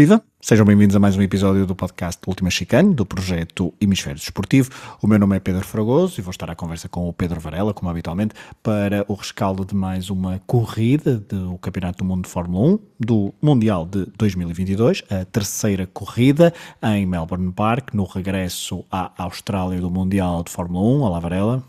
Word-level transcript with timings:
Viva! 0.00 0.24
Sejam 0.40 0.64
bem-vindos 0.64 0.96
a 0.96 0.98
mais 0.98 1.14
um 1.14 1.20
episódio 1.20 1.66
do 1.66 1.76
podcast 1.76 2.18
Última 2.26 2.48
Chicane, 2.48 2.94
do 2.94 3.04
projeto 3.04 3.74
Hemisfério 3.78 4.18
Desportivo. 4.18 4.70
O 5.02 5.06
meu 5.06 5.18
nome 5.18 5.36
é 5.36 5.40
Pedro 5.40 5.62
Fragoso 5.62 6.18
e 6.18 6.22
vou 6.22 6.30
estar 6.30 6.48
à 6.48 6.54
conversa 6.54 6.88
com 6.88 7.06
o 7.06 7.12
Pedro 7.12 7.38
Varela, 7.38 7.74
como 7.74 7.90
habitualmente, 7.90 8.34
para 8.62 9.04
o 9.08 9.12
rescaldo 9.12 9.62
de 9.62 9.74
mais 9.74 10.08
uma 10.08 10.40
corrida 10.46 11.18
do 11.18 11.58
Campeonato 11.58 11.98
do 11.98 12.06
Mundo 12.06 12.24
de 12.24 12.30
Fórmula 12.30 12.76
1, 12.76 12.78
do 12.98 13.34
Mundial 13.42 13.84
de 13.84 14.06
2022, 14.16 15.04
a 15.10 15.26
terceira 15.26 15.86
corrida 15.86 16.54
em 16.82 17.04
Melbourne 17.04 17.52
Park, 17.52 17.92
no 17.92 18.04
regresso 18.04 18.86
à 18.90 19.12
Austrália 19.22 19.82
do 19.82 19.90
Mundial 19.90 20.42
de 20.42 20.50
Fórmula 20.50 20.82
1. 20.96 21.02
Olá, 21.02 21.20
Varela. 21.20 21.62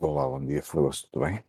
Olá, 0.00 0.26
bom 0.26 0.40
dia, 0.40 0.62
Fragoso, 0.62 1.06
tudo 1.12 1.26
bem? 1.26 1.40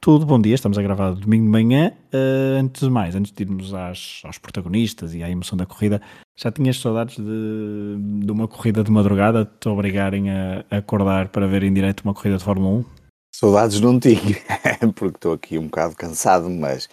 Tudo, 0.00 0.24
bom 0.24 0.40
dia, 0.40 0.54
estamos 0.54 0.78
a 0.78 0.82
gravar 0.82 1.12
domingo 1.14 1.44
de 1.44 1.50
manhã. 1.50 1.92
Uh, 2.14 2.60
antes 2.60 2.82
de 2.82 2.90
mais, 2.90 3.14
antes 3.16 3.32
de 3.32 3.42
irmos 3.42 3.74
às, 3.74 4.20
aos 4.24 4.38
protagonistas 4.38 5.14
e 5.14 5.22
à 5.22 5.28
emoção 5.28 5.56
da 5.56 5.66
corrida, 5.66 6.00
já 6.36 6.52
tinhas 6.52 6.78
saudades 6.78 7.16
de, 7.16 7.96
de 8.24 8.30
uma 8.30 8.46
corrida 8.46 8.84
de 8.84 8.90
madrugada, 8.90 9.44
te 9.44 9.68
obrigarem 9.68 10.30
a, 10.30 10.64
a 10.70 10.76
acordar 10.76 11.28
para 11.28 11.48
ver 11.48 11.64
em 11.64 11.72
direto 11.72 12.02
uma 12.02 12.14
corrida 12.14 12.36
de 12.36 12.44
Fórmula 12.44 12.78
1? 12.78 12.84
Saudades 13.34 13.80
não 13.80 13.98
tinha, 13.98 14.38
porque 14.94 15.16
estou 15.16 15.32
aqui 15.32 15.58
um 15.58 15.64
bocado 15.64 15.96
cansado, 15.96 16.48
mas, 16.48 16.88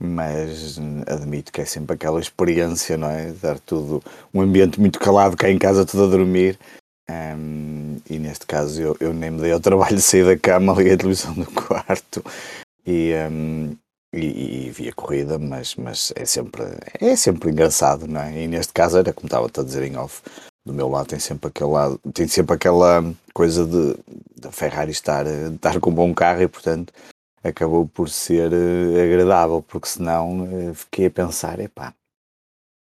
mas 0.00 0.80
admito 1.06 1.52
que 1.52 1.60
é 1.60 1.64
sempre 1.64 1.94
aquela 1.94 2.18
experiência, 2.18 2.96
não 2.96 3.10
é? 3.10 3.32
Dar 3.32 3.60
tudo, 3.60 4.02
um 4.32 4.40
ambiente 4.40 4.80
muito 4.80 4.98
calado 4.98 5.36
cá 5.36 5.50
em 5.50 5.58
casa, 5.58 5.84
tudo 5.84 6.04
a 6.04 6.08
dormir, 6.08 6.58
um, 7.08 7.85
e 8.08 8.18
neste 8.18 8.46
caso 8.46 8.80
eu, 8.80 8.96
eu, 9.00 9.12
nem 9.12 9.30
me 9.30 9.40
dei 9.40 9.52
ao 9.52 9.60
trabalho 9.60 9.96
de 9.96 10.02
sair 10.02 10.24
da 10.24 10.38
cama, 10.38 10.72
liguei 10.74 10.94
a 10.94 10.96
televisão 10.96 11.34
do 11.34 11.46
quarto 11.52 12.24
e, 12.86 13.12
um, 13.30 13.76
e, 14.14 14.66
e, 14.66 14.70
vi 14.70 14.88
a 14.88 14.92
corrida, 14.92 15.38
mas, 15.38 15.74
mas 15.76 16.12
é, 16.14 16.24
sempre, 16.24 16.62
é 17.00 17.16
sempre 17.16 17.50
engraçado, 17.50 18.06
não 18.06 18.20
é? 18.20 18.44
E 18.44 18.48
neste 18.48 18.72
caso 18.72 18.98
era 18.98 19.12
como 19.12 19.26
estava 19.26 19.46
a 19.46 19.64
dizer 19.64 19.82
em 19.82 19.96
off, 19.96 20.22
do 20.64 20.72
meu 20.72 20.88
lado 20.88 21.06
tem 21.06 21.18
sempre 21.18 21.48
aquele 21.48 21.70
lado, 21.70 22.00
tem 22.12 22.26
sempre 22.26 22.54
aquela 22.54 23.04
coisa 23.32 23.64
de, 23.64 23.96
de 24.40 24.52
Ferrari 24.52 24.90
estar, 24.90 25.26
estar 25.26 25.80
com 25.80 25.90
um 25.90 25.94
bom 25.94 26.14
carro 26.14 26.42
e 26.42 26.48
portanto 26.48 26.92
acabou 27.42 27.86
por 27.86 28.08
ser 28.08 28.52
uh, 28.52 29.02
agradável, 29.02 29.62
porque 29.62 29.88
senão 29.88 30.42
uh, 30.42 30.74
fiquei 30.74 31.06
a 31.06 31.10
pensar, 31.10 31.60
epá, 31.60 31.94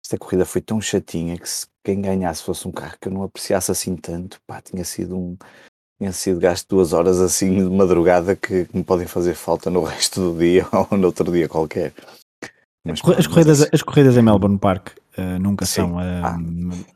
esta 0.04 0.18
corrida 0.18 0.46
foi 0.46 0.62
tão 0.62 0.82
chatinha 0.82 1.38
que 1.38 1.48
se 1.48 1.66
quem 1.84 2.02
ganhasse 2.02 2.44
fosse 2.44 2.68
um 2.68 2.72
carro 2.72 2.96
que 3.00 3.08
eu 3.08 3.14
não 3.14 3.24
apreciasse 3.24 3.72
assim 3.72 3.96
tanto, 3.96 4.40
pá, 4.46 4.62
tinha 4.62 4.84
sido 4.84 5.18
um 5.18 5.38
tinha 6.00 6.12
sido 6.12 6.40
gasto 6.40 6.68
duas 6.68 6.92
horas 6.92 7.22
assim 7.22 7.56
de 7.56 7.76
madrugada 7.76 8.36
que, 8.36 8.66
que 8.66 8.78
me 8.78 8.84
podem 8.84 9.08
fazer 9.08 9.36
falta 9.36 9.70
no 9.70 9.84
resto 9.84 10.20
do 10.20 10.38
dia 10.38 10.68
ou 10.72 10.98
no 10.98 11.08
outro 11.08 11.32
dia 11.32 11.48
qualquer. 11.48 11.94
Mas, 12.86 13.00
as, 13.18 13.28
corridas, 13.28 13.62
as 13.72 13.82
corridas 13.82 14.18
em 14.18 14.22
Melbourne 14.22 14.58
Park 14.58 14.90
uh, 15.18 15.40
nunca 15.40 15.66
Sim. 15.66 15.74
são 15.74 15.96
uh, 15.96 16.00
ah. 16.24 16.38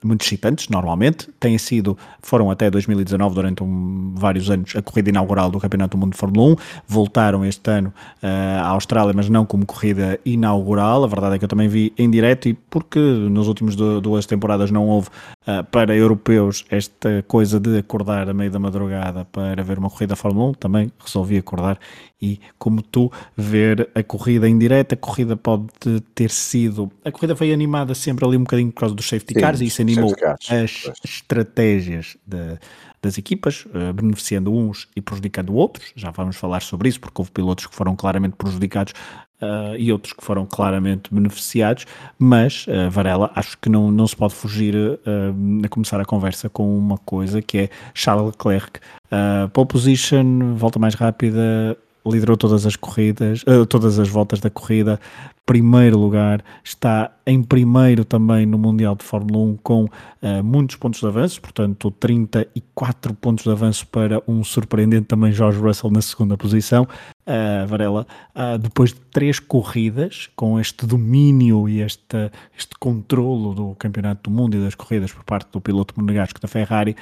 muito 0.03 0.25
normalmente. 0.69 1.29
Têm 1.39 1.57
sido, 1.57 1.97
foram 2.21 2.51
até 2.51 2.69
2019, 2.69 3.35
durante 3.35 3.63
um, 3.63 4.13
vários 4.15 4.49
anos, 4.49 4.75
a 4.75 4.81
corrida 4.81 5.09
inaugural 5.09 5.49
do 5.49 5.59
Campeonato 5.59 5.97
do 5.97 6.01
Mundo 6.01 6.13
de 6.13 6.17
Fórmula 6.17 6.53
1. 6.53 6.55
Voltaram 6.87 7.45
este 7.45 7.69
ano 7.69 7.93
uh, 8.23 8.61
à 8.61 8.67
Austrália, 8.69 9.13
mas 9.15 9.29
não 9.29 9.45
como 9.45 9.65
corrida 9.65 10.19
inaugural. 10.25 11.03
A 11.03 11.07
verdade 11.07 11.35
é 11.35 11.39
que 11.39 11.45
eu 11.45 11.49
também 11.49 11.67
vi 11.67 11.93
em 11.97 12.09
direto 12.09 12.49
e 12.49 12.53
porque 12.53 12.99
nos 12.99 13.47
últimos 13.47 13.75
duas 13.75 14.25
temporadas 14.25 14.71
não 14.71 14.87
houve 14.87 15.09
para 15.71 15.95
europeus 15.95 16.65
esta 16.69 17.23
coisa 17.27 17.59
de 17.59 17.77
acordar 17.77 18.29
a 18.29 18.33
meio 18.33 18.51
da 18.51 18.59
madrugada 18.59 19.25
para 19.25 19.63
ver 19.63 19.79
uma 19.79 19.89
corrida 19.89 20.15
Fórmula 20.15 20.49
1, 20.49 20.53
também 20.55 20.91
resolvi 20.99 21.37
acordar 21.37 21.79
e 22.21 22.39
como 22.57 22.81
tu 22.81 23.11
ver 23.35 23.89
a 23.93 24.01
corrida 24.01 24.49
em 24.49 24.57
direto, 24.57 24.93
a 24.93 24.97
corrida 24.97 25.37
pode 25.37 25.67
ter 26.15 26.31
sido, 26.31 26.91
a 27.05 27.11
corrida 27.11 27.35
foi 27.35 27.53
animada 27.53 27.93
sempre 28.07 28.25
ali 28.25 28.37
um 28.37 28.43
bocadinho 28.43 28.71
por 28.71 28.79
causa 28.79 28.95
dos 28.95 29.07
safety 29.07 29.33
Sim, 29.33 29.39
cars 29.41 29.59
e 29.59 29.65
isso 29.65 29.81
animou 29.81 30.15
as 30.49 30.83
pois. 30.83 30.91
estratégias 31.03 32.15
de, 32.25 32.57
das 33.01 33.17
equipas, 33.17 33.65
uh, 33.65 33.91
beneficiando 33.93 34.53
uns 34.53 34.87
e 34.95 35.01
prejudicando 35.01 35.53
outros. 35.53 35.91
Já 35.95 36.09
vamos 36.11 36.37
falar 36.37 36.61
sobre 36.61 36.87
isso, 36.87 37.01
porque 37.01 37.19
houve 37.19 37.31
pilotos 37.31 37.67
que 37.67 37.75
foram 37.75 37.95
claramente 37.97 38.35
prejudicados 38.37 38.93
uh, 39.41 39.75
e 39.77 39.91
outros 39.91 40.13
que 40.13 40.23
foram 40.23 40.45
claramente 40.45 41.13
beneficiados. 41.13 41.85
Mas, 42.17 42.65
uh, 42.67 42.89
Varela, 42.89 43.29
acho 43.35 43.57
que 43.57 43.67
não, 43.67 43.91
não 43.91 44.07
se 44.07 44.15
pode 44.15 44.33
fugir 44.33 44.73
a 45.63 45.67
começar 45.67 45.99
a 45.99 46.05
conversa 46.05 46.49
com 46.49 46.77
uma 46.77 46.97
coisa 46.97 47.41
que 47.41 47.57
é 47.57 47.69
Charles 47.93 48.27
Leclerc. 48.27 48.79
pole 49.51 49.67
position, 49.67 50.55
volta 50.55 50.79
mais 50.79 50.95
rápida, 50.95 51.77
liderou 52.09 52.37
todas 52.37 52.65
as 52.65 52.75
corridas, 52.75 53.43
uh, 53.43 53.65
todas 53.65 53.99
as 53.99 54.09
voltas 54.09 54.39
da 54.39 54.49
corrida, 54.49 54.99
primeiro 55.47 55.97
lugar, 55.97 56.43
está 56.61 57.09
em 57.25 57.41
primeiro 57.41 58.03
também 58.03 58.45
no 58.45 58.57
Mundial 58.57 58.95
de 58.95 59.05
Fórmula 59.05 59.45
1 59.45 59.57
com 59.63 59.85
uh, 59.85 60.43
muitos 60.43 60.75
pontos 60.75 60.99
de 60.99 61.07
avanço, 61.07 61.41
portanto 61.41 61.89
34 61.89 63.13
pontos 63.13 63.45
de 63.45 63.51
avanço 63.51 63.87
para 63.87 64.21
um 64.27 64.43
surpreendente 64.43 65.05
também 65.05 65.31
George 65.31 65.57
Russell 65.57 65.89
na 65.89 66.01
segunda 66.01 66.35
posição. 66.35 66.85
Uh, 67.25 67.67
Varela, 67.67 68.07
depois 68.61 68.93
de 68.93 68.99
três 69.11 69.37
corridas, 69.37 70.29
com 70.35 70.57
este 70.59 70.85
domínio 70.85 71.67
e 71.67 71.81
este, 71.81 72.31
este 72.57 72.75
controlo 72.79 73.53
do 73.53 73.75
Campeonato 73.75 74.29
do 74.29 74.35
Mundo 74.35 74.55
e 74.55 74.61
das 74.61 74.75
corridas 74.75 75.11
por 75.11 75.23
parte 75.23 75.49
do 75.51 75.59
piloto 75.59 75.93
monegasco 75.97 76.39
da 76.39 76.47
Ferrari, 76.47 76.95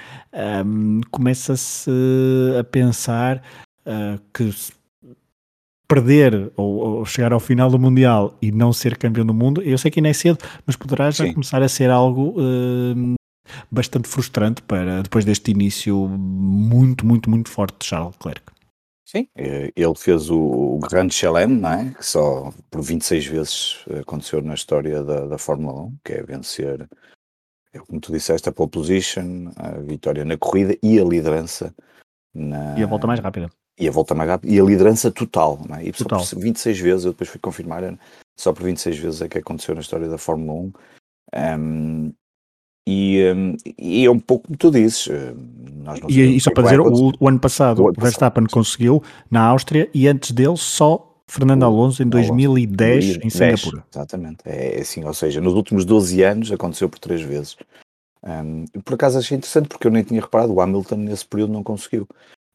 um, 0.66 1.02
começa-se 1.12 1.92
a 2.60 2.64
pensar 2.64 3.42
que 4.34 4.52
perder 5.88 6.52
ou, 6.56 6.98
ou, 6.98 7.06
chegar 7.06 7.34
ao 7.34 7.40
final 7.40 7.70
do 7.70 7.80
Mundial 7.80 8.36
e 8.42 8.52
não 8.52 8.74
ser 8.74 8.98
campeão 8.98 9.26
do 9.26 9.34
mundo, 9.34 9.62
eu 9.62 9.78
sei 9.78 9.92
que 9.92 10.00
ainda 10.00 10.10
é 10.10 10.14
cedo, 10.14 10.38
mas 10.66 10.76
poderá 10.76 11.12
já 11.12 11.26
Sim. 11.26 11.34
começar 11.34 11.62
a 11.62 11.70
ser 11.70 11.90
algo 11.90 12.36
uh, 12.40 13.16
bastante 13.72 14.08
frustrante 14.08 14.62
para 14.62 15.02
depois 15.04 15.26
deste 15.26 15.52
início 15.52 15.96
muito, 16.08 17.06
muito, 17.06 17.30
muito 17.30 17.50
forte 17.50 17.78
de 17.80 17.86
Charles 17.86 18.14
Leclerc. 18.16 18.44
Sim, 19.08 19.28
eh, 19.38 19.72
ele 19.76 19.94
fez 19.96 20.32
o, 20.32 20.40
o 20.40 20.80
Grande 20.80 21.14
Chelem, 21.14 21.48
não 21.48 21.72
é? 21.72 21.92
que 21.92 22.04
só 22.04 22.52
por 22.72 22.82
26 22.82 23.28
vezes 23.28 23.86
aconteceu 24.02 24.42
na 24.42 24.56
história 24.56 25.04
da, 25.04 25.28
da 25.28 25.38
Fórmula 25.38 25.84
1, 25.84 25.98
que 26.04 26.14
é 26.14 26.24
vencer, 26.24 26.90
é 27.72 27.80
como 27.80 28.02
tu 28.02 28.12
disseste, 28.12 28.50
a 28.50 28.52
pole 28.52 28.72
position, 28.72 29.52
a 29.58 29.80
vitória 29.80 30.26
na 30.26 30.38
corrida 30.38 30.76
e 30.82 31.00
a 31.00 31.04
liderança. 31.04 31.74
Na... 32.34 32.78
E 32.80 32.84
a 32.84 32.88
volta 32.88 33.06
mais 33.06 33.20
rápida 33.20 33.50
e 33.78 33.88
a 33.88 33.92
volta 33.92 34.16
mais 34.16 34.30
rápida 34.30 34.54
e 34.54 34.60
a 34.60 34.64
liderança 34.64 35.12
total, 35.12 35.60
não 35.68 35.76
é? 35.76 35.86
E 35.86 35.92
total. 35.92 36.22
só 36.22 36.36
por 36.36 36.42
26 36.44 36.80
vezes, 36.80 37.06
eu 37.06 37.12
depois 37.12 37.30
fui 37.30 37.40
confirmar, 37.40 37.98
só 38.36 38.54
por 38.54 38.64
26 38.64 38.98
vezes 38.98 39.22
é 39.22 39.28
que 39.28 39.38
aconteceu 39.38 39.76
na 39.76 39.82
história 39.82 40.08
da 40.08 40.18
Fórmula 40.18 40.72
1. 41.34 41.60
Um, 41.60 42.14
e, 42.88 43.34
um, 43.36 43.56
e 43.78 44.06
é 44.06 44.12
um 44.12 44.20
pouco 44.20 44.46
como 44.46 44.58
tu 44.58 44.72
dizes. 44.72 45.08
e, 46.08 46.36
e 46.36 46.40
só 46.40 46.52
é 46.52 46.54
para 46.54 46.64
dizer, 46.64 46.80
o, 46.80 47.12
o, 47.20 47.28
ano 47.28 47.40
passado 47.40 47.84
o, 47.84 47.88
ano 47.88 47.96
Verstappen 47.98 48.46
conseguiu 48.46 49.02
na 49.30 49.44
Áustria 49.44 49.90
e 49.94 50.08
antes 50.08 50.32
dele 50.32 50.56
só 50.56 51.20
Fernando 51.28 51.64
Alonso 51.64 52.04
em 52.04 52.08
2010 52.08 53.04
Alonso, 53.04 53.20
em 53.26 53.30
Singapura. 53.30 53.84
Exatamente, 53.92 54.38
é, 54.46 54.78
é 54.78 54.82
assim, 54.82 55.04
ou 55.04 55.14
seja, 55.14 55.42
nos 55.42 55.54
últimos 55.56 55.84
12 55.84 56.22
anos 56.22 56.52
aconteceu 56.52 56.88
por 56.88 57.00
três 57.00 57.22
vezes. 57.22 57.58
Um, 58.24 58.66
por 58.84 58.94
acaso 58.94 59.18
achei 59.18 59.38
interessante 59.38 59.68
porque 59.68 59.88
eu 59.88 59.92
nem 59.92 60.04
tinha 60.04 60.22
reparado, 60.22 60.54
o 60.54 60.62
Hamilton 60.62 60.98
nesse 60.98 61.26
período 61.26 61.54
não 61.54 61.64
conseguiu 61.64 62.08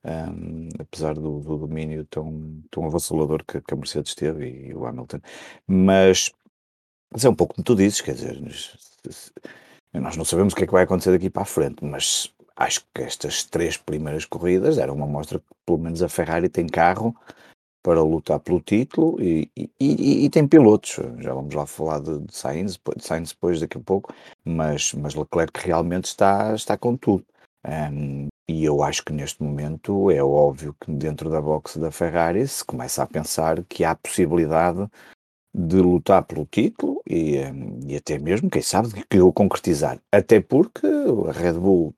um, 0.05 0.69
apesar 0.79 1.15
do, 1.15 1.41
do, 1.41 1.59
domínio 1.59 2.07
tão, 2.07 2.63
tão 2.71 2.87
avassalador 2.87 3.45
que, 3.45 3.61
que, 3.61 3.75
a 3.75 3.77
Mercedes 3.77 4.15
teve 4.15 4.47
e, 4.47 4.69
e, 4.69 4.75
o 4.75 4.87
Hamilton. 4.87 5.21
Mas, 5.67 6.33
mas 7.13 7.25
é 7.25 7.29
um 7.29 7.35
pouco 7.35 7.55
como 7.55 7.65
tu 7.65 7.75
dizes, 7.75 8.01
quer 8.01 8.15
dizer, 8.15 8.41
nós 9.95 10.17
não 10.17 10.25
sabemos 10.25 10.53
o 10.53 10.57
que 10.57 10.65
é 10.65 10.67
que 10.67 10.73
vai 10.73 10.85
acontecer 10.85 11.13
daqui 11.13 11.29
para 11.29 11.43
a 11.43 11.47
frente, 11.47 11.85
mas 11.85 12.33
acho 12.57 12.85
que 12.95 13.03
estas 13.03 13.45
três 13.45 13.77
primeiras 13.77 14.25
corridas 14.25 14.79
eram 14.79 14.95
uma 14.95 15.07
mostra 15.07 15.39
que 15.39 15.47
pelo 15.67 15.79
menos 15.79 16.03
a 16.03 16.09
Ferrari 16.09 16.49
tem 16.49 16.67
carro 16.67 17.15
para 17.83 18.03
lutar 18.03 18.39
pelo 18.41 18.61
título 18.61 19.21
e, 19.21 19.51
e, 19.57 19.71
e, 19.81 20.25
e 20.25 20.31
tem 20.31 20.47
pilotos. 20.47 20.99
Já 21.19 21.33
vamos 21.33 21.55
lá 21.55 21.67
falar 21.67 22.01
de, 22.01 22.21
de 22.21 22.37
Sainz, 22.37 22.79
de 22.97 23.05
Sainz 23.05 23.31
depois 23.31 23.61
daqui 23.61 23.79
a 23.79 23.81
pouco, 23.81 24.15
mas, 24.45 24.93
mas 24.95 25.15
Leclerc 25.15 25.59
realmente 25.67 26.05
está, 26.05 26.55
está 26.55 26.77
com 26.77 26.97
tudo. 26.97 27.25
Um, 27.67 28.29
e 28.51 28.65
eu 28.65 28.83
acho 28.83 29.05
que 29.05 29.13
neste 29.13 29.41
momento 29.45 30.11
é 30.11 30.21
óbvio 30.21 30.75
que 30.81 30.91
dentro 30.91 31.31
da 31.31 31.41
boxe 31.41 31.79
da 31.79 31.93
Ferrari 31.93 32.45
se 32.49 32.65
começa 32.65 33.01
a 33.01 33.07
pensar 33.07 33.63
que 33.69 33.85
há 33.85 33.95
possibilidade 33.95 34.89
de 35.55 35.77
lutar 35.77 36.25
pelo 36.25 36.45
título 36.47 37.01
e, 37.09 37.37
e 37.87 37.95
até 37.95 38.19
mesmo, 38.19 38.51
quem 38.51 38.61
sabe, 38.61 39.05
que 39.09 39.21
o 39.21 39.33
concretizar. 39.33 40.01
Até 40.11 40.41
porque 40.41 40.85
a 41.29 41.31
Red 41.31 41.53
Bull 41.53 41.95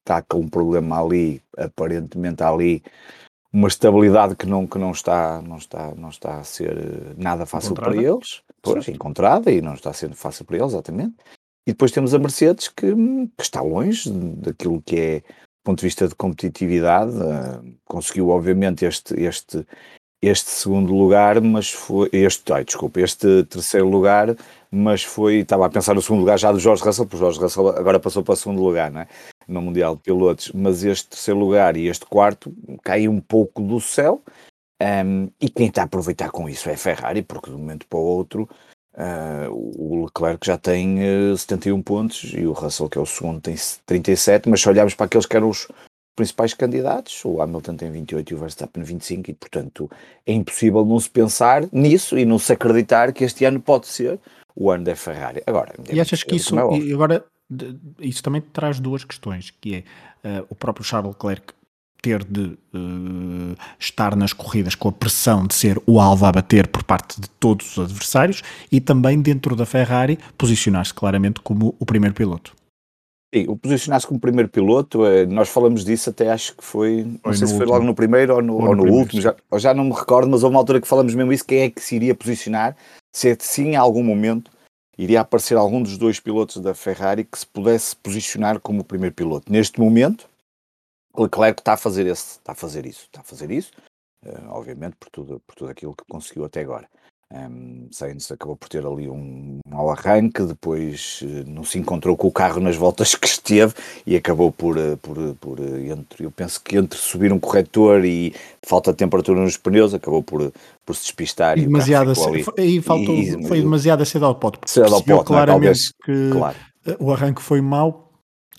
está 0.00 0.20
com 0.20 0.40
um 0.40 0.48
problema 0.48 1.00
ali, 1.00 1.40
aparentemente 1.56 2.42
ali, 2.42 2.82
uma 3.52 3.68
estabilidade 3.68 4.34
que 4.34 4.46
não, 4.46 4.66
que 4.66 4.78
não, 4.78 4.90
está, 4.90 5.40
não, 5.42 5.58
está, 5.58 5.94
não 5.94 6.08
está 6.08 6.38
a 6.38 6.44
ser 6.44 6.76
nada 7.16 7.46
fácil 7.46 7.70
encontrada. 7.70 7.96
para 7.96 8.02
eles. 8.02 8.42
Pois, 8.60 8.88
encontrada 8.88 9.52
e 9.52 9.60
não 9.60 9.74
está 9.74 9.92
sendo 9.92 10.16
fácil 10.16 10.44
para 10.44 10.56
eles, 10.56 10.72
exatamente. 10.72 11.14
E 11.64 11.70
depois 11.70 11.92
temos 11.92 12.12
a 12.12 12.18
Mercedes 12.18 12.66
que, 12.66 12.92
que 12.92 13.42
está 13.42 13.60
longe 13.62 14.10
daquilo 14.10 14.82
que 14.82 14.98
é 14.98 15.22
ponto 15.64 15.80
de 15.80 15.86
vista 15.86 16.06
de 16.06 16.14
competitividade, 16.14 17.12
uh, 17.12 17.74
conseguiu 17.84 18.28
obviamente 18.28 18.84
este, 18.84 19.14
este, 19.20 19.66
este 20.22 20.50
segundo 20.50 20.94
lugar, 20.94 21.40
mas 21.40 21.70
foi 21.70 22.08
este, 22.12 22.52
ai, 22.52 22.64
desculpa, 22.64 23.00
este 23.00 23.44
terceiro 23.44 23.88
lugar, 23.88 24.36
mas 24.70 25.02
foi, 25.02 25.36
estava 25.36 25.66
a 25.66 25.70
pensar 25.70 25.94
no 25.94 26.02
segundo 26.02 26.20
lugar 26.20 26.38
já 26.38 26.52
do 26.52 26.58
Jorge 26.58 26.82
Russell, 26.82 27.06
porque 27.06 27.16
o 27.16 27.26
Jorge 27.26 27.40
Russell 27.40 27.68
agora 27.70 27.98
passou 27.98 28.22
para 28.22 28.34
o 28.34 28.36
segundo 28.36 28.62
lugar, 28.62 28.90
não 28.90 29.00
é? 29.00 29.08
no 29.46 29.60
Mundial 29.60 29.96
de 29.96 30.02
Pilotos, 30.02 30.50
mas 30.54 30.84
este 30.84 31.08
terceiro 31.08 31.38
lugar 31.38 31.76
e 31.76 31.86
este 31.86 32.06
quarto 32.06 32.52
caiu 32.82 33.10
um 33.10 33.20
pouco 33.20 33.62
do 33.62 33.80
céu, 33.80 34.22
um, 34.82 35.28
e 35.40 35.48
quem 35.48 35.68
está 35.68 35.82
a 35.82 35.84
aproveitar 35.84 36.30
com 36.30 36.48
isso 36.48 36.68
é 36.68 36.74
a 36.74 36.78
Ferrari, 36.78 37.22
porque 37.22 37.50
de 37.50 37.56
um 37.56 37.60
momento 37.60 37.86
para 37.86 37.98
o 37.98 38.02
outro 38.02 38.48
uh, 38.94 39.50
o 39.50 40.04
Leclerc 40.04 40.46
já 40.46 40.56
tem 40.56 40.98
uh, 41.32 41.36
71 41.36 41.82
pontos 41.82 42.32
e 42.34 42.46
o 42.46 42.52
Russell, 42.52 42.88
que 42.88 42.98
é 42.98 43.00
o 43.00 43.06
segundo, 43.06 43.40
tem 43.40 43.54
37, 43.86 44.48
mas 44.48 44.60
se 44.60 44.68
olharmos 44.68 44.94
para 44.94 45.06
aqueles 45.06 45.26
que 45.26 45.36
eram 45.36 45.48
os 45.48 45.68
principais 46.16 46.54
candidatos, 46.54 47.24
o 47.24 47.42
Hamilton 47.42 47.76
tem 47.76 47.90
28 47.90 48.30
e 48.30 48.34
o 48.34 48.38
Verstappen 48.38 48.82
25, 48.82 49.30
e 49.30 49.34
portanto 49.34 49.90
é 50.26 50.32
impossível 50.32 50.84
não 50.84 50.98
se 50.98 51.10
pensar 51.10 51.64
nisso 51.72 52.16
e 52.16 52.24
não 52.24 52.38
se 52.38 52.52
acreditar 52.52 53.12
que 53.12 53.24
este 53.24 53.44
ano 53.44 53.60
pode 53.60 53.86
ser 53.88 54.20
o 54.54 54.70
ano 54.70 54.84
da 54.84 54.94
Ferrari. 54.94 55.42
Agora, 55.46 55.74
e 55.92 56.00
achas 56.00 56.22
que 56.22 56.36
isso, 56.36 56.56
é 56.56 56.92
agora, 56.92 57.24
isso 57.98 58.22
também 58.22 58.40
traz 58.40 58.78
duas 58.78 59.04
questões, 59.04 59.50
que 59.50 59.84
é 60.22 60.40
uh, 60.40 60.46
o 60.48 60.54
próprio 60.54 60.84
Charles 60.84 61.12
Leclerc 61.12 61.52
ter 62.04 62.22
de 62.22 62.58
uh, 62.74 63.56
estar 63.78 64.14
nas 64.14 64.34
corridas 64.34 64.74
com 64.74 64.90
a 64.90 64.92
pressão 64.92 65.46
de 65.46 65.54
ser 65.54 65.80
o 65.86 65.98
alvo 65.98 66.26
a 66.26 66.32
bater 66.32 66.68
por 66.68 66.84
parte 66.84 67.18
de 67.18 67.30
todos 67.40 67.78
os 67.78 67.84
adversários 67.84 68.42
e 68.70 68.78
também 68.78 69.22
dentro 69.22 69.56
da 69.56 69.64
Ferrari 69.64 70.18
posicionar-se 70.36 70.92
claramente 70.92 71.40
como 71.40 71.74
o 71.78 71.86
primeiro 71.86 72.14
piloto. 72.14 72.54
Sim, 73.34 73.46
o 73.48 73.56
posicionar-se 73.56 74.06
como 74.06 74.20
primeiro 74.20 74.50
piloto, 74.50 75.06
eh, 75.06 75.24
nós 75.24 75.48
falamos 75.48 75.82
disso 75.82 76.10
até 76.10 76.30
acho 76.30 76.54
que 76.54 76.62
foi, 76.62 77.04
não 77.04 77.18
foi 77.24 77.34
sei 77.34 77.46
se 77.46 77.56
foi 77.56 77.64
logo 77.64 77.84
no 77.84 77.94
primeiro 77.94 78.34
ou 78.34 78.42
no, 78.42 78.54
ou 78.56 78.76
no, 78.76 78.84
no 78.84 78.92
último, 78.92 79.22
já, 79.22 79.34
já 79.56 79.72
não 79.72 79.84
me 79.84 79.92
recordo, 79.92 80.30
mas 80.30 80.44
houve 80.44 80.54
uma 80.54 80.60
altura 80.60 80.80
que 80.80 80.86
falamos 80.86 81.14
mesmo 81.14 81.32
isso, 81.32 81.44
quem 81.44 81.62
é 81.62 81.70
que 81.70 81.80
se 81.80 81.96
iria 81.96 82.14
posicionar, 82.14 82.76
se 83.12 83.30
é 83.30 83.36
sim 83.40 83.70
em 83.70 83.76
algum 83.76 84.02
momento 84.02 84.50
iria 84.98 85.22
aparecer 85.22 85.56
algum 85.56 85.82
dos 85.82 85.96
dois 85.96 86.20
pilotos 86.20 86.58
da 86.58 86.74
Ferrari 86.74 87.24
que 87.24 87.38
se 87.38 87.46
pudesse 87.46 87.96
posicionar 87.96 88.60
como 88.60 88.82
o 88.82 88.84
primeiro 88.84 89.14
piloto. 89.14 89.50
Neste 89.50 89.80
momento, 89.80 90.28
Leclerc 91.16 91.60
está 91.60 91.74
a 91.74 91.76
fazer 91.76 92.06
esse, 92.06 92.38
está 92.38 92.52
a 92.52 92.54
fazer 92.54 92.86
isso, 92.86 93.04
está 93.04 93.20
a 93.20 93.24
fazer 93.24 93.50
isso, 93.50 93.72
uh, 94.24 94.48
obviamente 94.50 94.96
por 94.96 95.08
tudo, 95.10 95.40
por 95.46 95.54
tudo 95.54 95.70
aquilo 95.70 95.94
que 95.94 96.04
conseguiu 96.08 96.44
até 96.44 96.60
agora. 96.60 96.88
Um, 97.32 97.88
Sainz 97.90 98.30
acabou 98.30 98.54
por 98.54 98.68
ter 98.68 98.86
ali 98.86 99.08
um 99.08 99.58
mau 99.66 99.90
arranque, 99.90 100.42
depois 100.42 101.20
uh, 101.22 101.48
não 101.48 101.64
se 101.64 101.78
encontrou 101.78 102.16
com 102.16 102.28
o 102.28 102.32
carro 102.32 102.60
nas 102.60 102.76
voltas 102.76 103.14
que 103.16 103.26
esteve 103.26 103.74
e 104.06 104.14
acabou 104.14 104.52
por, 104.52 104.76
uh, 104.76 104.96
por, 104.98 105.16
por 105.40 105.58
entre, 105.60 106.24
eu 106.24 106.30
penso 106.30 106.60
que 106.62 106.76
entre 106.76 106.98
subir 106.98 107.32
um 107.32 107.40
corretor 107.40 108.04
e 108.04 108.34
falta 108.62 108.92
de 108.92 108.98
temperatura 108.98 109.40
nos 109.40 109.56
pneus, 109.56 109.94
acabou 109.94 110.22
por, 110.22 110.52
por 110.84 110.94
se 110.94 111.02
despistar. 111.02 111.58
E, 111.58 111.62
e 111.62 111.66
demasiado 111.66 112.14
cedo, 112.14 112.36
e 112.58 112.80
faltou, 112.80 113.14
e, 113.14 113.48
foi 113.48 113.60
demasiado 113.60 114.04
cedo 114.04 114.26
ao 114.26 114.34
pote, 114.34 114.58
cedo 114.66 114.94
ao 114.94 115.02
pote, 115.02 115.24
claramente 115.24 115.80
é? 115.80 115.82
Talvez, 115.82 115.92
que 116.04 116.30
claro. 116.30 116.56
o 117.00 117.12
arranque 117.12 117.42
foi 117.42 117.60
mau 117.60 118.03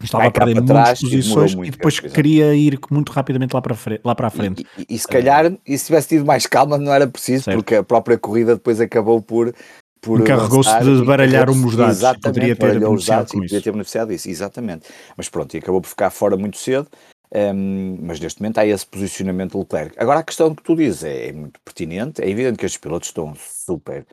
Estava 0.03 0.25
a 0.25 0.31
perder 0.31 0.55
muitas 0.55 0.99
posições 0.99 1.53
e, 1.53 1.67
e 1.67 1.71
depois 1.71 1.99
queria 1.99 2.53
ir 2.53 2.77
muito 2.91 3.11
rapidamente 3.11 3.53
lá 3.53 3.61
para, 3.61 3.75
frente, 3.75 4.01
lá 4.03 4.13
para 4.13 4.27
a 4.27 4.29
frente. 4.29 4.65
E, 4.77 4.81
e, 4.81 4.95
e 4.95 4.99
se 4.99 5.07
calhar, 5.07 5.51
e 5.65 5.77
se 5.77 5.85
tivesse 5.85 6.09
tido 6.09 6.25
mais 6.25 6.45
calma, 6.45 6.77
não 6.77 6.93
era 6.93 7.07
preciso, 7.07 7.45
certo. 7.45 7.57
porque 7.57 7.75
a 7.75 7.83
própria 7.83 8.17
corrida 8.17 8.55
depois 8.55 8.81
acabou 8.81 9.21
por. 9.21 9.53
por 10.01 10.19
Encarregou-se 10.19 10.79
de 10.79 11.03
baralhar 11.05 11.49
os 11.49 11.75
dados. 11.75 11.97
Exatamente, 11.97 12.23
poderia 12.23 12.55
ter 12.55 12.79
beneficiado 12.79 13.27
com 13.27 13.39
Poderia 13.39 13.61
ter 13.61 13.71
beneficiado 13.71 14.09
disso, 14.09 14.29
exatamente. 14.29 14.87
Mas 15.15 15.29
pronto, 15.29 15.53
e 15.55 15.59
acabou 15.59 15.79
por 15.79 15.87
ficar 15.87 16.09
fora 16.09 16.35
muito 16.35 16.57
cedo. 16.57 16.87
Um, 17.33 17.97
mas 18.01 18.19
neste 18.19 18.41
momento 18.41 18.59
há 18.59 18.65
esse 18.65 18.85
posicionamento 18.85 19.53
do 19.53 19.59
Leclerc. 19.59 19.95
Agora 19.97 20.19
a 20.19 20.23
questão 20.23 20.53
que 20.53 20.63
tu 20.63 20.75
dizes 20.75 21.03
é, 21.03 21.29
é 21.29 21.33
muito 21.33 21.59
pertinente. 21.63 22.21
É 22.21 22.29
evidente 22.29 22.57
que 22.57 22.65
estes 22.65 22.79
pilotos 22.79 23.09
estão 23.09 23.33
super 23.35 24.05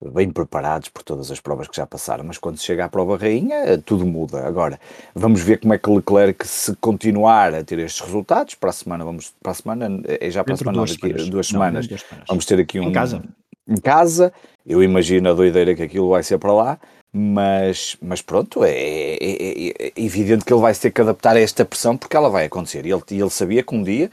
bem 0.00 0.30
preparados 0.30 0.88
por 0.88 1.02
todas 1.02 1.30
as 1.30 1.40
provas 1.40 1.66
que 1.66 1.76
já 1.76 1.86
passaram, 1.86 2.24
mas 2.24 2.38
quando 2.38 2.58
chega 2.58 2.84
à 2.84 2.88
prova 2.88 3.16
rainha, 3.16 3.78
tudo 3.84 4.06
muda. 4.06 4.46
Agora, 4.46 4.78
vamos 5.14 5.40
ver 5.40 5.58
como 5.58 5.74
é 5.74 5.78
que 5.78 5.90
Leclerc, 5.90 6.46
se 6.46 6.74
continuar 6.76 7.54
a 7.54 7.64
ter 7.64 7.80
estes 7.80 8.00
resultados, 8.00 8.54
para 8.54 8.70
a 8.70 8.72
semana, 8.72 9.04
vamos, 9.04 9.34
para 9.42 9.52
a 9.52 9.54
semana, 9.54 10.02
é 10.06 10.30
já 10.30 10.44
para 10.44 10.54
Dentro 10.54 10.70
a 10.70 10.72
semana, 10.72 10.78
duas, 10.78 10.90
daqui, 10.90 11.08
semanas. 11.08 11.28
duas 11.28 11.46
semanas, 11.46 11.88
não, 11.88 11.98
semanas, 11.98 12.26
vamos 12.28 12.46
ter 12.46 12.60
aqui 12.60 12.78
um... 12.78 12.84
Em 12.84 12.92
casa. 12.92 13.22
Em 13.66 13.80
casa, 13.80 14.32
eu 14.64 14.82
imagino 14.82 15.28
a 15.28 15.34
doideira 15.34 15.74
que 15.74 15.82
aquilo 15.82 16.08
vai 16.08 16.22
ser 16.22 16.38
para 16.38 16.52
lá, 16.52 16.78
mas, 17.12 17.96
mas 18.00 18.22
pronto, 18.22 18.64
é, 18.64 18.70
é, 18.70 19.18
é, 19.20 19.68
é 19.88 19.92
evidente 19.96 20.44
que 20.44 20.52
ele 20.52 20.60
vai 20.60 20.74
ter 20.74 20.90
que 20.90 21.00
adaptar 21.00 21.36
a 21.36 21.40
esta 21.40 21.64
pressão 21.64 21.96
porque 21.96 22.16
ela 22.16 22.30
vai 22.30 22.44
acontecer. 22.44 22.86
E 22.86 22.92
ele, 22.92 23.02
ele 23.10 23.30
sabia 23.30 23.62
que 23.62 23.74
um 23.74 23.82
dia 23.82 24.10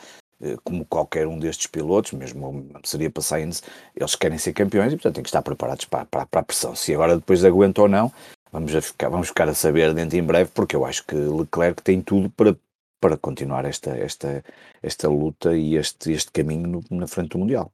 como 0.63 0.85
qualquer 0.85 1.27
um 1.27 1.37
destes 1.37 1.67
pilotos, 1.67 2.11
mesmo 2.13 2.67
seria 2.83 3.09
para 3.09 3.23
Sainz, 3.23 3.63
eles 3.95 4.15
querem 4.15 4.37
ser 4.37 4.53
campeões 4.53 4.93
e, 4.93 4.95
portanto, 4.95 5.15
têm 5.15 5.23
que 5.23 5.29
estar 5.29 5.41
preparados 5.41 5.85
para, 5.85 6.05
para, 6.05 6.25
para 6.25 6.41
a 6.41 6.43
pressão. 6.43 6.75
Se 6.75 6.93
agora 6.93 7.15
depois 7.15 7.43
aguenta 7.43 7.81
ou 7.81 7.87
não, 7.87 8.11
vamos, 8.51 8.73
a 8.75 8.81
ficar, 8.81 9.09
vamos 9.09 9.27
ficar 9.27 9.47
a 9.47 9.53
saber 9.53 9.93
dentro 9.93 10.17
em 10.17 10.23
breve, 10.23 10.49
porque 10.53 10.75
eu 10.75 10.85
acho 10.85 11.05
que 11.05 11.15
Leclerc 11.15 11.81
tem 11.81 12.01
tudo 12.01 12.29
para, 12.29 12.55
para 12.99 13.17
continuar 13.17 13.65
esta, 13.65 13.91
esta, 13.91 14.43
esta 14.81 15.07
luta 15.07 15.55
e 15.55 15.75
este, 15.75 16.11
este 16.11 16.31
caminho 16.31 16.67
no, 16.89 16.97
na 16.97 17.07
frente 17.07 17.29
do 17.29 17.39
Mundial. 17.39 17.71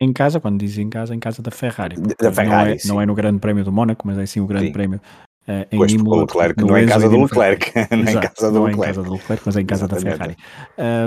Em 0.00 0.12
casa, 0.12 0.40
quando 0.40 0.58
diz 0.58 0.76
em 0.78 0.90
casa, 0.90 1.14
em 1.14 1.20
casa 1.20 1.40
da 1.40 1.52
Ferrari. 1.52 1.94
Da 1.96 2.32
Ferrari 2.32 2.80
não, 2.84 2.94
é, 2.94 2.94
não 2.94 3.00
é 3.02 3.06
no 3.06 3.14
Grande 3.14 3.38
Prémio 3.38 3.64
do 3.64 3.70
Mónaco, 3.70 4.04
mas 4.06 4.18
é 4.18 4.26
sim 4.26 4.40
o 4.40 4.46
Grande 4.46 4.66
sim. 4.66 4.72
Prémio 4.72 5.00
Uh, 5.48 5.66
em 5.72 5.78
pois, 5.78 5.92
Imola, 5.92 6.22
Leclerc, 6.22 6.64
não 6.64 6.76
é 6.76 6.84
em 6.84 6.86
casa 6.86 7.08
do 7.08 7.20
Leclerc, 7.22 7.72
não 7.90 8.06
é 8.06 8.12
em 8.12 8.20
casa 8.20 8.50
do 8.50 8.58
não 8.60 8.64
Leclerc. 8.64 8.86
é 8.86 8.90
em 8.90 8.94
casa 8.94 9.02
do 9.02 9.12
Leclerc, 9.12 9.42
mas 9.44 9.56
é 9.56 9.60
em 9.60 9.66
casa 9.66 9.84
Exatamente. 9.86 10.04
da 10.04 10.16
Ferrari. 10.16 10.36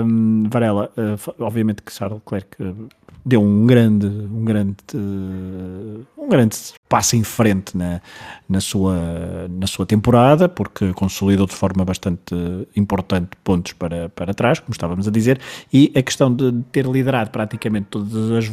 Um, 0.04 0.44
Varela, 0.50 0.92
uh, 0.98 1.34
obviamente 1.42 1.82
que 1.82 1.90
Charles 1.90 2.18
Leclerc 2.18 2.62
uh, 2.62 2.88
deu 3.24 3.42
um 3.42 3.66
grande, 3.66 4.06
um 4.06 4.44
grande, 4.44 4.76
um 4.94 6.28
grande 6.28 6.56
passo 6.88 7.16
em 7.16 7.24
frente 7.24 7.76
na, 7.76 8.00
na, 8.48 8.60
sua, 8.60 9.48
na 9.50 9.66
sua 9.66 9.84
temporada, 9.84 10.48
porque 10.48 10.92
consolidou 10.92 11.46
de 11.46 11.54
forma 11.54 11.84
bastante 11.84 12.34
importante 12.76 13.30
pontos 13.42 13.72
para, 13.72 14.08
para 14.10 14.32
trás, 14.32 14.60
como 14.60 14.72
estávamos 14.72 15.08
a 15.08 15.10
dizer, 15.10 15.40
e 15.72 15.92
a 15.96 16.02
questão 16.02 16.32
de 16.32 16.52
ter 16.70 16.86
liderado 16.86 17.30
praticamente 17.30 17.88
todas 17.90 18.30
as, 18.30 18.50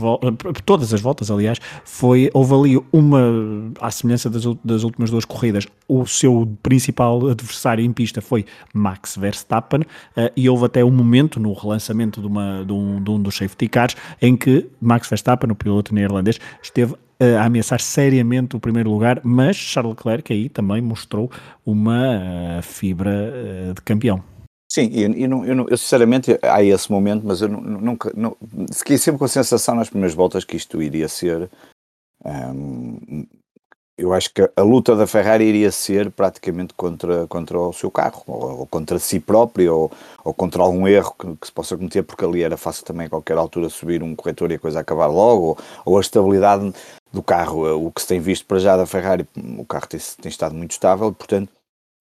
todas 0.65 0.93
as 0.93 1.01
voltas, 1.01 1.29
aliás, 1.29 1.59
foi, 1.83 2.29
houve 2.33 2.53
ali 2.53 2.85
uma, 2.91 3.21
à 3.79 3.91
semelhança 3.91 4.29
das, 4.29 4.43
das 4.63 4.83
últimas 4.83 5.11
duas 5.11 5.25
corridas, 5.25 5.67
o 5.87 6.05
seu 6.05 6.51
principal 6.63 7.27
adversário 7.27 7.83
em 7.83 7.93
pista 7.93 8.21
foi 8.21 8.45
Max 8.73 9.15
Verstappen, 9.15 9.81
uh, 9.81 10.31
e 10.35 10.49
houve 10.49 10.65
até 10.65 10.83
um 10.83 10.91
momento 10.91 11.39
no 11.39 11.53
relançamento 11.53 12.19
de, 12.19 12.27
uma, 12.27 12.63
de, 12.65 12.73
um, 12.73 13.01
de 13.01 13.11
um 13.11 13.21
dos 13.21 13.35
safety 13.35 13.67
cars 13.67 13.95
em 14.21 14.35
que 14.35 14.67
Max 14.81 15.07
Verstappen, 15.07 15.51
o 15.51 15.55
piloto 15.55 15.93
neerlandês, 15.93 16.39
esteve 16.61 16.95
a 17.19 17.45
ameaçar 17.45 17.79
seriamente 17.79 18.55
o 18.55 18.59
primeiro 18.59 18.89
lugar, 18.89 19.21
mas 19.23 19.55
Charles 19.55 19.95
Leclerc 19.95 20.33
aí 20.33 20.49
também 20.49 20.81
mostrou 20.81 21.31
uma 21.65 22.59
uh, 22.59 22.61
fibra 22.61 23.11
uh, 23.11 23.73
de 23.73 23.81
campeão. 23.81 24.23
Sim, 24.71 24.89
eu, 24.91 25.29
não, 25.29 25.45
eu, 25.45 25.77
sinceramente 25.77 26.39
há 26.41 26.63
esse 26.63 26.91
momento, 26.91 27.23
mas 27.23 27.41
eu 27.41 27.47
nunca 27.47 28.11
não, 28.15 28.35
fiquei 28.73 28.97
sempre 28.97 29.19
com 29.19 29.25
a 29.25 29.27
sensação 29.27 29.75
nas 29.75 29.87
primeiras 29.87 30.15
voltas 30.15 30.43
que 30.43 30.57
isto 30.57 30.81
iria 30.81 31.07
ser 31.07 31.47
um, 32.25 33.27
eu 34.03 34.13
acho 34.13 34.33
que 34.33 34.49
a 34.55 34.61
luta 34.61 34.95
da 34.95 35.07
Ferrari 35.07 35.45
iria 35.45 35.71
ser 35.71 36.11
praticamente 36.11 36.73
contra, 36.73 37.25
contra 37.27 37.57
o 37.57 37.71
seu 37.71 37.89
carro, 37.89 38.21
ou, 38.27 38.59
ou 38.59 38.67
contra 38.67 38.99
si 38.99 39.19
próprio, 39.19 39.73
ou, 39.73 39.91
ou 40.23 40.33
contra 40.33 40.61
algum 40.61 40.87
erro 40.87 41.15
que, 41.17 41.35
que, 41.37 41.47
se 41.47 41.51
possa 41.53 41.77
cometer, 41.77 42.03
porque 42.03 42.25
ali 42.25 42.43
era 42.43 42.57
fácil 42.57 42.83
também 42.85 43.07
a 43.07 43.09
qualquer 43.09 43.37
altura 43.37 43.69
subir 43.69 44.03
um 44.03 44.15
corretor 44.15 44.51
e 44.51 44.55
a 44.55 44.59
coisa 44.59 44.81
acabar 44.81 45.07
logo, 45.07 45.41
ou, 45.41 45.57
ou 45.85 45.97
a 45.97 46.01
estabilidade 46.01 46.73
do 47.13 47.23
carro. 47.23 47.85
O 47.85 47.91
que 47.91 48.01
se 48.01 48.07
tem 48.07 48.19
visto 48.19 48.45
para 48.45 48.59
já 48.59 48.75
da 48.75 48.85
Ferrari, 48.85 49.25
o 49.57 49.65
carro 49.65 49.87
tem, 49.87 49.99
tem 50.21 50.29
estado 50.29 50.53
muito 50.53 50.71
estável, 50.71 51.13
portanto 51.13 51.49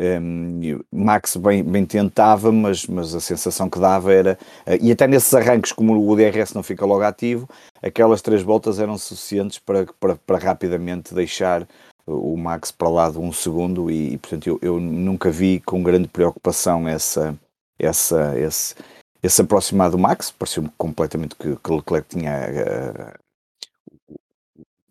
um, 0.00 0.80
Max 0.90 1.36
bem, 1.36 1.62
bem 1.62 1.84
tentava, 1.84 2.50
mas, 2.50 2.86
mas 2.86 3.14
a 3.14 3.20
sensação 3.20 3.68
que 3.68 3.78
dava 3.78 4.12
era, 4.12 4.38
uh, 4.66 4.78
e 4.80 4.90
até 4.90 5.06
nesses 5.06 5.32
arranques, 5.32 5.72
como 5.72 6.10
o 6.10 6.16
DRS 6.16 6.54
não 6.54 6.62
fica 6.62 6.84
logo 6.84 7.02
ativo, 7.02 7.48
aquelas 7.82 8.22
três 8.22 8.42
voltas 8.42 8.78
eram 8.78 8.98
suficientes 8.98 9.58
para, 9.58 9.86
para, 10.00 10.16
para 10.16 10.38
rapidamente 10.38 11.14
deixar 11.14 11.66
o 12.06 12.36
Max 12.36 12.70
para 12.70 12.88
lá 12.88 13.10
de 13.10 13.18
um 13.18 13.32
segundo 13.32 13.90
e, 13.90 14.18
portanto 14.18 14.46
eu, 14.46 14.58
eu, 14.62 14.80
nunca 14.80 15.30
vi 15.30 15.60
com 15.60 15.82
grande 15.82 16.08
preocupação 16.08 16.88
essa, 16.88 17.38
essa, 17.78 18.38
esse, 18.38 18.74
esse 19.22 19.40
aproximado 19.40 19.96
do 19.96 20.02
Max, 20.02 20.30
pareceu-me 20.30 20.70
completamente 20.76 21.36
que, 21.36 21.56
que 21.56 21.72
Leclerc 21.72 22.08
tinha 22.08 22.32
uh, 22.32 23.22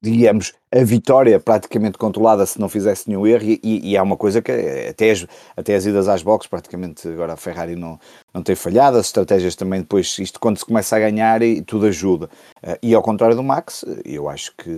digamos, 0.01 0.53
a 0.73 0.83
vitória 0.83 1.39
praticamente 1.39 1.97
controlada 1.97 2.43
se 2.45 2.59
não 2.59 2.67
fizesse 2.67 3.07
nenhum 3.07 3.27
erro, 3.27 3.43
e, 3.43 3.91
e, 3.91 3.95
há 3.95 4.01
uma 4.01 4.17
coisa 4.17 4.41
que 4.41 4.51
até 4.89 5.11
as, 5.11 5.27
até 5.55 5.75
as 5.75 5.85
idas 5.85 6.07
às 6.07 6.23
boxes, 6.23 6.49
praticamente 6.49 7.07
agora 7.07 7.33
a 7.33 7.37
Ferrari 7.37 7.75
não, 7.75 7.99
não 8.33 8.41
tem 8.41 8.55
falhado, 8.55 8.97
as 8.97 9.05
estratégias 9.05 9.55
também 9.55 9.81
depois, 9.81 10.17
isto 10.17 10.39
quando 10.39 10.57
se 10.57 10.65
começa 10.65 10.95
a 10.95 10.99
ganhar, 10.99 11.43
e 11.43 11.61
tudo 11.61 11.85
ajuda. 11.85 12.29
Uh, 12.63 12.77
e 12.81 12.95
ao 12.95 13.03
contrário 13.03 13.35
do 13.35 13.43
Max, 13.43 13.85
eu 14.03 14.27
acho 14.27 14.55
que 14.57 14.71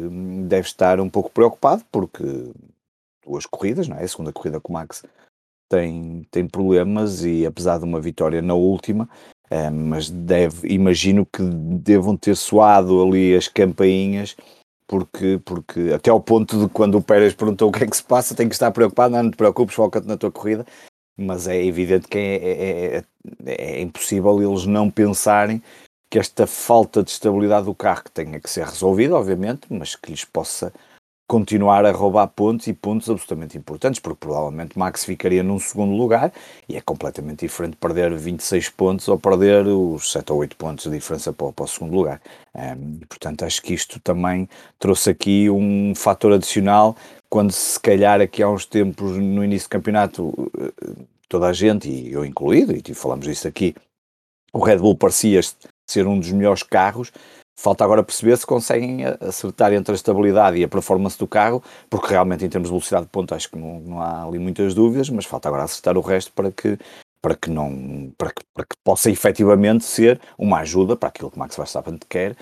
deve 0.45 0.67
estar 0.67 0.99
um 0.99 1.09
pouco 1.09 1.31
preocupado, 1.31 1.83
porque 1.89 2.23
duas 3.25 3.45
corridas, 3.45 3.87
não 3.87 3.97
é? 3.97 4.03
A 4.03 4.07
segunda 4.07 4.33
corrida 4.33 4.59
com 4.59 4.73
o 4.73 4.75
Max 4.75 5.03
tem, 5.69 6.27
tem 6.29 6.45
problemas, 6.45 7.23
e 7.23 7.45
apesar 7.45 7.77
de 7.77 7.85
uma 7.85 8.01
vitória 8.01 8.41
na 8.41 8.55
última, 8.55 9.07
uh, 9.49 9.71
mas 9.71 10.09
deve, 10.09 10.67
imagino 10.67 11.25
que 11.25 11.41
devam 11.41 12.17
ter 12.17 12.35
soado 12.35 13.01
ali 13.01 13.33
as 13.33 13.47
campainhas 13.47 14.35
porque, 14.93 15.41
porque 15.43 15.91
até 15.91 16.11
ao 16.11 16.21
ponto 16.21 16.59
de 16.59 16.71
quando 16.71 16.99
o 16.99 17.01
Pérez 17.01 17.33
perguntou 17.33 17.69
o 17.69 17.71
que 17.71 17.83
é 17.83 17.87
que 17.87 17.97
se 17.97 18.03
passa, 18.03 18.35
tem 18.35 18.47
que 18.47 18.53
estar 18.53 18.71
preocupado, 18.71 19.15
não, 19.15 19.23
não 19.23 19.31
te 19.31 19.37
preocupes, 19.37 19.73
foca-te 19.73 20.07
na 20.07 20.15
tua 20.15 20.31
corrida, 20.31 20.67
mas 21.17 21.47
é 21.47 21.65
evidente 21.65 22.07
que 22.07 22.15
é, 22.15 22.35
é, 22.35 22.97
é, 22.97 23.03
é, 23.47 23.81
impossível 23.81 24.39
eles 24.39 24.67
não 24.67 24.91
pensarem 24.91 25.63
que 26.11 26.19
esta 26.19 26.45
falta 26.45 27.01
de 27.01 27.09
estabilidade 27.09 27.65
do 27.65 27.73
carro 27.73 28.03
que 28.03 28.11
tenha 28.11 28.39
que 28.39 28.47
ser 28.47 28.67
resolvida, 28.67 29.15
obviamente, 29.15 29.61
mas 29.67 29.95
que 29.95 30.11
lhes 30.11 30.25
possa 30.25 30.71
continuar 31.27 31.85
a 31.85 31.91
roubar 31.91 32.27
pontos 32.27 32.67
e 32.67 32.73
pontos 32.73 33.09
absolutamente 33.09 33.57
importantes, 33.57 33.99
porque 33.99 34.19
provavelmente 34.19 34.77
Max 34.77 35.05
ficaria 35.05 35.41
num 35.41 35.57
segundo 35.57 35.95
lugar 35.95 36.31
e 36.67 36.75
é 36.75 36.81
completamente 36.81 37.39
diferente 37.39 37.77
perder 37.77 38.13
26 38.15 38.69
pontos 38.69 39.07
ou 39.07 39.17
perder 39.17 39.65
os 39.65 40.11
7 40.11 40.31
ou 40.31 40.39
8 40.39 40.55
pontos 40.57 40.85
de 40.85 40.91
diferença 40.91 41.31
para, 41.31 41.51
para 41.51 41.65
o 41.65 41.67
segundo 41.67 41.95
lugar. 41.95 42.21
Um, 42.53 42.99
portanto, 43.07 43.45
acho 43.45 43.61
que 43.61 43.73
isto 43.73 43.99
também 43.99 44.47
trouxe 44.77 45.09
aqui 45.09 45.49
um 45.49 45.93
fator 45.95 46.33
adicional 46.33 46.95
quando 47.29 47.51
se 47.51 47.79
calhar 47.79 48.21
aqui 48.21 48.43
há 48.43 48.49
uns 48.49 48.65
tempos 48.65 49.17
no 49.17 49.43
início 49.43 49.67
do 49.67 49.71
campeonato 49.71 50.51
eh, 50.55 50.71
toda 51.27 51.47
a 51.47 51.53
gente, 51.53 51.89
e 51.89 52.13
eu 52.13 52.23
incluído, 52.23 52.75
e 52.75 52.93
falamos 52.93 53.25
disso 53.25 53.47
aqui, 53.47 53.73
o 54.53 54.63
Red 54.63 54.77
Bull 54.77 54.95
parecia 54.95 55.41
ser 55.89 56.05
um 56.05 56.19
dos 56.19 56.31
melhores 56.31 56.61
carros, 56.61 57.11
Falta 57.55 57.83
agora 57.83 58.03
perceber 58.03 58.35
se 58.37 58.45
conseguem 58.45 59.05
acertar 59.21 59.71
entre 59.73 59.91
a 59.91 59.95
estabilidade 59.95 60.57
e 60.57 60.63
a 60.63 60.67
performance 60.67 61.17
do 61.17 61.27
carro, 61.27 61.63
porque 61.89 62.07
realmente 62.07 62.43
em 62.43 62.49
termos 62.49 62.67
de 62.67 62.73
velocidade 62.73 63.05
de 63.05 63.11
ponta 63.11 63.35
acho 63.35 63.49
que 63.49 63.57
não, 63.57 63.79
não 63.79 64.01
há 64.01 64.23
ali 64.25 64.39
muitas 64.39 64.73
dúvidas, 64.73 65.09
mas 65.09 65.25
falta 65.25 65.47
agora 65.47 65.63
acertar 65.63 65.97
o 65.97 66.01
resto 66.01 66.31
para 66.33 66.51
que 66.51 66.77
para 67.21 67.35
que 67.35 67.49
não 67.49 68.11
para 68.17 68.31
que, 68.31 68.43
para 68.53 68.65
que 68.65 68.75
possa 68.83 69.09
efetivamente 69.09 69.85
ser 69.85 70.19
uma 70.37 70.59
ajuda 70.59 70.95
para 70.97 71.09
aquilo 71.09 71.31
que 71.31 71.39
Max 71.39 71.55
Verstappen 71.55 71.97
quer, 72.09 72.35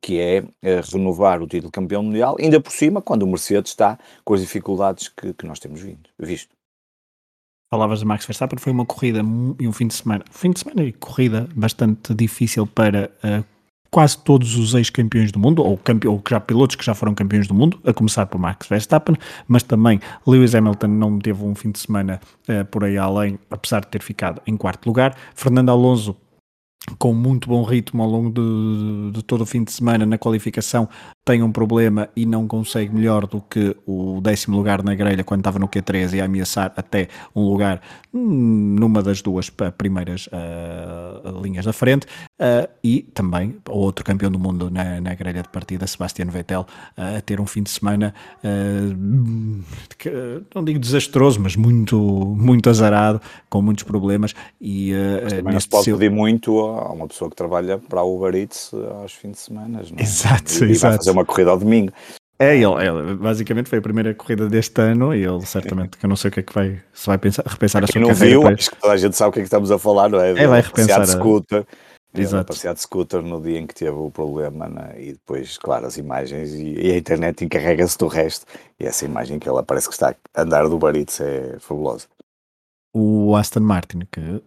que 0.00 0.20
é, 0.20 0.44
é 0.62 0.80
renovar 0.80 1.42
o 1.42 1.46
título 1.46 1.68
de 1.68 1.72
campeão 1.72 2.02
mundial, 2.02 2.36
ainda 2.38 2.60
por 2.60 2.70
cima 2.70 3.02
quando 3.02 3.22
o 3.22 3.26
Mercedes 3.26 3.72
está 3.72 3.98
com 4.24 4.34
as 4.34 4.40
dificuldades 4.40 5.08
que, 5.08 5.32
que 5.32 5.46
nós 5.46 5.58
temos 5.58 5.80
vindo, 5.80 6.08
visto. 6.18 6.54
Palavras 7.72 8.00
de 8.00 8.04
Max 8.04 8.26
Verstappen, 8.26 8.58
foi 8.58 8.72
uma 8.72 8.84
corrida 8.84 9.20
e 9.58 9.66
um 9.66 9.72
fim 9.72 9.86
de 9.86 9.94
semana, 9.94 10.24
fim 10.30 10.50
de 10.50 10.60
semana 10.60 10.82
e 10.82 10.92
corrida 10.92 11.48
bastante 11.54 12.12
difícil 12.14 12.66
para 12.66 13.10
uh, 13.24 13.44
quase 13.90 14.16
todos 14.18 14.56
os 14.56 14.74
ex-campeões 14.74 15.32
do 15.32 15.38
mundo, 15.38 15.62
ou, 15.62 15.78
ou 16.06 16.22
já 16.28 16.38
pilotos 16.38 16.76
que 16.76 16.84
já 16.84 16.94
foram 16.94 17.14
campeões 17.14 17.48
do 17.48 17.54
mundo, 17.54 17.80
a 17.84 17.92
começar 17.92 18.26
por 18.26 18.38
Max 18.38 18.68
Verstappen, 18.68 19.16
mas 19.48 19.62
também 19.62 20.00
Lewis 20.26 20.54
Hamilton 20.54 20.86
não 20.86 21.18
teve 21.18 21.42
um 21.42 21.54
fim 21.54 21.70
de 21.70 21.80
semana 21.80 22.20
uh, 22.48 22.64
por 22.66 22.84
aí 22.84 22.96
além, 22.96 23.38
apesar 23.50 23.80
de 23.80 23.88
ter 23.88 24.02
ficado 24.02 24.40
em 24.46 24.56
quarto 24.56 24.86
lugar. 24.86 25.16
Fernando 25.34 25.70
Alonso 25.70 26.16
com 26.98 27.12
muito 27.12 27.48
bom 27.48 27.62
ritmo 27.62 28.02
ao 28.02 28.08
longo 28.08 28.30
de, 28.30 29.12
de, 29.12 29.22
todo 29.22 29.42
o 29.42 29.46
fim 29.46 29.62
de 29.62 29.70
semana 29.70 30.06
na 30.06 30.16
qualificação, 30.16 30.88
tem 31.24 31.42
um 31.42 31.52
problema 31.52 32.08
e 32.16 32.24
não 32.24 32.48
consegue 32.48 32.94
melhor 32.94 33.26
do 33.26 33.40
que 33.42 33.76
o 33.86 34.20
décimo 34.22 34.56
lugar 34.56 34.82
na 34.82 34.94
grelha 34.94 35.22
quando 35.22 35.40
estava 35.40 35.58
no 35.58 35.68
Q3 35.68 36.14
e 36.14 36.20
a 36.20 36.24
ameaçar 36.24 36.72
até 36.76 37.08
um 37.36 37.42
lugar 37.42 37.80
hum, 38.12 38.76
numa 38.78 39.02
das 39.02 39.20
duas 39.20 39.50
primeiras 39.50 40.28
uh, 40.28 41.42
linhas 41.42 41.64
da 41.66 41.72
frente. 41.72 42.06
Uh, 42.40 42.66
e 42.82 43.02
também 43.12 43.56
o 43.68 43.78
outro 43.78 44.02
campeão 44.04 44.30
do 44.30 44.38
mundo 44.38 44.70
na, 44.70 45.00
na 45.00 45.14
grelha 45.14 45.42
de 45.42 45.48
partida, 45.50 45.86
Sebastian 45.86 46.26
Vettel, 46.26 46.66
uh, 46.96 47.18
a 47.18 47.20
ter 47.20 47.38
um 47.38 47.46
fim 47.46 47.62
de 47.62 47.70
semana, 47.70 48.14
que, 49.98 50.10
não 50.54 50.64
digo 50.64 50.78
desastroso, 50.78 51.38
mas 51.40 51.54
muito, 51.54 51.98
muito 51.98 52.70
azarado, 52.70 53.20
com 53.50 53.60
muitos 53.60 53.84
problemas. 53.84 54.34
E, 54.60 54.92
também 55.28 55.52
não 55.52 55.60
se 55.60 55.68
pode 55.68 55.92
pedir 55.92 56.10
muito 56.10 56.58
a 56.60 56.92
uma 56.92 57.06
pessoa 57.06 57.28
que 57.28 57.36
trabalha 57.36 57.78
para 57.78 58.00
a 58.00 58.04
Uber 58.04 58.34
Eats 58.34 58.72
aos 59.00 59.12
fins 59.12 59.32
de 59.32 59.38
semana. 59.38 59.82
Não 59.90 59.98
é? 59.98 60.02
Exato, 60.02 60.64
e, 60.64 60.70
exato. 60.70 61.09
Fazer 61.10 61.18
uma 61.18 61.24
corrida 61.24 61.50
ao 61.50 61.58
domingo. 61.58 61.92
É, 62.38 62.56
ele, 62.56 62.64
ele, 62.64 63.14
basicamente 63.16 63.68
foi 63.68 63.80
a 63.80 63.82
primeira 63.82 64.14
corrida 64.14 64.48
deste 64.48 64.80
ano 64.80 65.14
e 65.14 65.22
ele 65.22 65.44
certamente, 65.44 65.98
que 65.98 66.06
eu 66.06 66.08
não 66.08 66.16
sei 66.16 66.30
o 66.30 66.32
que 66.32 66.40
é 66.40 66.42
que 66.42 66.54
vai, 66.54 66.80
se 66.94 67.06
vai 67.06 67.18
pensar, 67.18 67.44
repensar 67.46 67.84
a 67.84 67.86
sua 67.86 68.00
não 68.00 68.08
carreira. 68.08 68.40
Viu, 68.40 68.48
acho 68.48 68.70
que 68.70 68.76
toda 68.80 68.94
a 68.94 68.96
gente 68.96 69.14
sabe 69.14 69.28
o 69.28 69.32
que 69.32 69.40
é 69.40 69.42
que 69.42 69.46
estamos 69.46 69.70
a 69.70 69.78
falar, 69.78 70.08
não 70.08 70.18
é? 70.18 70.30
É, 70.30 70.46
vai 70.46 70.62
repensar. 70.62 71.00
De 71.00 71.10
scooter, 71.10 71.66
Exato. 72.14 72.46
passear 72.46 72.72
de 72.72 72.80
scooter 72.80 73.20
no 73.20 73.42
dia 73.42 73.58
em 73.58 73.66
que 73.66 73.74
teve 73.74 73.90
o 73.90 74.10
problema 74.10 74.70
né? 74.70 74.94
e 74.98 75.12
depois, 75.12 75.58
claro, 75.58 75.86
as 75.86 75.98
imagens 75.98 76.54
e, 76.54 76.80
e 76.80 76.92
a 76.92 76.96
internet 76.96 77.44
encarrega-se 77.44 77.98
do 77.98 78.06
resto 78.06 78.46
e 78.80 78.86
essa 78.86 79.04
imagem 79.04 79.38
que 79.38 79.48
ele 79.48 79.62
parece 79.62 79.88
que 79.88 79.94
está 79.94 80.14
a 80.34 80.42
andar 80.42 80.66
do 80.66 80.78
Baritz 80.78 81.20
é 81.20 81.58
fabulosa 81.60 82.06
o 82.92 83.36
Aston 83.36 83.60
Martin, 83.60 84.00
que 84.10 84.20
uh, 84.20 84.42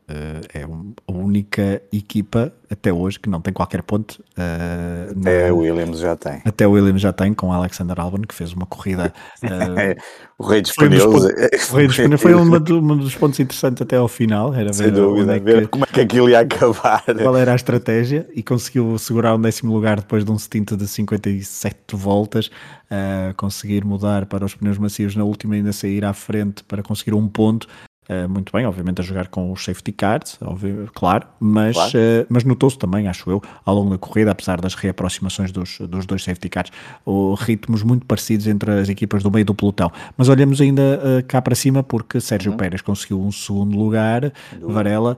é 0.54 0.68
um, 0.68 0.94
a 1.08 1.12
única 1.14 1.82
equipa 1.94 2.52
até 2.70 2.92
hoje 2.92 3.18
que 3.18 3.30
não 3.30 3.40
tem 3.40 3.54
qualquer 3.54 3.82
ponto. 3.84 4.22
Uh, 4.38 5.18
até 5.18 5.54
o 5.54 5.60
Williams 5.60 6.00
já 6.00 6.14
tem. 6.18 6.42
Até 6.44 6.68
o 6.68 6.72
Williams 6.72 7.02
já 7.02 7.14
tem, 7.14 7.34
com 7.34 7.54
Alexander 7.54 7.98
Albon, 7.98 8.24
que 8.24 8.36
fez 8.36 8.52
uma 8.52 8.66
corrida. 8.66 9.14
Uh, 9.42 9.96
o 10.38 10.46
rei 10.46 10.62
dos 10.62 10.74
pneus. 10.74 11.06
o 11.06 11.76
rei 11.76 11.88
dos 11.88 11.96
pneus 11.96 12.22
foi 12.22 12.36
um, 12.36 12.42
um 12.42 12.98
dos 12.98 13.16
pontos 13.16 13.40
interessantes 13.40 13.82
até 13.82 13.96
ao 13.96 14.10
final. 14.10 14.54
Era 14.54 14.74
Sem 14.74 14.88
ver, 14.88 14.92
dúvida, 14.92 15.40
ver 15.40 15.70
como 15.70 15.86
é 15.86 15.88
que 15.88 16.02
aquilo 16.02 16.30
ia 16.30 16.42
acabar. 16.42 17.02
Qual 17.06 17.38
era 17.38 17.54
a 17.54 17.56
estratégia 17.56 18.28
e 18.36 18.44
conseguiu 18.44 18.98
segurar 18.98 19.36
um 19.36 19.42
décimo 19.42 19.74
lugar 19.74 20.02
depois 20.02 20.26
de 20.26 20.32
um 20.32 20.38
stint 20.38 20.74
de 20.74 20.86
57 20.86 21.96
voltas. 21.96 22.48
Uh, 22.92 23.34
conseguir 23.38 23.86
mudar 23.86 24.26
para 24.26 24.46
os 24.46 24.54
pneus 24.54 24.78
macios 24.78 25.16
na 25.16 25.24
última 25.24 25.56
ainda 25.56 25.72
sair 25.72 26.04
à 26.04 26.14
frente 26.14 26.64
para 26.64 26.84
conseguir 26.84 27.14
um 27.16 27.28
ponto 27.28 27.68
Uh, 28.10 28.28
muito 28.28 28.52
bem, 28.52 28.66
obviamente 28.66 29.00
a 29.00 29.04
jogar 29.04 29.28
com 29.30 29.52
os 29.52 29.64
safety 29.64 29.94
cards, 29.94 30.38
óbvio, 30.42 30.90
claro, 30.94 31.26
mas, 31.40 31.74
claro. 31.74 31.92
Uh, 31.92 32.26
mas 32.28 32.44
notou-se 32.44 32.78
também, 32.78 33.08
acho 33.08 33.30
eu, 33.30 33.42
ao 33.66 33.76
longo 33.76 33.92
da 33.92 33.98
corrida, 33.98 34.32
apesar 34.32 34.60
das 34.60 34.76
reaproximações 34.76 35.54
dos, 35.54 35.80
dos 35.80 36.06
dois 36.06 36.22
safety 36.22 36.50
cards, 36.50 36.74
o, 37.06 37.34
ritmos 37.34 37.82
muito 37.82 38.06
parecidos 38.06 38.46
entre 38.48 38.72
as 38.72 38.90
equipas 38.90 39.24
do 39.24 39.32
meio 39.32 39.46
do 39.46 39.56
pelotão. 39.56 39.90
Mas 40.18 40.28
olhamos 40.28 40.60
ainda 40.60 40.82
uh, 40.82 41.26
cá 41.26 41.42
para 41.42 41.56
cima, 41.56 41.82
porque 41.82 42.20
Sérgio 42.20 42.52
uhum. 42.52 42.58
Pérez 42.58 42.82
conseguiu 42.82 43.22
um 43.22 43.32
segundo 43.32 43.78
lugar. 43.78 44.34
Varela, 44.62 45.18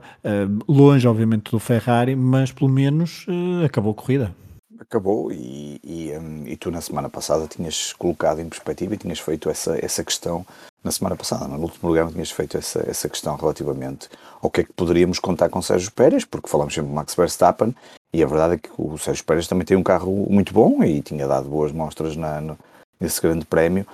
longe, 0.68 1.06
obviamente, 1.06 1.50
do 1.50 1.58
Ferrari, 1.58 2.14
mas 2.14 2.52
pelo 2.52 2.70
menos 2.70 3.26
acabou 3.64 3.92
a 3.92 3.94
corrida 3.94 4.45
acabou 4.80 5.32
e, 5.32 5.80
e, 5.82 6.12
um, 6.18 6.46
e, 6.46 6.56
tu 6.56 6.70
na 6.70 6.80
semana 6.80 7.08
passada 7.08 7.46
tinhas 7.46 7.92
colocado 7.92 8.40
em 8.40 8.48
perspectiva 8.48 8.94
e 8.94 8.98
tinhas 8.98 9.18
feito 9.18 9.48
essa, 9.48 9.78
essa 9.84 10.04
questão 10.04 10.46
na 10.82 10.90
semana 10.90 11.16
passada, 11.16 11.48
no 11.48 11.60
último 11.60 11.88
lugar 11.88 12.08
tinhas 12.10 12.30
feito 12.30 12.56
essa, 12.56 12.84
essa 12.88 13.08
questão 13.08 13.36
relativamente 13.36 14.08
ao 14.40 14.50
que 14.50 14.60
é 14.60 14.64
que 14.64 14.72
poderíamos 14.72 15.18
contar 15.18 15.48
com 15.48 15.60
Sérgio 15.60 15.90
Pérez, 15.92 16.24
porque 16.24 16.48
falamos 16.48 16.74
sempre 16.74 16.88
de 16.88 16.94
Max 16.94 17.14
Verstappen 17.14 17.74
e 18.12 18.22
a 18.22 18.26
verdade 18.26 18.54
é 18.54 18.58
que 18.58 18.70
o 18.78 18.96
Sérgio 18.96 19.24
Pérez 19.24 19.48
também 19.48 19.66
tem 19.66 19.76
um 19.76 19.82
carro 19.82 20.26
muito 20.30 20.52
bom 20.52 20.82
e 20.84 21.02
tinha 21.02 21.26
dado 21.26 21.48
boas 21.48 21.72
mostras 21.72 22.16
na, 22.16 22.40
no, 22.40 22.58
nesse 23.00 23.20
grande 23.20 23.44
prémio 23.44 23.86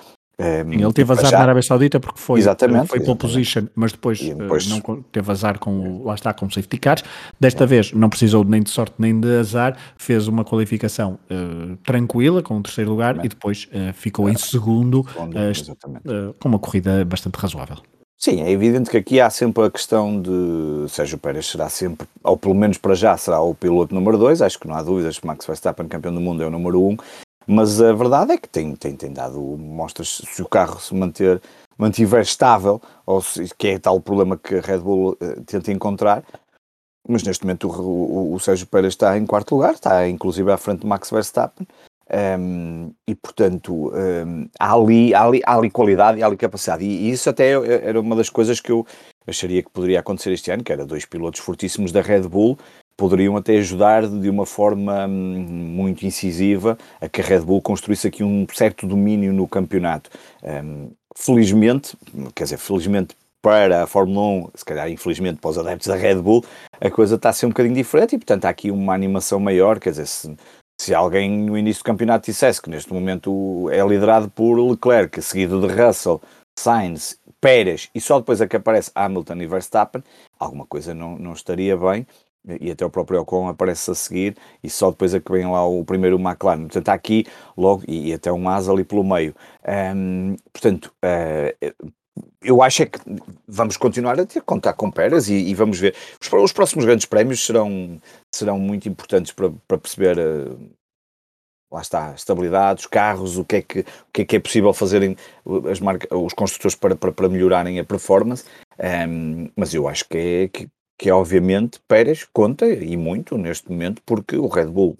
um, 0.42 0.72
ele 0.72 0.92
teve 0.92 1.12
azar 1.12 1.30
já... 1.30 1.36
na 1.38 1.42
Arábia 1.44 1.62
Saudita 1.62 2.00
porque 2.00 2.18
foi, 2.18 2.40
exatamente, 2.40 2.88
foi 2.88 3.00
pole 3.00 3.18
position, 3.18 3.66
mas 3.74 3.92
depois, 3.92 4.20
depois... 4.20 4.66
Uh, 4.66 4.70
não 4.70 5.02
teve 5.02 5.30
azar 5.30 5.58
com 5.58 6.02
lá 6.04 6.14
está 6.14 6.32
com 6.32 6.46
o 6.46 6.50
safety 6.50 6.78
cars. 6.78 7.04
Desta 7.38 7.64
é. 7.64 7.66
vez 7.66 7.92
não 7.92 8.08
precisou 8.08 8.44
nem 8.44 8.62
de 8.62 8.70
sorte 8.70 8.94
nem 8.98 9.18
de 9.18 9.38
azar, 9.38 9.76
fez 9.96 10.28
uma 10.28 10.44
qualificação 10.44 11.18
uh, 11.30 11.76
tranquila 11.78 12.42
com 12.42 12.58
o 12.58 12.62
terceiro 12.62 12.90
lugar 12.90 13.18
é. 13.18 13.26
e 13.26 13.28
depois 13.28 13.68
uh, 13.72 13.92
ficou 13.92 14.28
é. 14.28 14.32
em 14.32 14.36
segundo, 14.36 15.04
com 16.38 16.48
uma 16.48 16.58
corrida 16.58 17.04
bastante 17.04 17.36
razoável. 17.36 17.76
Sim, 18.24 18.40
é 18.40 18.52
evidente 18.52 18.88
que 18.88 18.96
aqui 18.96 19.20
há 19.20 19.28
sempre 19.28 19.64
a 19.64 19.70
questão 19.70 20.22
de 20.22 20.88
Sérgio 20.88 21.18
Pérez 21.18 21.44
será 21.46 21.68
sempre, 21.68 22.06
ou 22.22 22.36
pelo 22.36 22.54
menos 22.54 22.78
para 22.78 22.94
já, 22.94 23.16
será 23.16 23.40
o 23.40 23.52
piloto 23.52 23.92
número 23.92 24.16
2. 24.16 24.42
Acho 24.42 24.60
que 24.60 24.68
não 24.68 24.76
há 24.76 24.82
dúvidas 24.84 25.18
que 25.18 25.26
Max 25.26 25.44
Verstappen, 25.44 25.88
campeão 25.88 26.14
do 26.14 26.20
mundo, 26.20 26.40
é 26.40 26.46
o 26.46 26.50
número 26.50 26.80
1. 26.80 26.90
Um, 26.90 26.96
mas 27.46 27.80
a 27.80 27.92
verdade 27.92 28.32
é 28.32 28.38
que 28.38 28.48
tem, 28.48 28.74
tem, 28.74 28.96
tem 28.96 29.12
dado 29.12 29.38
mostras, 29.38 30.22
se 30.24 30.42
o 30.42 30.48
carro 30.48 30.80
se 30.80 30.94
manter, 30.94 31.40
mantiver 31.76 32.22
estável, 32.22 32.80
ou 33.06 33.20
se, 33.20 33.48
que 33.56 33.68
é 33.68 33.78
tal 33.78 34.00
problema 34.00 34.36
que 34.36 34.56
a 34.56 34.60
Red 34.60 34.78
Bull 34.78 35.12
uh, 35.12 35.42
tenta 35.44 35.72
encontrar, 35.72 36.24
mas 37.08 37.22
neste 37.22 37.44
momento 37.44 37.68
o, 37.68 38.32
o, 38.32 38.34
o, 38.34 38.40
Sérgio 38.40 38.66
Pérez 38.66 38.94
está 38.94 39.16
em 39.18 39.26
quarto 39.26 39.54
lugar, 39.54 39.74
está 39.74 40.08
inclusive 40.08 40.50
à 40.52 40.56
frente 40.56 40.80
do 40.80 40.86
Max 40.86 41.10
Verstappen, 41.10 41.66
um, 42.10 42.14
ehm, 42.14 42.90
e 43.06 43.14
portanto 43.14 43.88
um, 43.88 43.96
ehm, 43.96 44.50
há, 44.58 44.72
ali, 44.74 45.14
há, 45.14 45.24
ali, 45.24 45.40
há 45.44 45.56
ali 45.56 45.70
qualidade 45.70 46.18
e 46.18 46.22
há 46.22 46.26
ali 46.26 46.36
capacidade, 46.36 46.84
e, 46.84 47.08
e 47.08 47.10
isso 47.10 47.28
até 47.28 47.50
era 47.50 48.00
uma 48.00 48.14
das 48.14 48.30
coisas 48.30 48.60
que 48.60 48.70
eu 48.70 48.86
acharia 49.26 49.62
que 49.62 49.70
poderia 49.70 50.00
acontecer 50.00 50.32
este 50.32 50.50
ano, 50.50 50.62
que 50.62 50.72
era 50.72 50.86
dois 50.86 51.04
pilotos 51.04 51.40
fortíssimos 51.40 51.90
da 51.90 52.00
Red 52.00 52.22
Bull, 52.22 52.56
poderiam 52.96 53.36
até 53.36 53.56
ajudar 53.58 54.06
de 54.06 54.28
uma 54.28 54.46
forma 54.46 55.06
hum, 55.06 55.10
muito 55.10 56.04
incisiva 56.06 56.78
a 57.00 57.08
que 57.08 57.20
a 57.20 57.24
Red 57.24 57.40
Bull 57.40 57.60
construísse 57.60 58.06
aqui 58.06 58.22
um 58.22 58.46
certo 58.52 58.86
domínio 58.86 59.32
no 59.32 59.48
campeonato. 59.48 60.10
Um, 60.42 60.90
felizmente, 61.16 61.96
quer 62.34 62.44
dizer, 62.44 62.58
felizmente 62.58 63.16
para 63.42 63.82
a 63.82 63.86
Fórmula 63.86 64.46
1, 64.46 64.50
se 64.54 64.64
calhar 64.64 64.88
infelizmente 64.88 65.40
para 65.40 65.50
os 65.50 65.58
adeptos 65.58 65.88
da 65.88 65.96
Red 65.96 66.16
Bull, 66.16 66.44
a 66.80 66.90
coisa 66.90 67.16
está 67.16 67.30
a 67.30 67.32
ser 67.32 67.46
um 67.46 67.48
bocadinho 67.48 67.74
diferente 67.74 68.14
e 68.14 68.18
portanto 68.18 68.44
há 68.44 68.48
aqui 68.48 68.70
uma 68.70 68.94
animação 68.94 69.40
maior, 69.40 69.80
quer 69.80 69.90
dizer, 69.90 70.06
se, 70.06 70.36
se 70.80 70.94
alguém 70.94 71.28
no 71.28 71.58
início 71.58 71.82
do 71.82 71.86
campeonato 71.86 72.26
dissesse 72.26 72.62
que 72.62 72.70
neste 72.70 72.92
momento 72.92 73.68
é 73.70 73.84
liderado 73.84 74.30
por 74.30 74.54
Leclerc, 74.60 75.20
seguido 75.20 75.60
de 75.60 75.74
Russell, 75.74 76.20
Sainz, 76.56 77.18
Pérez 77.40 77.90
e 77.92 78.00
só 78.00 78.20
depois 78.20 78.40
é 78.40 78.46
que 78.46 78.56
aparece 78.56 78.92
Hamilton 78.94 79.36
e 79.36 79.46
Verstappen, 79.46 80.04
alguma 80.38 80.64
coisa 80.64 80.94
não, 80.94 81.18
não 81.18 81.32
estaria 81.32 81.76
bem 81.76 82.06
e 82.60 82.70
até 82.70 82.84
o 82.84 82.90
próprio 82.90 83.20
Ocon 83.20 83.48
aparece 83.48 83.90
a 83.90 83.94
seguir 83.94 84.36
e 84.62 84.68
só 84.68 84.90
depois 84.90 85.14
é 85.14 85.20
que 85.20 85.30
vem 85.30 85.46
lá 85.46 85.64
o 85.66 85.84
primeiro 85.84 86.18
McLaren. 86.18 86.62
Portanto, 86.62 86.88
há 86.88 86.94
aqui 86.94 87.26
logo, 87.56 87.82
e, 87.86 88.08
e 88.08 88.12
até 88.12 88.32
um 88.32 88.48
asa 88.48 88.72
ali 88.72 88.84
pelo 88.84 89.04
meio. 89.04 89.34
Um, 89.94 90.36
portanto, 90.52 90.92
uh, 91.04 91.92
eu 92.42 92.62
acho 92.62 92.82
é 92.82 92.86
que 92.86 92.98
vamos 93.46 93.76
continuar 93.76 94.18
a 94.18 94.26
ter 94.26 94.42
contar 94.42 94.74
com 94.74 94.90
Pérez 94.90 95.28
e, 95.28 95.34
e, 95.34 95.54
vamos 95.54 95.78
ver. 95.78 95.94
Os, 96.20 96.30
os, 96.32 96.52
próximos 96.52 96.84
grandes 96.84 97.06
prémios 97.06 97.44
serão, 97.44 98.00
serão 98.34 98.58
muito 98.58 98.88
importantes 98.88 99.32
para, 99.32 99.50
para 99.66 99.78
perceber. 99.78 100.18
Uh, 100.18 100.70
lá 101.70 101.80
está, 101.80 102.12
estabilidade, 102.12 102.80
os 102.80 102.86
carros, 102.86 103.38
o 103.38 103.44
que 103.46 103.56
é 103.56 103.62
que, 103.62 103.80
o 103.80 103.84
que, 104.12 104.22
é, 104.22 104.24
que 104.26 104.36
é 104.36 104.40
possível 104.40 104.74
fazerem 104.74 105.16
as 105.70 105.80
marcas, 105.80 106.06
os 106.10 106.34
construtores 106.34 106.76
para, 106.76 106.94
para, 106.94 107.10
para 107.12 107.28
melhorarem 107.30 107.80
a 107.80 107.84
performance, 107.84 108.44
um, 109.08 109.48
mas 109.56 109.72
eu 109.72 109.88
acho 109.88 110.06
que 110.06 110.18
é, 110.18 110.48
que, 110.48 110.68
que 110.98 111.08
é 111.08 111.14
obviamente 111.14 111.80
Pérez 111.88 112.26
conta 112.32 112.66
e 112.66 112.96
muito 112.96 113.36
neste 113.36 113.70
momento, 113.70 114.02
porque 114.04 114.36
o 114.36 114.46
Red 114.46 114.66
Bull, 114.66 114.96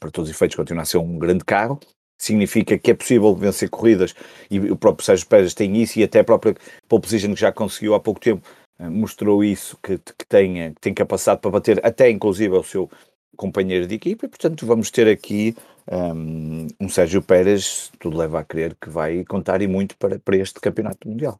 para 0.00 0.10
todos 0.10 0.30
os 0.30 0.36
efeitos, 0.36 0.56
continua 0.56 0.82
a 0.82 0.86
ser 0.86 0.98
um 0.98 1.18
grande 1.18 1.44
carro, 1.44 1.78
significa 2.18 2.78
que 2.78 2.90
é 2.90 2.94
possível 2.94 3.34
vencer 3.34 3.68
corridas 3.68 4.14
e 4.50 4.58
o 4.58 4.76
próprio 4.76 5.04
Sérgio 5.04 5.26
Pérez 5.26 5.54
tem 5.54 5.76
isso 5.76 5.98
e 5.98 6.04
até 6.04 6.20
a 6.20 6.24
própria 6.24 6.54
pole 6.88 7.02
position 7.02 7.34
que 7.34 7.40
já 7.40 7.52
conseguiu 7.52 7.94
há 7.94 8.00
pouco 8.00 8.20
tempo 8.20 8.46
eh, 8.78 8.88
mostrou 8.88 9.44
isso, 9.44 9.78
que, 9.82 9.98
que, 9.98 10.26
tem, 10.28 10.72
que 10.74 10.80
tem 10.80 10.94
capacidade 10.94 11.40
para 11.40 11.50
bater 11.50 11.84
até 11.84 12.08
inclusive 12.10 12.56
o 12.56 12.62
seu 12.62 12.90
companheiro 13.36 13.86
de 13.86 13.96
equipa 13.96 14.26
e 14.26 14.28
portanto 14.28 14.64
vamos 14.66 14.90
ter 14.90 15.08
aqui 15.08 15.54
um, 15.90 16.66
um 16.80 16.88
Sérgio 16.88 17.22
Pérez, 17.22 17.90
tudo 17.98 18.16
leva 18.16 18.40
a 18.40 18.44
crer 18.44 18.76
que 18.80 18.88
vai 18.88 19.24
contar 19.24 19.60
e 19.60 19.66
muito 19.66 19.96
para, 19.98 20.18
para 20.18 20.36
este 20.36 20.60
campeonato 20.60 21.08
mundial. 21.08 21.38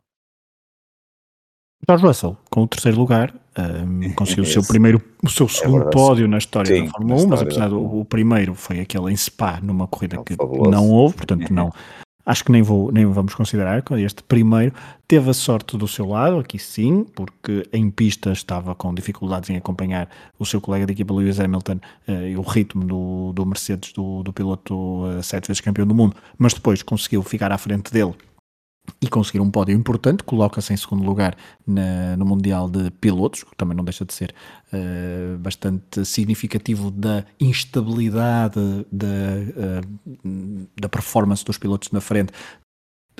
George 1.88 2.06
Russell, 2.06 2.36
com 2.50 2.62
o 2.62 2.68
terceiro 2.68 2.98
lugar, 2.98 3.34
um, 3.58 4.12
conseguiu 4.14 4.44
o 4.44 4.46
seu 4.46 4.62
primeiro, 4.62 5.02
o 5.22 5.28
seu 5.28 5.46
é 5.46 5.48
segundo 5.48 5.88
é 5.88 5.90
pódio 5.90 6.28
na 6.28 6.38
história 6.38 6.74
Sim, 6.74 6.86
da 6.86 6.90
Fórmula 6.90 7.22
1, 7.22 7.26
mas 7.28 7.42
apesar 7.42 7.68
do 7.68 8.00
o 8.00 8.04
primeiro 8.04 8.54
foi 8.54 8.80
aquele 8.80 9.12
em 9.12 9.16
Spa, 9.16 9.60
numa 9.62 9.86
corrida 9.86 10.22
que 10.24 10.34
fabuloso. 10.34 10.70
não 10.70 10.88
houve, 10.88 11.16
portanto 11.16 11.52
não, 11.52 11.72
acho 12.24 12.44
que 12.44 12.50
nem, 12.50 12.62
vou, 12.62 12.90
nem 12.90 13.04
vamos 13.04 13.34
considerar 13.34 13.82
este 13.98 14.22
primeiro 14.22 14.72
teve 15.06 15.28
a 15.28 15.34
sorte 15.34 15.76
do 15.76 15.86
seu 15.86 16.06
lado, 16.08 16.38
aqui 16.38 16.58
sim, 16.58 17.04
porque 17.14 17.68
em 17.72 17.90
pista 17.90 18.32
estava 18.32 18.74
com 18.74 18.94
dificuldades 18.94 19.50
em 19.50 19.56
acompanhar 19.56 20.08
o 20.38 20.46
seu 20.46 20.60
colega 20.60 20.86
de 20.86 20.92
equipa 20.92 21.12
Lewis 21.12 21.38
Hamilton 21.38 21.78
uh, 22.08 22.26
e 22.26 22.36
o 22.36 22.42
ritmo 22.42 22.84
do, 22.84 23.32
do 23.34 23.44
Mercedes, 23.44 23.92
do, 23.92 24.22
do 24.22 24.32
piloto 24.32 24.74
uh, 24.74 25.22
sete 25.22 25.48
vezes 25.48 25.60
campeão 25.60 25.86
do 25.86 25.94
mundo, 25.94 26.16
mas 26.38 26.54
depois 26.54 26.82
conseguiu 26.82 27.22
ficar 27.22 27.52
à 27.52 27.58
frente 27.58 27.92
dele 27.92 28.14
e 29.00 29.08
conseguir 29.08 29.40
um 29.40 29.50
pódio 29.50 29.74
importante, 29.74 30.22
coloca-se 30.22 30.72
em 30.72 30.76
segundo 30.76 31.04
lugar 31.04 31.36
na, 31.66 32.16
no 32.16 32.24
Mundial 32.24 32.68
de 32.68 32.90
Pilotos, 32.90 33.42
que 33.44 33.56
também 33.56 33.76
não 33.76 33.84
deixa 33.84 34.04
de 34.04 34.12
ser 34.14 34.34
uh, 34.72 35.38
bastante 35.38 36.04
significativo 36.04 36.90
da 36.90 37.24
instabilidade 37.40 38.86
da, 38.90 39.06
uh, 39.86 40.68
da 40.80 40.88
performance 40.88 41.44
dos 41.44 41.58
pilotos 41.58 41.90
na 41.92 42.00
frente, 42.00 42.32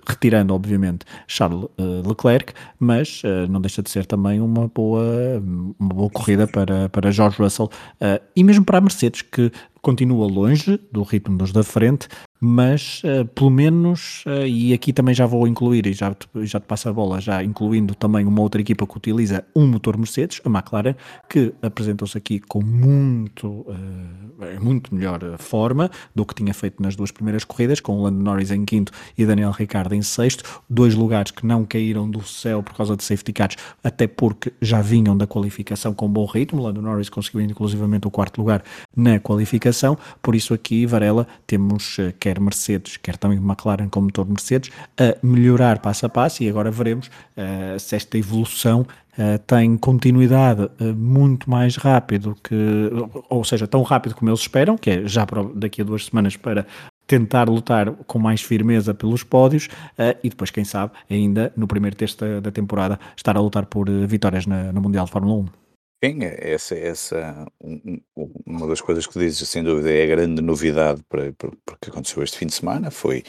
retirando, 0.07 0.55
obviamente, 0.55 1.05
Charles 1.27 1.65
uh, 1.65 2.09
Leclerc, 2.09 2.53
mas 2.79 3.23
uh, 3.25 3.51
não 3.51 3.61
deixa 3.61 3.83
de 3.83 3.91
ser 3.91 4.07
também 4.07 4.41
uma 4.41 4.69
boa, 4.69 5.43
uma 5.79 5.95
boa 5.95 6.11
corrida 6.11 6.47
para, 6.47 6.89
para 6.89 7.11
George 7.11 7.41
Russell 7.41 7.67
uh, 7.67 8.23
e 8.37 8.45
mesmo 8.45 8.65
para 8.65 8.79
a 8.79 8.81
Mercedes, 8.81 9.23
que 9.23 9.51
continua 9.81 10.27
longe 10.27 10.79
do 10.91 11.03
ritmo 11.03 11.37
dos 11.37 11.53
da 11.53 11.63
frente, 11.63 12.09
mas 12.41 13.03
uh, 13.05 13.25
pelo 13.27 13.51
menos, 13.51 14.25
uh, 14.27 14.47
e 14.47 14.73
aqui 14.73 14.93
também 14.93 15.15
já 15.15 15.27
vou 15.27 15.47
incluir, 15.47 15.87
e 15.87 15.93
já 15.93 16.13
te, 16.13 16.27
já 16.43 16.61
te 16.61 16.67
passo 16.67 16.89
a 16.89 16.93
bola, 16.93 17.21
já 17.21 17.43
incluindo 17.43 17.95
também 17.95 18.27
uma 18.27 18.41
outra 18.41 18.61
equipa 18.61 18.87
que 18.87 18.97
utiliza 18.97 19.45
um 19.55 19.67
motor 19.67 19.97
Mercedes, 19.97 20.41
a 20.45 20.49
McLaren, 20.49 20.95
que 21.29 21.55
apresentou-se 21.63 22.17
aqui 22.19 22.41
com 22.41 22.63
muito, 22.63 23.47
uh, 23.47 24.61
muito 24.61 24.95
melhor 24.95 25.39
forma 25.39 25.91
do 26.15 26.27
que 26.27 26.35
tinha 26.35 26.53
feito 26.53 26.83
nas 26.83 26.97
duas 26.97 27.11
primeiras 27.11 27.45
corridas, 27.45 27.81
com 27.81 27.99
o 27.99 28.03
Lando 28.03 28.23
Norris 28.23 28.51
em 28.51 28.65
quinto 28.65 28.93
e 29.17 29.25
Daniel 29.25 29.53
Ricciardo 29.53 29.95
em 29.95 30.03
sexto, 30.03 30.63
dois 30.69 30.95
lugares 30.95 31.31
que 31.31 31.47
não 31.47 31.65
caíram 31.65 32.11
do 32.11 32.23
céu 32.23 32.63
por 32.63 32.75
causa 32.75 32.97
de 32.97 33.05
safety 33.05 33.33
cars, 33.33 33.57
até 33.83 34.07
porque 34.07 34.53
já 34.61 34.83
vinham 34.83 35.17
da 35.17 35.27
qualificação 35.27 35.95
com 35.95 36.09
bom 36.09 36.27
ritmo, 36.27 36.63
Lando 36.63 36.83
Norris 36.83 37.09
conseguiu 37.09 37.41
inclusivamente 37.43 38.07
o 38.07 38.11
quarto 38.11 38.39
lugar 38.39 38.63
na 38.97 39.19
qualificação, 39.21 39.97
por 40.21 40.35
isso 40.35 40.53
aqui, 40.53 40.85
Varela, 40.85 41.27
temos 41.47 41.99
quer 42.25 42.34
quer 42.35 42.41
Mercedes, 42.41 42.97
quer 42.97 43.17
também 43.17 43.39
McLaren 43.39 43.89
com 43.89 44.01
motor 44.01 44.27
Mercedes, 44.27 44.71
a 44.99 45.17
melhorar 45.25 45.79
passo 45.79 46.07
a 46.07 46.09
passo 46.09 46.43
e 46.43 46.49
agora 46.49 46.71
veremos 46.71 47.07
uh, 47.07 47.79
se 47.79 47.97
esta 47.97 48.19
evolução 48.19 48.87
Uh, 49.17 49.39
tem 49.47 49.77
continuidade 49.77 50.63
uh, 50.65 50.93
muito 50.93 51.49
mais 51.49 51.77
rápido 51.77 52.37
que, 52.43 52.91
ou 53.29 53.45
seja, 53.45 53.65
tão 53.65 53.81
rápido 53.83 54.17
como 54.17 54.29
eles 54.29 54.41
esperam, 54.41 54.77
que 54.77 54.91
é 54.91 55.07
já 55.07 55.25
para, 55.25 55.45
daqui 55.55 55.83
a 55.83 55.85
duas 55.85 56.07
semanas 56.07 56.37
para 56.37 56.67
tentar 57.07 57.49
lutar 57.49 57.93
com 58.09 58.19
mais 58.19 58.43
firmeza 58.43 58.93
pelos 58.93 59.23
pódios 59.23 59.67
uh, 59.67 60.19
e 60.21 60.29
depois, 60.29 60.51
quem 60.51 60.65
sabe, 60.65 60.95
ainda 61.09 61.53
no 61.57 61.69
primeiro 61.69 61.95
texto 61.95 62.25
da, 62.25 62.41
da 62.41 62.51
temporada 62.51 62.99
estar 63.17 63.37
a 63.37 63.41
lutar 63.41 63.67
por 63.67 63.89
vitórias 63.89 64.47
na, 64.47 64.73
no 64.73 64.81
Mundial 64.81 65.05
de 65.05 65.13
Fórmula 65.13 65.43
1. 65.43 65.64
Sim, 66.03 66.23
é, 66.25 66.53
essa, 66.53 66.75
essa 66.75 67.47
um, 67.61 68.01
uma 68.47 68.67
das 68.67 68.81
coisas 68.81 69.07
que 69.07 69.19
dizes, 69.19 69.49
sem 69.49 69.63
dúvida, 69.63 69.91
é 69.91 70.05
a 70.05 70.07
grande 70.07 70.43
novidade 70.43 71.03
para, 71.09 71.33
para, 71.33 71.51
para 71.65 71.77
que 71.81 71.91
aconteceu 71.91 72.23
este 72.23 72.37
fim 72.39 72.47
de 72.47 72.55
semana, 72.55 72.91
foi, 72.91 73.23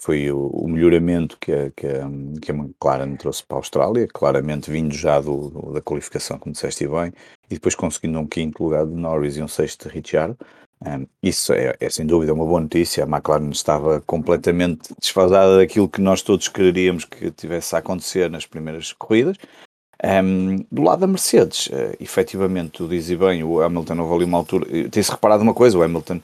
foi 0.00 0.30
o, 0.30 0.46
o 0.48 0.68
melhoramento 0.68 1.36
que 1.38 1.52
a, 1.52 1.70
que, 1.70 1.86
a, 1.86 2.08
que 2.40 2.50
a 2.50 2.54
McLaren 2.54 3.16
trouxe 3.16 3.44
para 3.44 3.58
a 3.58 3.60
Austrália, 3.60 4.08
claramente 4.08 4.70
vindo 4.70 4.94
já 4.94 5.20
do, 5.20 5.50
do, 5.50 5.72
da 5.72 5.82
qualificação, 5.82 6.38
como 6.38 6.52
disseste 6.54 6.86
bem, 6.88 7.12
e 7.50 7.54
depois 7.54 7.74
conseguindo 7.74 8.18
um 8.18 8.26
quinto 8.26 8.62
lugar 8.62 8.86
de 8.86 8.94
Norris 8.94 9.36
e 9.36 9.42
um 9.42 9.48
sexto 9.48 9.88
de 9.88 9.94
Ricciardo. 9.94 10.38
Um, 10.80 11.06
isso 11.22 11.52
é, 11.52 11.74
é, 11.80 11.90
sem 11.90 12.06
dúvida 12.06 12.32
uma 12.32 12.46
boa 12.46 12.60
notícia. 12.60 13.04
A 13.04 13.06
McLaren 13.06 13.50
estava 13.50 14.00
completamente 14.02 14.94
desfasada 15.00 15.58
daquilo 15.58 15.88
que 15.88 16.00
nós 16.00 16.22
todos 16.22 16.48
queríamos 16.48 17.04
que 17.04 17.30
tivesse 17.32 17.74
a 17.74 17.80
acontecer 17.80 18.30
nas 18.30 18.46
primeiras 18.46 18.92
corridas. 18.92 19.36
Um, 20.04 20.64
do 20.70 20.82
lado 20.82 21.00
da 21.00 21.06
Mercedes, 21.08 21.66
uh, 21.66 21.96
efetivamente, 21.98 22.70
tu 22.70 22.86
dizes 22.86 23.18
bem, 23.18 23.42
o 23.42 23.60
Hamilton 23.60 23.98
houve 23.98 24.14
ali 24.14 24.24
uma 24.24 24.38
altura. 24.38 24.66
Eh, 24.70 24.88
tem-se 24.88 25.10
reparado 25.10 25.42
uma 25.42 25.54
coisa: 25.54 25.76
o 25.76 25.82
Hamilton 25.82 26.20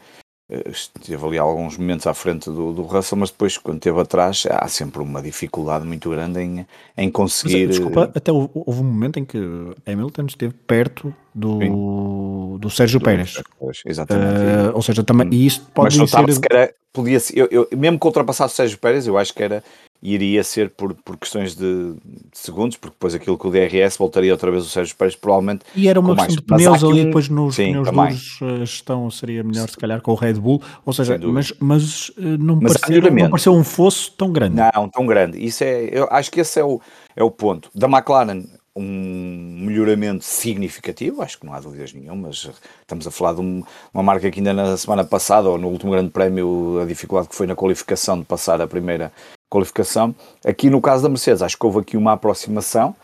uh, 0.48 0.70
esteve 0.70 1.26
ali 1.26 1.38
alguns 1.38 1.76
momentos 1.76 2.06
à 2.06 2.14
frente 2.14 2.48
do, 2.48 2.72
do 2.72 2.82
Russell, 2.82 3.18
mas 3.18 3.30
depois, 3.30 3.58
quando 3.58 3.78
esteve 3.78 4.00
atrás, 4.00 4.44
há 4.48 4.68
sempre 4.68 5.02
uma 5.02 5.20
dificuldade 5.20 5.84
muito 5.84 6.08
grande 6.08 6.40
em, 6.40 6.66
em 6.96 7.10
conseguir. 7.10 7.66
Mas, 7.66 7.76
desculpa, 7.76 8.12
até 8.14 8.30
houve, 8.30 8.50
houve 8.54 8.80
um 8.80 8.84
momento 8.84 9.18
em 9.18 9.24
que 9.24 9.38
Hamilton 9.84 10.26
esteve 10.26 10.54
perto 10.68 11.12
do, 11.34 12.56
do 12.60 12.70
Sérgio 12.70 13.00
do 13.00 13.04
Pérez. 13.04 13.42
Exatamente. 13.84 14.38
Uh, 14.38 14.72
ou 14.72 14.82
seja, 14.82 15.02
também, 15.02 15.28
e 15.32 15.46
isso 15.46 15.68
pode 15.74 15.98
mas 15.98 16.10
ser. 16.10 16.40
Era, 16.48 16.72
podia 16.92 17.18
ser 17.18 17.36
eu, 17.36 17.48
eu, 17.50 17.68
mesmo 17.76 17.98
que 17.98 18.06
ultrapassasse 18.06 18.54
o 18.54 18.56
Sérgio 18.56 18.78
Pérez, 18.78 19.04
eu 19.08 19.18
acho 19.18 19.34
que 19.34 19.42
era 19.42 19.64
iria 20.04 20.44
ser 20.44 20.68
por, 20.68 20.92
por 20.94 21.16
questões 21.16 21.56
de, 21.56 21.94
de, 21.94 22.38
segundos, 22.38 22.76
porque 22.76 22.94
depois 22.94 23.14
aquilo 23.14 23.38
que 23.38 23.46
o 23.46 23.50
DRS 23.50 23.96
voltaria 23.96 24.30
outra 24.30 24.50
vez 24.50 24.66
o 24.66 24.68
Sérgio 24.68 24.94
Pérez, 24.94 25.16
provavelmente. 25.16 25.64
E 25.74 25.88
era 25.88 25.98
uma 25.98 26.14
questão 26.14 26.36
de 26.36 26.42
pneus 26.42 26.84
ali, 26.84 27.00
um... 27.00 27.04
depois 27.06 27.28
nos 27.30 27.54
Sim, 27.54 27.70
pneus 27.70 27.88
duros 27.88 28.38
a 28.42 28.64
gestão 28.64 29.10
seria 29.10 29.42
melhor, 29.42 29.66
se 29.66 29.78
calhar, 29.78 30.02
com 30.02 30.12
o 30.12 30.14
Red 30.14 30.34
Bull, 30.34 30.60
ou 30.84 30.92
seja, 30.92 31.18
mas, 31.18 31.54
mas, 31.58 32.12
eh, 32.18 32.36
não, 32.38 32.56
mas 32.60 32.76
pareceu, 32.76 33.10
não 33.10 33.30
pareceu 33.30 33.54
um 33.54 33.64
fosso 33.64 34.12
tão 34.12 34.30
grande. 34.30 34.56
Não, 34.56 34.88
tão 34.90 35.06
grande. 35.06 35.42
Isso 35.42 35.64
é, 35.64 35.88
eu 35.90 36.06
acho 36.10 36.30
que 36.30 36.40
esse 36.40 36.60
é 36.60 36.64
o, 36.64 36.78
é 37.16 37.24
o 37.24 37.30
ponto. 37.30 37.70
Da 37.74 37.88
McLaren, 37.88 38.44
um 38.76 39.64
melhoramento 39.64 40.24
significativo, 40.24 41.22
acho 41.22 41.38
que 41.38 41.46
não 41.46 41.54
há 41.54 41.60
dúvidas 41.60 41.92
nenhuma, 41.94 42.28
mas 42.28 42.50
estamos 42.82 43.06
a 43.06 43.10
falar 43.10 43.34
de 43.34 43.40
um, 43.40 43.62
uma 43.92 44.02
marca 44.02 44.30
que 44.30 44.40
ainda 44.40 44.52
na 44.52 44.76
semana 44.76 45.04
passada, 45.04 45.48
ou 45.48 45.56
no 45.56 45.68
último 45.68 45.92
grande 45.92 46.10
prémio, 46.10 46.80
a 46.82 46.84
dificuldade 46.84 47.28
que 47.28 47.36
foi 47.36 47.46
na 47.46 47.54
qualificação 47.54 48.18
de 48.18 48.24
passar 48.24 48.60
a 48.60 48.66
primeira 48.66 49.12
qualificação. 49.54 50.12
Aqui 50.44 50.68
no 50.68 50.80
caso 50.80 51.04
da 51.04 51.08
Mercedes, 51.08 51.42
acho 51.42 51.56
que 51.56 51.64
houve 51.64 51.78
aqui 51.78 51.96
uma 51.96 52.12
aproximação 52.12 52.96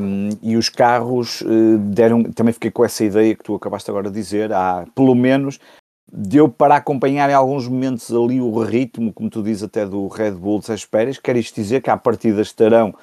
um, 0.00 0.28
e 0.42 0.56
os 0.56 0.68
carros 0.68 1.40
uh, 1.40 1.78
deram, 1.78 2.24
também 2.24 2.52
fiquei 2.52 2.70
com 2.70 2.84
essa 2.84 3.04
ideia 3.04 3.34
que 3.34 3.42
tu 3.42 3.54
acabaste 3.54 3.90
agora 3.90 4.10
de 4.10 4.14
dizer, 4.14 4.52
há 4.52 4.86
pelo 4.94 5.14
menos 5.14 5.58
deu 6.10 6.48
para 6.48 6.76
acompanhar 6.76 7.28
em 7.30 7.34
alguns 7.34 7.66
momentos 7.66 8.10
ali 8.10 8.40
o 8.40 8.62
ritmo, 8.62 9.12
como 9.12 9.30
tu 9.30 9.42
dizes 9.42 9.62
até 9.62 9.86
do 9.86 10.08
Red 10.08 10.32
Bull 10.32 10.62
Sérgio 10.62 10.88
Pérez, 10.88 11.18
quer 11.18 11.36
isto 11.36 11.54
dizer 11.54 11.82
que 11.82 11.90
à 11.90 11.96
partida 11.96 12.40
estarão 12.40 12.94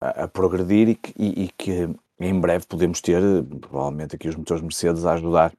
a, 0.00 0.24
a 0.24 0.28
progredir 0.28 0.88
e 0.88 0.94
que, 0.94 1.12
e, 1.16 1.44
e 1.44 1.48
que 1.56 1.88
em 2.20 2.40
breve 2.40 2.64
podemos 2.66 3.00
ter, 3.00 3.20
provavelmente 3.60 4.16
aqui 4.16 4.28
os 4.28 4.36
motores 4.36 4.62
Mercedes 4.62 5.04
a 5.04 5.14
ajudar 5.14 5.52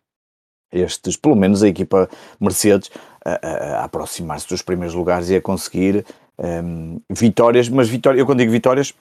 estes, 0.72 1.16
pelo 1.16 1.36
menos 1.36 1.62
a 1.62 1.68
equipa 1.68 2.10
Mercedes, 2.40 2.90
a, 3.24 3.48
a, 3.48 3.80
a 3.82 3.84
aproximar-se 3.84 4.48
dos 4.48 4.62
primeiros 4.62 4.96
lugares 4.96 5.30
e 5.30 5.36
a 5.36 5.42
conseguir 5.42 6.06
um, 6.40 7.00
vitórias, 7.10 7.70
mas 7.70 7.90
vitórias, 7.90 8.20
eu 8.20 8.26
quando 8.26 8.40
digo 8.40 8.52
vitórias, 8.52 8.94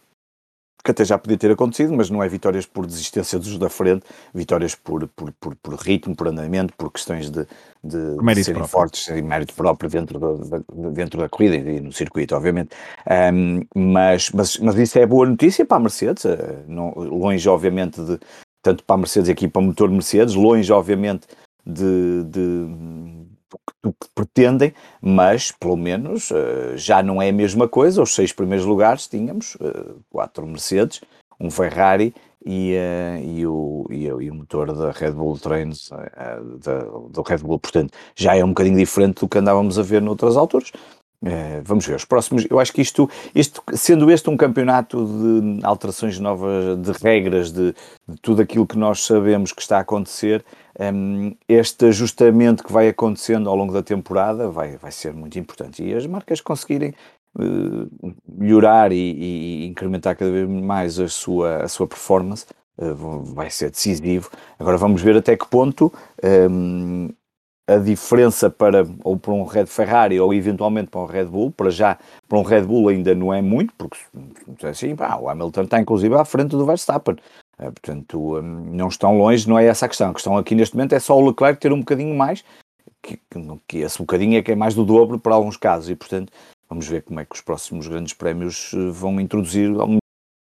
que 0.84 0.90
até 0.90 1.02
já 1.02 1.16
podia 1.16 1.38
ter 1.38 1.50
acontecido, 1.50 1.94
mas 1.94 2.10
não 2.10 2.22
é 2.22 2.28
vitórias 2.28 2.66
por 2.66 2.86
desistência 2.86 3.38
dos 3.38 3.58
da 3.58 3.70
frente, 3.70 4.04
vitórias 4.34 4.74
por, 4.74 5.08
por, 5.08 5.32
por, 5.32 5.56
por 5.56 5.74
ritmo, 5.76 6.14
por 6.14 6.28
andamento, 6.28 6.74
por 6.76 6.92
questões 6.92 7.30
de, 7.30 7.46
de, 7.82 8.16
de 8.18 8.44
serem 8.44 8.60
próprio. 8.60 8.68
fortes 8.68 9.06
e 9.08 9.22
mérito 9.22 9.54
próprio 9.54 9.88
dentro 9.88 10.18
da, 10.18 10.60
dentro 10.90 11.18
da 11.18 11.28
corrida 11.28 11.56
e 11.56 11.80
no 11.80 11.90
circuito, 11.90 12.36
obviamente. 12.36 12.76
Um, 13.32 13.62
mas, 13.74 14.30
mas, 14.30 14.58
mas 14.58 14.76
isso 14.76 14.98
é 14.98 15.06
boa 15.06 15.26
notícia 15.26 15.64
para 15.64 15.78
a 15.78 15.80
Mercedes, 15.80 16.24
uh, 16.24 16.36
não, 16.68 16.90
longe, 16.90 17.48
obviamente, 17.48 18.02
de, 18.02 18.20
tanto 18.60 18.84
para 18.84 18.96
a 18.96 18.98
Mercedes 18.98 19.30
aqui 19.30 19.48
para 19.48 19.60
o 19.60 19.64
motor 19.64 19.90
Mercedes, 19.90 20.34
longe, 20.34 20.70
obviamente, 20.70 21.26
de, 21.64 22.24
de 22.24 22.66
do 23.84 23.92
que 23.92 24.08
pretendem, 24.14 24.72
mas 25.00 25.52
pelo 25.52 25.76
menos 25.76 26.30
uh, 26.30 26.74
já 26.74 27.02
não 27.02 27.20
é 27.20 27.28
a 27.28 27.32
mesma 27.32 27.68
coisa. 27.68 28.02
Os 28.02 28.14
seis 28.14 28.32
primeiros 28.32 28.64
lugares 28.64 29.06
tínhamos 29.06 29.56
uh, 29.56 30.00
quatro 30.10 30.46
Mercedes, 30.46 31.02
um 31.38 31.50
Ferrari 31.50 32.14
e, 32.44 32.74
uh, 32.74 33.22
e, 33.22 33.46
o, 33.46 33.86
e, 33.90 34.04
e, 34.04 34.30
o 34.30 34.34
motor 34.34 34.72
da 34.72 34.90
Red 34.90 35.12
Bull 35.12 35.38
Trains, 35.38 35.90
da, 36.64 36.78
do 37.10 37.22
Red 37.22 37.38
Bull, 37.38 37.58
portanto, 37.58 37.92
já 38.16 38.34
é 38.34 38.42
um 38.42 38.48
bocadinho 38.48 38.78
diferente 38.78 39.20
do 39.20 39.28
que 39.28 39.38
andávamos 39.38 39.78
a 39.78 39.82
ver 39.82 40.00
noutras 40.00 40.36
alturas. 40.36 40.72
É, 41.24 41.62
vamos 41.64 41.86
ver, 41.86 41.96
os 41.96 42.04
próximos, 42.04 42.46
eu 42.50 42.60
acho 42.60 42.70
que 42.70 42.82
isto, 42.82 43.08
isto, 43.34 43.62
sendo 43.72 44.10
este 44.10 44.28
um 44.28 44.36
campeonato 44.36 45.06
de 45.06 45.64
alterações 45.64 46.18
novas, 46.18 46.78
de 46.78 46.92
regras, 47.02 47.50
de, 47.50 47.74
de 48.06 48.20
tudo 48.20 48.42
aquilo 48.42 48.66
que 48.66 48.76
nós 48.76 49.06
sabemos 49.06 49.50
que 49.50 49.62
está 49.62 49.78
a 49.78 49.80
acontecer, 49.80 50.44
um, 50.78 51.34
este 51.48 51.86
ajustamento 51.86 52.62
que 52.62 52.70
vai 52.70 52.88
acontecendo 52.88 53.48
ao 53.48 53.56
longo 53.56 53.72
da 53.72 53.82
temporada 53.82 54.50
vai, 54.50 54.76
vai 54.76 54.92
ser 54.92 55.14
muito 55.14 55.38
importante. 55.38 55.82
E 55.82 55.94
as 55.94 56.06
marcas 56.06 56.42
conseguirem 56.42 56.92
uh, 57.36 58.14
melhorar 58.28 58.92
e, 58.92 58.96
e, 58.96 59.66
incrementar 59.66 60.16
cada 60.16 60.30
vez 60.30 60.46
mais 60.46 61.00
a 61.00 61.08
sua, 61.08 61.62
a 61.62 61.68
sua 61.68 61.86
performance 61.86 62.44
uh, 62.76 63.22
vai 63.34 63.48
ser 63.48 63.70
decisivo. 63.70 64.30
Agora 64.58 64.76
vamos 64.76 65.00
ver 65.00 65.16
até 65.16 65.36
que 65.38 65.46
ponto 65.46 65.90
um, 66.50 67.08
a 67.66 67.76
diferença 67.76 68.50
para 68.50 68.86
ou 69.02 69.16
para 69.16 69.32
um 69.32 69.44
Red 69.44 69.66
Ferrari 69.66 70.20
ou 70.20 70.34
eventualmente 70.34 70.90
para 70.90 71.00
um 71.00 71.06
Red 71.06 71.26
Bull, 71.26 71.50
para 71.50 71.70
já 71.70 71.98
para 72.28 72.38
um 72.38 72.42
Red 72.42 72.62
Bull 72.62 72.88
ainda 72.88 73.14
não 73.14 73.32
é 73.32 73.40
muito, 73.40 73.72
porque 73.74 73.98
assim, 74.66 74.94
pá, 74.94 75.16
o 75.16 75.28
Hamilton 75.28 75.62
está 75.62 75.80
inclusive 75.80 76.14
à 76.14 76.24
frente 76.24 76.50
do 76.50 76.66
Verstappen. 76.66 77.16
Uh, 77.58 77.72
portanto, 77.72 78.38
um, 78.38 78.42
não 78.42 78.88
estão 78.88 79.16
longe, 79.16 79.48
não 79.48 79.58
é 79.58 79.66
essa 79.66 79.86
a 79.86 79.88
questão. 79.88 80.10
A 80.10 80.14
questão 80.14 80.36
aqui 80.36 80.54
neste 80.54 80.74
momento 80.76 80.94
é 80.94 80.98
só 80.98 81.16
o 81.16 81.26
Leclerc 81.26 81.60
ter 81.60 81.72
um 81.72 81.78
bocadinho 81.78 82.14
mais, 82.14 82.44
que, 83.02 83.16
que, 83.16 83.60
que 83.66 83.78
esse 83.78 83.98
bocadinho 83.98 84.36
é 84.36 84.42
que 84.42 84.52
é 84.52 84.56
mais 84.56 84.74
do 84.74 84.84
dobro 84.84 85.18
para 85.18 85.34
alguns 85.34 85.56
casos, 85.56 85.88
e 85.88 85.94
portanto 85.94 86.32
vamos 86.68 86.88
ver 86.88 87.02
como 87.02 87.20
é 87.20 87.24
que 87.24 87.34
os 87.34 87.40
próximos 87.40 87.86
grandes 87.86 88.12
prémios 88.12 88.72
eh, 88.74 88.90
vão 88.90 89.20
introduzir 89.20 89.70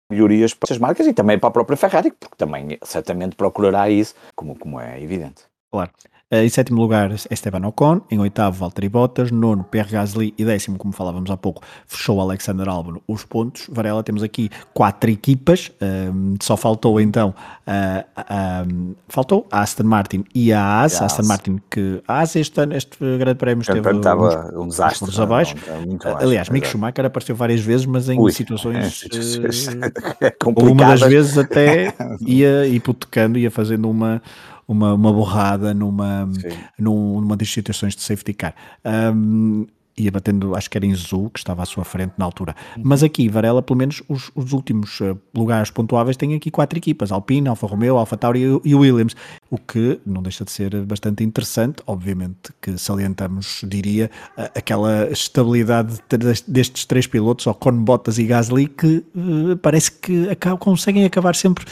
melhorias 0.09 0.53
para 0.53 0.67
essas 0.67 0.77
marcas 0.77 1.07
e 1.07 1.13
também 1.13 1.37
para 1.37 1.49
a 1.49 1.51
própria 1.51 1.75
Ferrari, 1.75 2.11
porque 2.11 2.35
também 2.37 2.77
certamente 2.83 3.35
procurará 3.35 3.89
isso, 3.89 4.15
como, 4.35 4.57
como 4.57 4.79
é 4.79 5.01
evidente. 5.01 5.43
Claro. 5.71 5.91
Eh, 6.31 6.43
em 6.43 6.49
sétimo 6.49 6.81
lugar, 6.81 7.11
Esteban 7.29 7.67
Ocon. 7.67 8.01
Em 8.09 8.19
oitavo, 8.19 8.57
Valtteri 8.57 8.89
Bottas. 8.89 9.29
Nono, 9.29 9.63
Pierre 9.63 9.91
Gasly. 9.91 10.33
E 10.37 10.43
décimo, 10.43 10.75
como 10.75 10.91
falávamos 10.91 11.29
há 11.29 11.37
pouco, 11.37 11.61
fechou 11.85 12.19
Alexander 12.19 12.67
Albon 12.67 12.99
os 13.07 13.23
pontos. 13.23 13.67
Varela, 13.69 14.01
temos 14.01 14.23
aqui 14.23 14.49
quatro 14.73 15.11
equipas. 15.11 15.71
Um, 15.79 15.85
ehm, 15.85 16.35
só 16.41 16.57
faltou 16.57 16.99
então 16.99 17.35
uh, 17.67 18.67
um, 18.67 18.95
faltou 19.07 19.45
a 19.51 19.61
Aston 19.61 19.83
Martin 19.83 20.25
e 20.33 20.51
a 20.51 20.59
Haas. 20.59 20.99
A 20.99 21.05
Aston 21.05 21.27
Martin 21.27 21.59
que 21.69 22.01
a 22.07 22.19
Haas 22.19 22.35
este 22.35 22.59
ano, 22.59 22.75
este 22.75 22.97
grande 23.19 23.35
prémio 23.35 23.61
esteve 23.61 23.87
estava 23.91 24.51
um 24.59 24.67
desastre. 24.67 25.07
Uns 25.07 25.19
abaixo. 25.19 25.55
Não, 25.67 26.17
Aliás, 26.17 26.49
Mick 26.49 26.67
Schumacher 26.67 27.05
apareceu 27.05 27.35
várias 27.35 27.61
vezes, 27.61 27.85
mas 27.85 28.09
em 28.09 28.19
Ui, 28.19 28.31
situações 28.33 29.05
é, 30.19 30.27
uh, 30.27 30.33
complicadas. 30.43 30.71
Uma 30.71 30.85
das 30.85 31.01
vezes 31.01 31.37
até 31.37 31.93
ia 32.19 32.65
hipotecando, 32.65 33.37
ia 33.37 33.51
fazendo 33.51 33.87
uma 33.87 34.23
uma, 34.67 34.93
uma 34.93 35.11
borrada 35.11 35.73
numa, 35.73 36.29
num, 36.77 37.21
numa 37.21 37.37
das 37.37 37.49
situações 37.49 37.95
de 37.95 38.01
safety 38.01 38.33
car. 38.33 38.55
Um, 38.83 39.67
ia 39.97 40.11
batendo, 40.11 40.55
acho 40.55 40.69
que 40.69 40.77
era 40.77 40.85
em 40.85 40.93
Zul, 40.93 41.29
que 41.29 41.39
estava 41.39 41.63
à 41.63 41.65
sua 41.65 41.85
frente 41.85 42.13
na 42.17 42.25
altura. 42.25 42.55
Uhum. 42.75 42.83
Mas 42.85 43.01
aqui, 43.01 43.29
Varela, 43.29 43.61
pelo 43.61 43.77
menos 43.77 44.03
os, 44.09 44.29
os 44.35 44.51
últimos 44.51 44.99
uh, 44.99 45.17
lugares 45.33 45.71
pontuáveis 45.71 46.17
têm 46.17 46.35
aqui 46.35 46.51
quatro 46.51 46.77
equipas: 46.77 47.11
Alpine, 47.11 47.47
Alfa 47.47 47.65
Romeo, 47.65 47.97
Alfa 47.97 48.17
Tauri 48.17 48.59
e, 48.63 48.75
Williams, 48.75 49.15
o 49.49 49.57
que 49.57 49.99
não 50.05 50.21
deixa 50.21 50.43
de 50.43 50.51
ser 50.51 50.83
bastante 50.85 51.23
interessante. 51.23 51.77
Obviamente 51.87 52.51
que 52.61 52.77
salientamos, 52.77 53.61
diria, 53.65 54.11
aquela 54.35 55.09
estabilidade 55.09 55.99
destes 56.47 56.85
três 56.85 57.07
pilotos, 57.07 57.47
Ocon, 57.47 57.83
Bottas 57.83 58.17
e 58.17 58.25
Gasly, 58.25 58.67
que 58.67 59.03
uh, 59.15 59.57
parece 59.61 59.91
que 59.91 60.29
acabam, 60.29 60.57
conseguem 60.57 61.05
acabar 61.05 61.35
sempre 61.35 61.65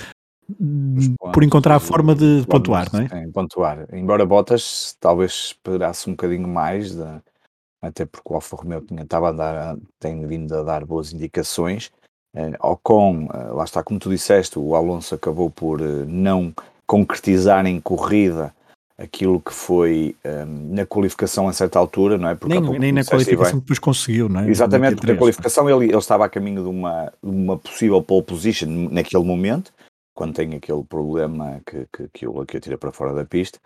por 1.34 1.44
encontrar 1.44 1.76
a 1.76 1.80
forma 1.80 2.16
de 2.16 2.46
pontuar, 2.48 2.88
não 2.92 3.02
é? 3.02 3.08
Sim, 3.08 3.32
pontuar. 3.32 3.88
Embora 3.94 4.26
Bottas 4.26 4.96
talvez 5.00 5.32
esperasse 5.32 6.10
um 6.10 6.13
bocadinho 6.13 6.48
mais, 6.48 6.96
de, 6.96 7.04
até 7.82 8.06
porque 8.06 8.32
o 8.32 8.36
Alfa 8.36 8.56
Romeo 8.56 8.82
tinha, 8.82 9.04
estava 9.04 9.30
a 9.30 9.32
dar, 9.32 9.78
tem 10.00 10.26
vindo 10.26 10.56
a 10.56 10.63
dar 10.63 10.86
boas 10.86 11.13
indicações. 11.13 11.92
Eh, 12.36 12.54
Ocon, 12.62 13.28
eh, 13.34 13.54
lá 13.54 13.63
está, 13.63 13.84
como 13.84 14.00
tu 14.00 14.10
disseste, 14.10 14.58
o 14.58 14.76
Alonso 14.76 15.16
acabou 15.16 15.50
por 15.50 15.82
eh, 15.82 16.06
não 16.08 16.54
concretizar 16.88 17.66
em 17.66 17.80
corrida 17.80 18.54
aquilo 18.98 19.42
que 19.42 19.54
foi 19.54 20.16
um, 20.24 20.76
na 20.76 20.86
qualificação 20.86 21.48
a 21.48 21.54
certa 21.54 21.80
altura, 21.80 22.18
não 22.18 22.30
é? 22.30 22.36
Porque 22.36 22.60
nem, 22.60 22.80
nem 22.80 22.92
na 22.92 23.04
qualificação 23.04 23.60
depois 23.60 23.80
conseguiu, 23.80 24.30
não 24.30 24.42
é? 24.42 24.50
Exatamente, 24.50 24.96
porque 24.96 25.12
a 25.12 25.18
qualificação 25.18 25.70
ele, 25.70 25.86
ele 25.89 25.98
estava 25.98 26.26
a 26.26 26.30
caminho 26.30 26.63
de 26.63 26.70
uma, 26.70 27.12
de 27.22 27.30
uma 27.30 27.58
possível 27.58 28.02
pole 28.02 28.24
position 28.24 28.68
naquele 28.92 29.24
momento, 29.24 29.74
quando 30.13 30.36
tem 30.36 30.54
aquele 30.56 30.84
problema 30.84 31.62
que, 31.65 31.88
que, 31.91 32.10
que, 32.13 32.26
eu, 32.26 32.45
que 32.45 32.58
eu 32.58 32.62
tira 32.62 32.78
para 32.78 32.91
fora 32.91 33.13
da 33.13 33.26
pista, 33.26 33.60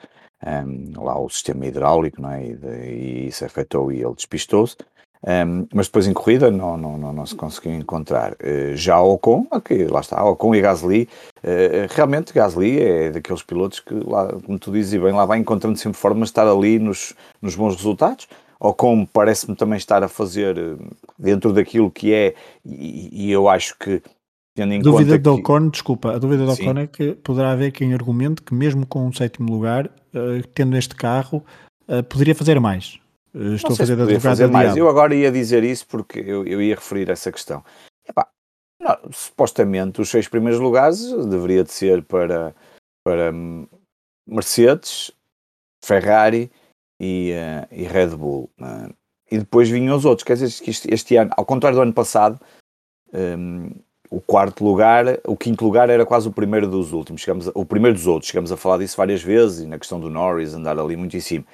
um, 0.46 1.04
lá 1.04 1.20
o 1.20 1.30
sistema 1.30 1.66
hidráulico, 1.66 2.22
não 2.22 2.32
é? 2.32 2.46
E, 2.46 2.56
de, 2.56 2.68
e 2.68 3.28
isso 3.28 3.46
afetou 3.46 3.92
e 3.92 4.02
ele 4.02 4.14
despistou-se. 4.14 4.76
Um, 5.24 5.68
mas 5.74 5.88
depois 5.88 6.08
em 6.08 6.14
corrida 6.14 6.52
não, 6.52 6.78
não, 6.78 6.98
não, 6.98 7.12
não 7.12 7.26
se 7.26 7.36
conseguiu 7.36 7.74
encontrar. 7.74 8.34
Uh, 8.34 8.76
já 8.76 9.02
o 9.02 9.14
Ocon, 9.14 9.48
okay, 9.52 9.88
lá 9.88 10.00
está, 10.00 10.24
Ocon 10.24 10.54
e 10.54 10.62
Gasly, 10.62 11.10
uh, 11.40 11.94
realmente 11.94 12.34
Gasly 12.34 12.80
é 12.80 13.12
daqueles 13.12 13.42
pilotos 13.42 13.80
que, 13.80 13.94
lá, 13.94 14.32
como 14.46 14.60
tu 14.60 14.72
dizes 14.72 15.02
bem, 15.02 15.12
lá 15.12 15.26
vai 15.26 15.40
encontrando 15.40 15.78
sempre 15.78 15.98
formas 15.98 16.28
de 16.28 16.32
estar 16.32 16.48
ali 16.48 16.78
nos, 16.78 17.16
nos 17.42 17.56
bons 17.56 17.76
resultados. 17.76 18.28
Ocon 18.60 19.06
parece-me 19.06 19.56
também 19.56 19.78
estar 19.78 20.04
a 20.04 20.08
fazer 20.08 20.58
uh, 20.58 20.78
dentro 21.18 21.52
daquilo 21.52 21.92
que 21.92 22.14
é, 22.14 22.36
e, 22.64 23.28
e 23.28 23.32
eu 23.32 23.50
acho 23.50 23.76
que 23.78 24.02
Tendo 24.58 24.74
em 24.74 24.80
a 24.80 24.82
dúvida 24.82 25.20
do 25.20 25.36
Ocon, 25.36 25.70
desculpa, 25.70 26.16
a 26.16 26.18
dúvida 26.18 26.44
do 26.44 26.52
Ocon 26.52 26.80
é 26.80 26.88
que 26.88 27.14
poderá 27.14 27.52
haver 27.52 27.72
quem 27.72 27.94
argumente 27.94 28.42
que 28.42 28.56
mesmo 28.56 28.88
com 28.88 29.06
um 29.06 29.14
sétimo 29.14 29.52
lugar, 29.52 29.86
uh, 29.86 30.48
tendo 30.56 30.76
este 30.76 30.96
carro, 30.96 31.46
uh, 31.88 32.04
poderia 32.04 32.34
fazer 32.34 32.60
mais. 32.60 33.00
Uh, 33.36 33.54
estou 33.54 33.74
a 33.74 33.76
fazer 33.76 33.96
da 33.96 34.20
fazer 34.20 34.48
mais. 34.48 34.76
Eu 34.76 34.90
agora 34.90 35.14
ia 35.14 35.32
dizer 35.32 35.64
isso 35.64 35.86
porque 35.86 36.18
eu, 36.22 36.44
eu 36.44 36.60
ia 36.60 36.74
referir 36.74 37.08
essa 37.12 37.32
questão. 37.32 37.64
Epá, 38.10 38.28
não, 38.82 38.98
supostamente 39.12 40.02
os 40.02 40.10
seis 40.10 40.28
primeiros 40.28 40.60
lugares 40.60 41.04
deveria 41.28 41.64
de 41.64 41.72
ser 41.72 42.02
para, 42.02 42.56
para 43.06 43.32
Mercedes, 44.28 45.12
Ferrari 45.86 46.50
e, 47.00 47.32
e 47.72 47.84
Red 47.84 48.16
Bull. 48.16 48.50
e 49.30 49.38
depois 49.38 49.70
vinham 49.70 49.96
os 49.96 50.04
outros. 50.04 50.26
Quer 50.26 50.34
dizer 50.34 50.64
que 50.64 50.72
este, 50.72 50.92
este 50.92 51.16
ano, 51.16 51.30
ao 51.38 51.46
contrário 51.46 51.78
do 51.78 51.84
ano 51.84 51.94
passado, 51.94 52.40
um, 53.14 53.70
o 54.10 54.22
quarto 54.22 54.64
lugar, 54.64 55.20
o 55.26 55.36
quinto 55.36 55.64
lugar 55.64 55.90
era 55.90 56.06
quase 56.06 56.28
o 56.28 56.32
primeiro 56.32 56.68
dos 56.68 56.94
últimos, 56.94 57.22
chegamos 57.22 57.48
a, 57.48 57.52
o 57.54 57.66
primeiro 57.66 57.96
dos 57.96 58.08
outros, 58.08 58.30
chegamos 58.30 58.52
a 58.52 58.58
falar 58.58 58.78
disso 58.78 58.98
várias 58.98 59.22
vezes, 59.22 59.60
e 59.60 59.68
na 59.68 59.78
questão 59.78 60.00
do 60.00 60.10
Norris 60.10 60.54
andar 60.54 60.80
ali 60.80 60.96
muito 60.96 61.16
em 61.16 61.20
cima. 61.20 61.46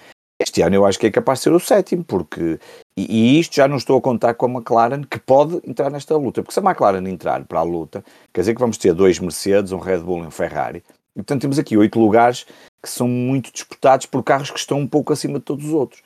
Este 0.42 0.62
ano 0.62 0.76
eu 0.76 0.86
acho 0.86 1.00
que 1.00 1.08
é 1.08 1.12
capaz 1.12 1.40
de 1.40 1.44
ser 1.44 1.54
o 1.54 1.60
sétimo, 1.60 2.04
porque, 2.04 2.60
e, 2.98 3.36
e 3.36 3.40
isto 3.40 3.56
já 3.56 3.68
não 3.68 3.78
estou 3.78 3.98
a 3.98 4.02
contar 4.02 4.34
com 4.34 4.46
a 4.46 4.50
McLaren, 4.50 5.04
que 5.04 5.20
pode 5.20 5.62
entrar 5.66 5.90
nesta 5.90 6.16
luta, 6.16 6.42
porque 6.42 6.54
se 6.54 6.60
a 6.60 6.64
McLaren 6.64 7.08
entrar 7.08 7.46
para 7.46 7.60
a 7.60 7.64
luta, 7.64 8.04
quer 8.34 8.42
dizer 8.42 8.54
que 8.54 8.60
vamos 8.60 8.78
ter 8.78 8.94
dois 8.94 9.20
Mercedes, 9.20 9.72
um 9.72 9.80
Red 9.80 10.00
Bull 10.00 10.24
e 10.24 10.28
um 10.28 10.32
Ferrari, 10.32 10.84
e 11.16 11.20
portanto 11.20 11.42
temos 11.42 11.60
aqui 11.60 11.78
oito 11.78 12.00
lugares 12.00 12.46
que 12.82 12.90
são 12.90 13.08
muito 13.08 13.52
disputados 13.54 14.06
por 14.06 14.24
carros 14.24 14.52
que 14.52 14.60
estão 14.60 14.80
um 14.80 14.88
pouco 14.88 15.14
acima 15.14 15.40
de 15.40 15.46
todos 15.46 15.66
os 15.66 15.72
outros. 15.72 16.02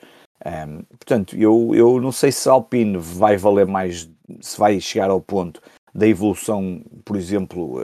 Um, 0.46 0.82
portanto, 0.84 1.36
eu, 1.36 1.72
eu 1.74 2.00
não 2.00 2.12
sei 2.12 2.30
se 2.30 2.48
a 2.48 2.52
Alpine 2.52 2.96
vai 2.96 3.36
valer 3.36 3.66
mais, 3.66 4.08
se 4.40 4.56
vai 4.56 4.80
chegar 4.80 5.10
ao 5.10 5.20
ponto 5.20 5.60
da 5.98 6.06
evolução, 6.06 6.82
por 7.04 7.16
exemplo, 7.16 7.80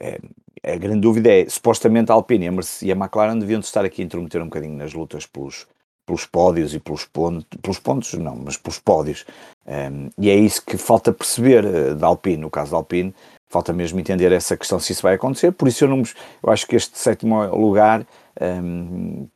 é, 0.00 0.18
a 0.64 0.76
grande 0.76 1.00
dúvida 1.00 1.30
é, 1.30 1.48
supostamente 1.48 2.10
a 2.10 2.14
Alpine 2.14 2.48
e 2.82 2.92
a 2.92 2.96
McLaren 2.96 3.38
deviam 3.38 3.60
estar 3.60 3.84
aqui 3.84 4.02
a 4.02 4.04
intrometer 4.04 4.40
um 4.40 4.46
bocadinho 4.46 4.76
nas 4.76 4.92
lutas 4.92 5.26
pelos, 5.26 5.66
pelos 6.06 6.26
pódios 6.26 6.74
e 6.74 6.78
pelos 6.78 7.04
pontos, 7.04 7.46
pelos 7.60 7.78
pontos 7.78 8.14
não, 8.14 8.36
mas 8.36 8.56
pelos 8.56 8.78
pódios. 8.78 9.24
Um, 9.66 10.08
e 10.18 10.30
é 10.30 10.34
isso 10.34 10.64
que 10.64 10.76
falta 10.76 11.12
perceber 11.12 11.64
uh, 11.64 11.94
da 11.94 12.06
Alpine, 12.06 12.38
no 12.38 12.50
caso 12.50 12.72
da 12.72 12.76
Alpine, 12.78 13.14
falta 13.48 13.72
mesmo 13.72 13.98
entender 13.98 14.30
essa 14.32 14.56
questão 14.56 14.78
se 14.78 14.92
isso 14.92 15.02
vai 15.02 15.14
acontecer, 15.14 15.52
por 15.52 15.68
isso 15.68 15.84
eu, 15.84 15.88
não, 15.88 16.02
eu 16.42 16.52
acho 16.52 16.66
que 16.66 16.76
este 16.76 16.98
sétimo 16.98 17.44
lugar, 17.54 18.06
um, 18.40 19.26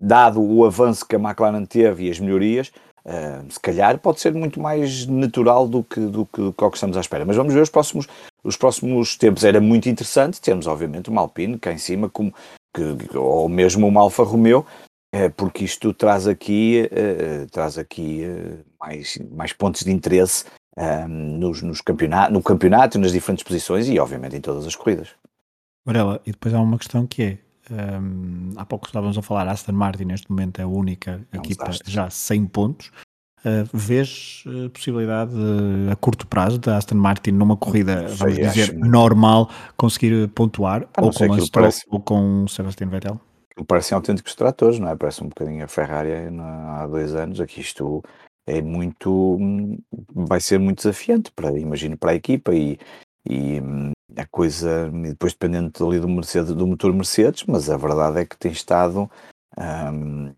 dado 0.00 0.42
o 0.42 0.64
avanço 0.64 1.06
que 1.06 1.16
a 1.16 1.18
McLaren 1.18 1.64
teve 1.64 2.06
e 2.06 2.10
as 2.10 2.18
melhorias, 2.18 2.72
Uh, 3.08 3.50
se 3.50 3.58
calhar 3.58 3.98
pode 3.98 4.20
ser 4.20 4.34
muito 4.34 4.60
mais 4.60 5.06
natural 5.06 5.66
do 5.66 5.82
que, 5.82 5.98
do 5.98 6.26
que, 6.26 6.42
do 6.42 6.52
que 6.52 6.64
estamos 6.74 6.94
à 6.94 7.00
espera. 7.00 7.24
Mas 7.24 7.36
vamos 7.36 7.54
ver 7.54 7.62
os 7.62 7.70
próximos, 7.70 8.06
os 8.44 8.54
próximos 8.54 9.16
tempos. 9.16 9.44
Era 9.44 9.62
muito 9.62 9.88
interessante 9.88 10.38
termos, 10.38 10.66
obviamente, 10.66 11.08
uma 11.08 11.22
Alpine 11.22 11.58
cá 11.58 11.72
em 11.72 11.78
cima, 11.78 12.10
como, 12.10 12.34
que, 12.74 13.16
ou 13.16 13.48
mesmo 13.48 13.86
uma 13.86 14.02
Alfa 14.02 14.22
Romeo, 14.22 14.66
uh, 15.14 15.30
porque 15.38 15.64
isto 15.64 15.94
traz 15.94 16.26
aqui, 16.26 16.86
uh, 16.92 17.46
traz 17.50 17.78
aqui 17.78 18.24
mais, 18.78 19.18
mais 19.30 19.52
pontos 19.54 19.82
de 19.82 19.90
interesse 19.90 20.44
nos, 21.08 21.60
nos 21.60 21.80
campeonato, 21.80 22.32
no 22.32 22.40
campeonato, 22.40 23.00
nas 23.00 23.10
diferentes 23.10 23.42
posições 23.42 23.88
e, 23.88 23.98
obviamente, 23.98 24.36
em 24.36 24.40
todas 24.40 24.64
as 24.64 24.76
corridas. 24.76 25.08
Varela, 25.84 26.20
e 26.24 26.30
depois 26.30 26.54
há 26.54 26.60
uma 26.60 26.78
questão 26.78 27.04
que 27.04 27.22
é, 27.22 27.38
um, 27.70 28.52
há 28.56 28.64
pouco 28.64 28.86
estávamos 28.86 29.16
a 29.18 29.22
falar, 29.22 29.46
a 29.48 29.52
Aston 29.52 29.72
Martin 29.72 30.04
neste 30.04 30.30
momento 30.30 30.60
é 30.60 30.62
a 30.62 30.66
única 30.66 31.20
é 31.32 31.36
um 31.36 31.40
equipa 31.40 31.64
desastre. 31.64 31.92
já 31.92 32.10
100 32.10 32.46
pontos. 32.46 32.90
Uh, 33.38 33.68
vês 33.72 34.42
uh, 34.46 34.68
possibilidade 34.70 35.30
de, 35.30 35.92
a 35.92 35.96
curto 35.96 36.26
prazo 36.26 36.58
da 36.58 36.76
Aston 36.76 36.96
Martin 36.96 37.30
numa 37.30 37.56
corrida, 37.56 38.08
vamos 38.08 38.36
dizer, 38.36 38.74
normal, 38.74 39.48
conseguir 39.76 40.28
pontuar 40.30 40.88
ah, 40.96 41.04
ou, 41.04 41.12
com 41.12 41.32
a 41.32 41.40
Stroll, 41.40 41.48
parece... 41.52 41.84
ou 41.88 42.00
com 42.00 42.44
o 42.44 42.48
Sebastian 42.48 42.88
Vettel? 42.88 43.20
Parecem 43.66 43.94
autênticos 43.94 44.34
tratores, 44.34 44.80
não 44.80 44.88
é? 44.88 44.96
Parece 44.96 45.22
um 45.22 45.28
bocadinho 45.28 45.64
a 45.64 45.68
Ferrari 45.68 46.10
há 46.40 46.86
dois 46.88 47.14
anos. 47.14 47.40
Aqui 47.40 47.60
isto 47.60 48.02
é 48.46 48.60
muito. 48.62 49.38
vai 50.14 50.40
ser 50.40 50.58
muito 50.58 50.78
desafiante, 50.78 51.30
para, 51.32 51.56
imagino, 51.58 51.96
para 51.96 52.12
a 52.12 52.14
equipa 52.14 52.54
e, 52.54 52.78
e 53.28 53.60
a 54.16 54.26
coisa, 54.26 54.90
depois 54.90 55.32
dependendo 55.32 55.86
ali 55.86 56.00
do, 56.00 56.08
Mercedes, 56.08 56.54
do 56.54 56.66
motor 56.66 56.92
Mercedes, 56.92 57.44
mas 57.44 57.68
a 57.68 57.76
verdade 57.76 58.20
é 58.20 58.24
que 58.24 58.36
tem 58.36 58.52
estado. 58.52 59.10
Um, 59.56 60.34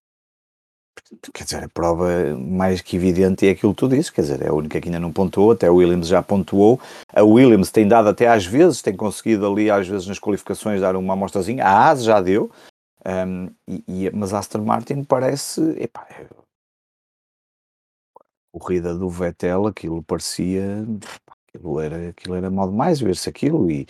quer 1.32 1.44
dizer, 1.44 1.64
a 1.64 1.68
prova 1.68 2.36
mais 2.36 2.80
que 2.80 2.96
evidente 2.96 3.46
é 3.46 3.50
aquilo 3.50 3.74
que 3.74 3.80
tu 3.80 3.88
dizes, 3.88 4.10
quer 4.10 4.22
dizer, 4.22 4.42
é 4.42 4.48
a 4.48 4.54
única 4.54 4.80
que 4.80 4.88
ainda 4.88 5.00
não 5.00 5.12
pontuou, 5.12 5.52
até 5.52 5.66
a 5.66 5.72
Williams 5.72 6.08
já 6.08 6.22
pontuou. 6.22 6.80
A 7.12 7.22
Williams 7.22 7.70
tem 7.70 7.86
dado 7.86 8.08
até 8.08 8.28
às 8.28 8.44
vezes, 8.44 8.82
tem 8.82 8.96
conseguido 8.96 9.46
ali 9.50 9.70
às 9.70 9.86
vezes 9.86 10.06
nas 10.06 10.18
qualificações 10.18 10.80
dar 10.80 10.96
uma 10.96 11.14
amostrazinha, 11.14 11.64
a 11.64 11.90
AS 11.90 12.04
já 12.04 12.20
deu, 12.20 12.50
e, 13.68 13.84
e, 13.88 14.10
mas 14.10 14.32
a 14.34 14.38
Aston 14.38 14.64
Martin 14.64 15.04
parece, 15.04 15.60
epá, 15.78 16.06
é 16.10 16.26
corrida 18.52 18.94
do 18.94 19.08
Vettel, 19.08 19.66
aquilo 19.66 20.02
parecia, 20.02 20.84
aquilo 21.54 21.80
era, 21.80 22.08
aquilo 22.08 22.34
era 22.34 22.50
mal 22.50 22.68
demais 22.70 23.00
ver-se 23.00 23.28
aquilo 23.28 23.70
e 23.70 23.86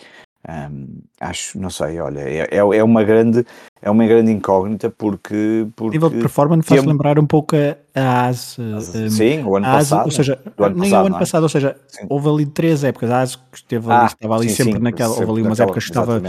um, 0.49 1.01
acho, 1.19 1.59
não 1.59 1.69
sei, 1.69 1.99
olha, 1.99 2.21
é, 2.21 2.47
é, 2.49 2.57
é, 2.57 2.83
uma 2.83 3.03
grande, 3.03 3.45
é 3.79 3.91
uma 3.91 4.07
grande 4.07 4.31
incógnita 4.31 4.89
porque. 4.89 5.67
porque 5.75 5.97
nível 5.97 6.09
de 6.09 6.17
performance 6.17 6.67
faz 6.67 6.83
lembrar 6.83 7.19
um 7.19 7.27
pouco 7.27 7.55
a 7.93 8.27
AS. 8.27 8.57
Um, 8.57 9.09
sim, 9.09 9.43
o 9.43 9.55
ano 9.55 9.67
passado. 9.67 10.05
Ou 10.05 10.11
seja, 10.11 10.39
ano 10.57 10.75
nem 10.77 10.89
passado, 10.89 11.03
o 11.03 11.05
ano 11.05 11.15
é? 11.15 11.19
passado, 11.19 11.43
ou 11.43 11.49
seja, 11.49 11.77
sim. 11.87 12.07
houve 12.09 12.27
ali 12.27 12.45
três 12.47 12.83
épocas. 12.83 13.11
A 13.11 13.21
AS 13.21 13.35
que 13.35 13.57
esteve 13.57 13.85
ali, 13.85 14.01
ah, 14.01 14.05
estava 14.07 14.35
ali 14.35 14.49
sim, 14.49 14.55
sempre 14.55 14.73
sim, 14.73 14.79
naquela, 14.79 15.09
sempre 15.09 15.25
houve 15.27 15.39
ali 15.41 15.47
umas 15.47 15.59
épocas 15.59 15.83
que 15.83 15.91
estava 15.91 16.21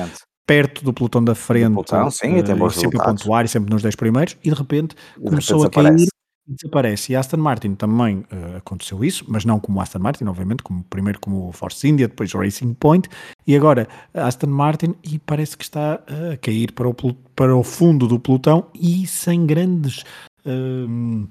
perto 0.46 0.84
do 0.84 0.92
pelotão 0.92 1.24
da 1.24 1.34
frente, 1.34 1.70
pelotão, 1.70 2.10
sim, 2.10 2.34
uh, 2.38 2.70
sempre 2.70 3.00
a 3.00 3.04
pontuar 3.04 3.44
e 3.46 3.48
sempre 3.48 3.72
nos 3.72 3.80
10 3.80 3.96
primeiros, 3.96 4.36
e 4.44 4.50
de 4.50 4.56
repente 4.56 4.94
de 5.16 5.24
começou 5.24 5.62
repente 5.62 5.78
a 5.78 5.82
cair 5.90 6.11
desaparece. 6.46 7.12
E 7.12 7.16
Aston 7.16 7.38
Martin 7.38 7.74
também 7.74 8.18
uh, 8.18 8.56
aconteceu 8.56 9.04
isso, 9.04 9.24
mas 9.28 9.44
não 9.44 9.60
como 9.60 9.80
Aston 9.80 9.98
Martin, 9.98 10.24
obviamente, 10.24 10.62
como, 10.62 10.82
primeiro 10.84 11.20
como 11.20 11.52
Force 11.52 11.86
India, 11.86 12.08
depois 12.08 12.32
Racing 12.32 12.74
Point, 12.74 13.08
e 13.46 13.56
agora 13.56 13.88
Aston 14.12 14.48
Martin, 14.48 14.94
e 15.02 15.18
parece 15.18 15.56
que 15.56 15.64
está 15.64 16.00
uh, 16.10 16.32
a 16.32 16.36
cair 16.36 16.72
para 16.72 16.88
o, 16.88 16.94
para 17.34 17.56
o 17.56 17.62
fundo 17.62 18.06
do 18.06 18.18
pelotão 18.18 18.66
e 18.74 19.06
sem 19.06 19.46
grandes. 19.46 20.04
Uh, 20.44 21.28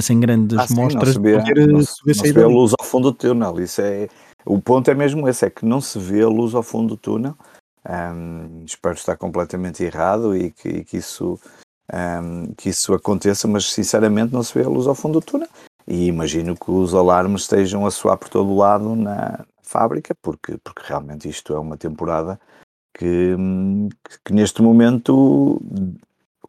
sem 0.00 0.20
grandes 0.20 0.58
ah, 0.58 0.66
sim, 0.66 0.74
mostras 0.74 1.16
não 1.16 1.22
se 1.22 1.30
vê, 1.30 1.38
poder, 1.38 1.66
não 1.66 1.82
se, 1.82 1.94
não 2.06 2.14
se 2.14 2.32
vê 2.32 2.42
a 2.42 2.48
luz 2.48 2.72
ao 2.78 2.84
fundo 2.84 3.10
do 3.10 3.16
túnel. 3.16 3.60
Isso 3.60 3.80
é, 3.80 4.08
o 4.44 4.60
ponto 4.60 4.90
é 4.90 4.94
mesmo 4.94 5.26
esse, 5.28 5.46
é 5.46 5.50
que 5.50 5.64
não 5.64 5.80
se 5.80 5.98
vê 5.98 6.22
a 6.22 6.28
luz 6.28 6.54
ao 6.54 6.62
fundo 6.62 6.88
do 6.88 6.96
túnel. 6.96 7.34
Um, 7.88 8.62
espero 8.66 8.94
estar 8.94 9.16
completamente 9.16 9.82
errado 9.82 10.36
e 10.36 10.50
que, 10.50 10.68
e 10.68 10.84
que 10.84 10.98
isso 10.98 11.40
um, 11.92 12.52
que 12.54 12.68
isso 12.68 12.94
aconteça, 12.94 13.48
mas 13.48 13.72
sinceramente 13.72 14.32
não 14.32 14.42
se 14.42 14.54
vê 14.54 14.64
a 14.64 14.68
luz 14.68 14.86
ao 14.86 14.94
fundo 14.94 15.20
do 15.20 15.26
túnel. 15.26 15.48
E 15.86 16.06
imagino 16.06 16.56
que 16.56 16.70
os 16.70 16.94
alarmes 16.94 17.42
estejam 17.42 17.84
a 17.84 17.90
soar 17.90 18.16
por 18.16 18.28
todo 18.28 18.50
o 18.50 18.56
lado 18.56 18.94
na 18.94 19.44
fábrica, 19.62 20.14
porque, 20.22 20.56
porque 20.58 20.82
realmente 20.84 21.28
isto 21.28 21.54
é 21.54 21.58
uma 21.58 21.76
temporada 21.76 22.40
que, 22.96 23.36
que, 24.24 24.32
neste 24.32 24.62
momento 24.62 25.60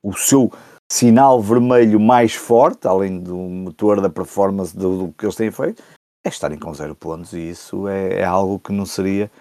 o 0.01 0.13
seu 0.13 0.51
sinal 0.91 1.41
vermelho 1.41 1.99
mais 1.99 2.34
forte, 2.34 2.88
além 2.88 3.19
do 3.19 3.36
motor 3.36 4.01
da 4.01 4.10
performance 4.10 4.75
do, 4.75 5.08
do 5.08 5.13
que 5.13 5.25
eles 5.25 5.36
têm 5.36 5.51
feito, 5.51 5.82
é 6.23 6.30
estarem 6.30 6.60
com 6.60 6.73
zero 6.73 6.95
pontos 6.95 7.34
e 7.34 7.49
isso 7.49 7.88
é, 7.88 8.19
é, 8.19 8.23
algo 8.23 8.60
que 8.60 8.71
não 8.71 8.86
seria 8.86 9.32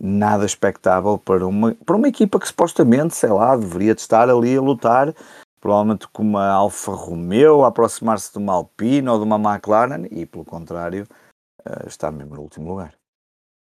nada 0.00 0.46
expectável 0.46 1.18
para 1.18 1.46
uma, 1.46 1.74
para 1.84 1.96
uma 1.96 2.08
equipa 2.08 2.38
que 2.38 2.48
supostamente, 2.48 3.14
sei 3.14 3.30
lá, 3.30 3.56
deveria 3.56 3.92
estar 3.92 4.30
ali 4.30 4.56
a 4.56 4.60
lutar 4.60 5.14
provavelmente 5.60 6.08
com 6.08 6.22
uma 6.22 6.46
Alfa 6.48 6.92
Romeo 6.92 7.64
a 7.64 7.68
aproximar-se 7.68 8.32
de 8.32 8.38
uma 8.38 8.54
Alpine 8.54 9.08
ou 9.08 9.18
de 9.18 9.24
uma 9.24 9.36
McLaren 9.36 10.06
e, 10.10 10.24
pelo 10.24 10.44
contrário, 10.44 11.06
uh, 11.60 11.86
está 11.86 12.10
mesmo 12.10 12.34
no 12.34 12.40
último 12.40 12.68
lugar. 12.68 12.94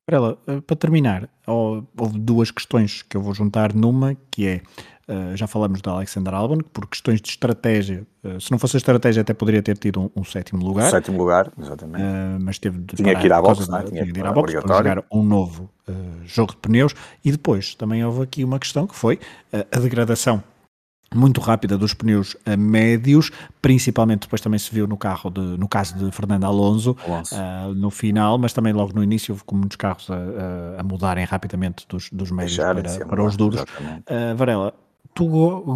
Para, 0.07 0.37
eh, 0.47 0.61
para 0.61 0.77
terminar, 0.77 1.31
houve 1.47 2.19
duas 2.19 2.51
questões 2.51 3.01
que 3.01 3.17
eu 3.17 3.23
vou 3.23 3.33
juntar 3.33 3.73
numa, 3.73 4.15
que 4.31 4.47
é, 4.47 4.63
uh, 5.09 5.35
já 5.35 5.47
falamos 5.47 5.81
da 5.81 5.93
Alexander 5.93 6.35
Albon, 6.35 6.59
por 6.59 6.87
questões 6.87 7.23
de 7.23 7.31
estratégia, 7.31 8.07
se 8.39 8.51
não 8.51 8.59
fosse 8.59 8.77
a 8.77 8.79
estratégia 8.79 9.23
até 9.23 9.33
poderia 9.33 9.63
ter 9.63 9.79
tido 9.79 10.03
um, 10.03 10.11
um 10.17 10.25
sétimo 10.25 10.63
lugar. 10.63 10.91
sétimo 10.91 11.17
lugar, 11.17 11.51
exatamente. 11.59 12.05
mas 12.41 12.59
teve 12.59 12.81
de 12.81 12.97
tinha 12.97 13.19
que 13.19 13.25
ir 13.25 13.33
à 13.33 13.41
boxe, 13.41 13.71
não 13.71 13.79
é? 13.79 13.83
Tinha, 13.85 14.03
tinha 14.03 14.13
que 14.13 14.21
ir 14.21 14.27
à 14.27 14.33
boxe 14.33 14.61
para 14.61 14.77
jogar 14.77 15.05
um 15.11 15.23
novo 15.23 15.71
jogo 16.25 16.53
de 16.53 16.59
pneus 16.59 16.95
e 17.25 17.31
depois 17.31 17.75
também 17.75 18.05
houve 18.05 18.23
aqui 18.23 18.45
uma 18.45 18.59
questão 18.59 18.87
que 18.87 18.95
foi 18.95 19.19
a 19.53 19.79
degradação 19.79 20.43
muito 21.15 21.41
rápida 21.41 21.79
dos 21.79 21.95
pneus 21.95 22.37
médios, 22.59 23.31
principalmente 23.63 24.23
depois 24.23 24.41
também 24.41 24.59
se 24.59 24.73
viu 24.75 24.87
no 24.87 24.97
carro 24.97 25.31
de, 25.31 25.41
no 25.41 25.69
caso 25.69 25.97
de 25.97 26.11
Fernando 26.11 26.45
Alonso, 26.45 26.97
Alonso. 27.05 27.35
Uh, 27.35 27.75
no 27.75 27.91
final, 27.91 28.39
mas 28.39 28.53
também 28.53 28.73
logo 28.73 28.93
no 28.95 29.03
início 29.03 29.33
houve 29.33 29.45
com 29.45 29.57
muitos 29.57 29.77
carros 29.77 30.09
a, 30.11 30.81
a, 30.81 30.83
mudarem 30.83 31.25
rapidamente 31.25 31.87
dos, 31.89 32.11
dos 32.11 32.31
médios 32.31 32.57
para, 32.57 33.07
para 33.07 33.25
os 33.25 33.37
duros. 33.37 33.63
Uh, 33.63 34.37
Varela, 34.37 34.75
tu 35.15 35.27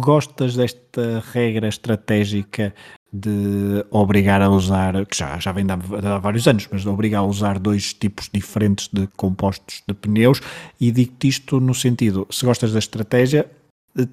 gostas 0.03 0.55
desta 0.55 1.23
regra 1.31 1.67
estratégica 1.67 2.73
de 3.11 3.83
obrigar 3.89 4.41
a 4.41 4.49
usar, 4.49 5.05
que 5.05 5.17
já, 5.17 5.39
já 5.39 5.51
vem 5.51 5.65
de 5.65 5.71
há, 5.71 6.17
vários 6.19 6.47
anos, 6.47 6.67
mas 6.71 6.81
de 6.81 6.89
obrigar 6.89 7.21
a 7.21 7.25
usar 7.25 7.57
dois 7.57 7.93
tipos 7.93 8.29
diferentes 8.31 8.87
de 8.91 9.07
compostos 9.17 9.81
de 9.87 9.93
pneus 9.95 10.41
e 10.79 10.91
digo-te 10.91 11.27
isto 11.27 11.59
no 11.59 11.73
sentido, 11.73 12.27
se 12.29 12.45
gostas 12.45 12.71
da 12.71 12.79
estratégia, 12.79 13.49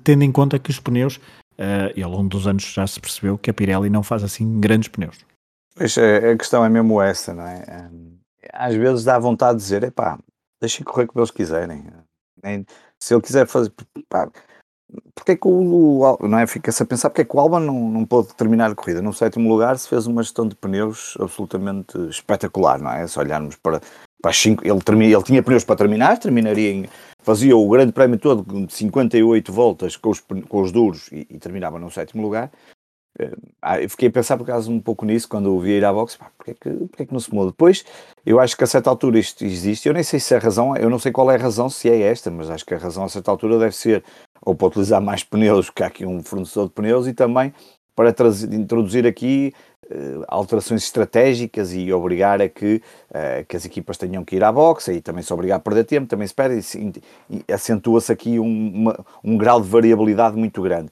tendo 0.04 0.22
em 0.22 0.32
conta 0.32 0.58
que 0.58 0.70
os 0.70 0.80
pneus, 0.80 1.16
uh, 1.16 1.92
e 1.94 2.02
ao 2.02 2.10
longo 2.10 2.28
dos 2.28 2.46
anos 2.46 2.64
já 2.64 2.86
se 2.86 3.00
percebeu 3.00 3.38
que 3.38 3.50
a 3.50 3.54
Pirelli 3.54 3.90
não 3.90 4.02
faz 4.02 4.22
assim 4.22 4.60
grandes 4.60 4.88
pneus. 4.88 5.18
Pois, 5.74 5.96
é, 5.98 6.30
a 6.30 6.36
questão 6.36 6.64
é 6.64 6.68
mesmo 6.68 7.00
essa, 7.02 7.34
não 7.34 7.46
é? 7.46 7.64
Eh, 7.68 8.48
às 8.52 8.74
vezes 8.74 9.04
dá 9.04 9.18
vontade 9.18 9.58
de 9.58 9.64
dizer, 9.64 9.82
epá, 9.82 10.18
deixem 10.60 10.84
correr 10.84 11.06
como 11.06 11.20
eles 11.20 11.30
quiserem. 11.30 11.84
Se 12.98 13.14
ele 13.14 13.20
quiser 13.20 13.46
fazer, 13.46 13.72
pá, 14.08 14.30
porque 15.14 15.32
é 15.32 15.36
que 15.36 15.48
o 15.48 16.16
não 16.20 16.38
é? 16.38 16.46
Fica-se 16.46 16.82
a 16.82 16.86
pensar 16.86 17.10
porque 17.10 17.22
é 17.22 17.24
que 17.24 17.36
o 17.36 17.40
Alba 17.40 17.58
não, 17.58 17.90
não 17.90 18.04
pôde 18.04 18.34
terminar 18.34 18.70
a 18.70 18.74
corrida. 18.74 19.02
No 19.02 19.12
sétimo 19.12 19.48
lugar 19.48 19.78
se 19.78 19.88
fez 19.88 20.06
uma 20.06 20.22
gestão 20.22 20.46
de 20.46 20.54
pneus 20.54 21.16
absolutamente 21.20 21.98
espetacular, 22.08 22.80
não 22.80 22.92
é? 22.92 23.06
Se 23.06 23.18
olharmos 23.18 23.56
para, 23.56 23.80
as 24.26 24.36
cinco, 24.36 24.66
ele, 24.66 24.80
termina, 24.80 25.12
ele 25.14 25.22
tinha 25.22 25.42
pneus 25.42 25.64
para 25.64 25.76
terminar, 25.76 26.18
terminaria 26.18 26.70
em, 26.70 26.88
fazia 27.22 27.56
o 27.56 27.68
grande 27.68 27.92
prémio 27.92 28.18
todo 28.18 28.66
de 28.66 28.72
58 28.72 29.52
voltas 29.52 29.96
com 29.96 30.10
os, 30.10 30.20
com 30.20 30.62
os 30.62 30.72
duros 30.72 31.10
e, 31.12 31.26
e 31.30 31.38
terminava 31.38 31.78
no 31.78 31.90
sétimo 31.90 32.22
lugar. 32.22 32.50
Uh, 33.18 33.80
eu 33.80 33.88
fiquei 33.88 34.08
a 34.08 34.12
pensar 34.12 34.36
por 34.36 34.44
acaso 34.44 34.70
um 34.70 34.78
pouco 34.78 35.06
nisso 35.06 35.26
quando 35.26 35.48
eu 35.48 35.58
via 35.58 35.78
ir 35.78 35.84
à 35.84 35.92
boxe, 35.92 36.18
pá, 36.18 36.30
porque, 36.36 36.50
é 36.50 36.54
que, 36.54 36.70
porque 36.86 37.02
é 37.02 37.06
que 37.06 37.12
não 37.12 37.20
se 37.20 37.34
muda? 37.34 37.50
Depois, 37.50 37.84
eu 38.26 38.38
acho 38.38 38.54
que 38.54 38.62
a 38.62 38.66
certa 38.66 38.90
altura 38.90 39.18
isto 39.18 39.42
existe, 39.42 39.88
eu 39.88 39.94
nem 39.94 40.02
sei 40.02 40.20
se 40.20 40.34
a 40.34 40.38
razão, 40.38 40.76
eu 40.76 40.90
não 40.90 40.98
sei 40.98 41.10
qual 41.10 41.30
é 41.30 41.34
a 41.34 41.38
razão, 41.38 41.70
se 41.70 41.88
é 41.88 41.98
esta, 42.02 42.30
mas 42.30 42.50
acho 42.50 42.66
que 42.66 42.74
a 42.74 42.78
razão 42.78 43.04
a 43.04 43.08
certa 43.08 43.30
altura 43.30 43.58
deve 43.58 43.74
ser 43.74 44.04
ou 44.42 44.54
para 44.54 44.68
utilizar 44.68 45.00
mais 45.00 45.24
pneus, 45.24 45.70
que 45.70 45.82
há 45.82 45.86
aqui 45.86 46.06
um 46.06 46.22
fornecedor 46.22 46.68
de 46.68 46.74
pneus, 46.74 47.06
e 47.06 47.12
também 47.12 47.52
para 47.96 48.12
trazer, 48.12 48.52
introduzir 48.52 49.06
aqui 49.06 49.52
uh, 49.86 50.22
alterações 50.28 50.84
estratégicas 50.84 51.72
e 51.72 51.90
obrigar 51.92 52.40
a 52.42 52.48
que, 52.48 52.82
uh, 53.10 53.44
que 53.48 53.56
as 53.56 53.64
equipas 53.64 53.96
tenham 53.96 54.24
que 54.24 54.36
ir 54.36 54.44
à 54.44 54.52
boxe 54.52 54.92
e 54.92 55.00
também 55.00 55.22
se 55.22 55.32
obrigar 55.32 55.56
a 55.56 55.60
perder 55.60 55.84
tempo, 55.84 56.06
também 56.06 56.28
se 56.28 56.34
perde 56.34 56.60
e, 56.78 57.42
e 57.48 57.52
acentua-se 57.52 58.12
aqui 58.12 58.38
um, 58.38 58.72
uma, 58.74 59.04
um 59.24 59.36
grau 59.36 59.60
de 59.60 59.68
variabilidade 59.68 60.36
muito 60.36 60.60
grande. 60.60 60.90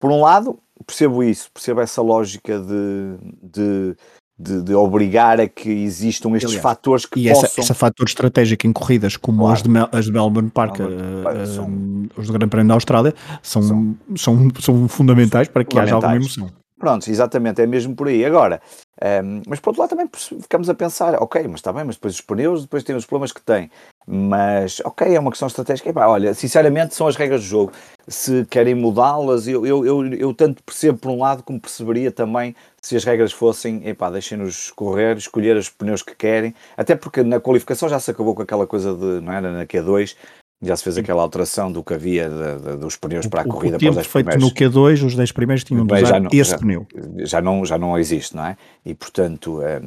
Por 0.00 0.10
um 0.10 0.22
lado, 0.22 0.58
percebo 0.86 1.22
isso, 1.22 1.50
percebo 1.52 1.80
essa 1.80 2.02
lógica 2.02 2.58
de, 2.58 3.16
de 3.42 3.96
de, 4.38 4.62
de, 4.62 4.74
obrigar 4.74 5.40
a 5.40 5.48
que 5.48 5.70
existam 5.70 6.30
estes 6.36 6.50
Aliás, 6.50 6.62
fatores 6.62 7.06
que 7.06 7.20
e 7.20 7.28
possam... 7.28 7.44
essa, 7.44 7.60
essa 7.60 7.74
fator 7.74 8.06
estratégico 8.06 8.66
em 8.66 8.72
corridas 8.72 9.16
como 9.16 9.38
claro. 9.38 9.54
as, 9.54 9.62
de 9.62 9.68
Mel, 9.68 9.88
as 9.90 10.04
de 10.04 10.12
Melbourne 10.12 10.50
Park, 10.50 10.78
Melbourne, 10.78 11.42
uh, 11.42 11.46
são... 11.46 12.08
os 12.16 12.26
do 12.26 12.32
Grande 12.32 12.50
Prémio 12.50 12.68
da 12.68 12.74
Austrália, 12.74 13.14
são, 13.42 13.62
são, 13.62 13.96
são, 14.16 14.48
são 14.60 14.88
fundamentais 14.88 15.48
para 15.48 15.64
que 15.64 15.70
fundamentais. 15.70 16.04
haja 16.04 16.06
alguma 16.06 16.16
emoção. 16.16 16.66
Pronto, 16.78 17.08
exatamente, 17.10 17.62
é 17.62 17.66
mesmo 17.66 17.96
por 17.96 18.08
aí. 18.08 18.22
Agora, 18.22 18.60
um, 19.02 19.06
ehm, 19.06 19.42
mas 19.48 19.60
por 19.60 19.70
outro 19.70 19.80
lado 19.80 19.90
também 19.90 20.08
ficamos 20.42 20.68
a 20.68 20.74
pensar, 20.74 21.14
ok, 21.22 21.42
mas 21.44 21.60
está 21.60 21.72
bem, 21.72 21.84
mas 21.84 21.96
depois 21.96 22.14
os 22.14 22.20
pneus, 22.20 22.62
depois 22.62 22.84
tem 22.84 22.94
os 22.94 23.06
problemas 23.06 23.32
que 23.32 23.40
tem. 23.40 23.70
Mas, 24.08 24.80
ok, 24.84 25.16
é 25.16 25.18
uma 25.18 25.32
questão 25.32 25.48
estratégica. 25.48 25.90
Epá, 25.90 26.06
olha, 26.06 26.32
sinceramente 26.32 26.94
são 26.94 27.08
as 27.08 27.16
regras 27.16 27.40
do 27.40 27.46
jogo. 27.46 27.72
Se 28.06 28.44
querem 28.44 28.72
mudá-las, 28.72 29.48
eu, 29.48 29.66
eu, 29.66 29.84
eu, 29.84 30.06
eu, 30.14 30.32
tanto 30.32 30.62
percebo 30.62 30.96
por 30.96 31.10
um 31.10 31.18
lado 31.18 31.42
como 31.42 31.60
perceberia 31.60 32.12
também 32.12 32.54
se 32.80 32.94
as 32.94 33.02
regras 33.02 33.32
fossem, 33.32 33.84
epá, 33.88 34.08
deixem-nos 34.08 34.70
correr, 34.70 35.16
escolher 35.16 35.56
os 35.56 35.68
pneus 35.68 36.02
que 36.02 36.14
querem. 36.14 36.54
Até 36.76 36.94
porque 36.94 37.24
na 37.24 37.40
qualificação 37.40 37.88
já 37.88 37.98
se 37.98 38.08
acabou 38.12 38.32
com 38.32 38.42
aquela 38.42 38.64
coisa 38.64 38.94
de, 38.94 39.20
não 39.20 39.32
era, 39.32 39.50
na 39.50 39.66
Q2, 39.66 40.14
Já 40.62 40.76
se 40.76 40.84
fez 40.84 40.96
aquela 40.96 41.20
alteração 41.20 41.72
do 41.72 41.82
que 41.82 41.92
havia 41.92 42.30
de, 42.30 42.62
de, 42.62 42.76
dos 42.76 42.96
pneus 42.96 43.26
para 43.26 43.40
a 43.40 43.44
corrida. 43.44 43.76
O 43.76 43.80
tempo 43.80 43.94
feito 44.04 44.26
primeiros. 44.26 44.44
no 44.44 44.54
Q2, 44.54 45.04
os 45.04 45.16
10 45.16 45.32
primeiros 45.32 45.64
tinham 45.64 45.84
de 45.84 45.94
usar 45.94 46.20
não, 46.20 46.30
esse 46.32 46.52
já, 46.52 46.58
pneu. 46.58 46.86
Já 47.18 47.40
não, 47.42 47.64
já 47.66 47.76
não 47.76 47.98
existe, 47.98 48.36
não 48.36 48.46
é? 48.46 48.56
E 48.84 48.94
portanto, 48.94 49.60
é, 49.62 49.82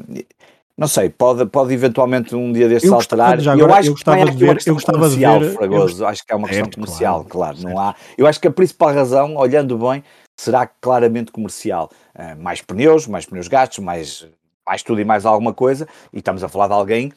não 0.79 0.87
sei, 0.87 1.09
pode, 1.09 1.45
pode 1.47 1.73
eventualmente 1.73 2.33
um 2.33 2.53
dia 2.53 2.69
destes 2.69 2.89
alterar. 2.89 3.37
Já 3.41 3.51
agora, 3.51 3.73
eu 3.73 3.75
acho 3.75 3.89
eu 3.89 3.93
gostava 3.93 4.25
que 4.25 4.31
de 4.31 4.37
ver, 4.37 4.57
eu 4.65 4.73
gostava 4.73 5.09
de 5.09 5.15
ver, 5.17 5.53
Fragoso. 5.53 6.05
acho 6.05 6.25
que 6.25 6.31
é 6.31 6.35
uma 6.37 6.47
questão 6.47 6.65
certo, 6.65 6.75
comercial, 6.75 7.25
claro, 7.25 7.57
claro 7.57 7.75
não 7.75 7.77
há. 7.77 7.93
Eu 8.17 8.25
acho 8.25 8.39
que 8.39 8.47
a 8.47 8.51
principal 8.51 8.93
razão, 8.93 9.35
olhando 9.35 9.77
bem, 9.77 10.01
será 10.39 10.65
claramente 10.65 11.33
comercial. 11.33 11.89
Uh, 12.17 12.41
mais 12.41 12.61
pneus, 12.61 13.07
mais 13.07 13.25
pneus 13.25 13.49
gastos, 13.49 13.79
mais, 13.79 14.25
mais 14.65 14.81
tudo 14.81 15.01
e 15.01 15.03
mais 15.03 15.25
alguma 15.25 15.53
coisa, 15.53 15.85
e 16.13 16.19
estamos 16.19 16.45
a 16.45 16.47
falar 16.47 16.67
de 16.67 16.73
alguém 16.73 17.11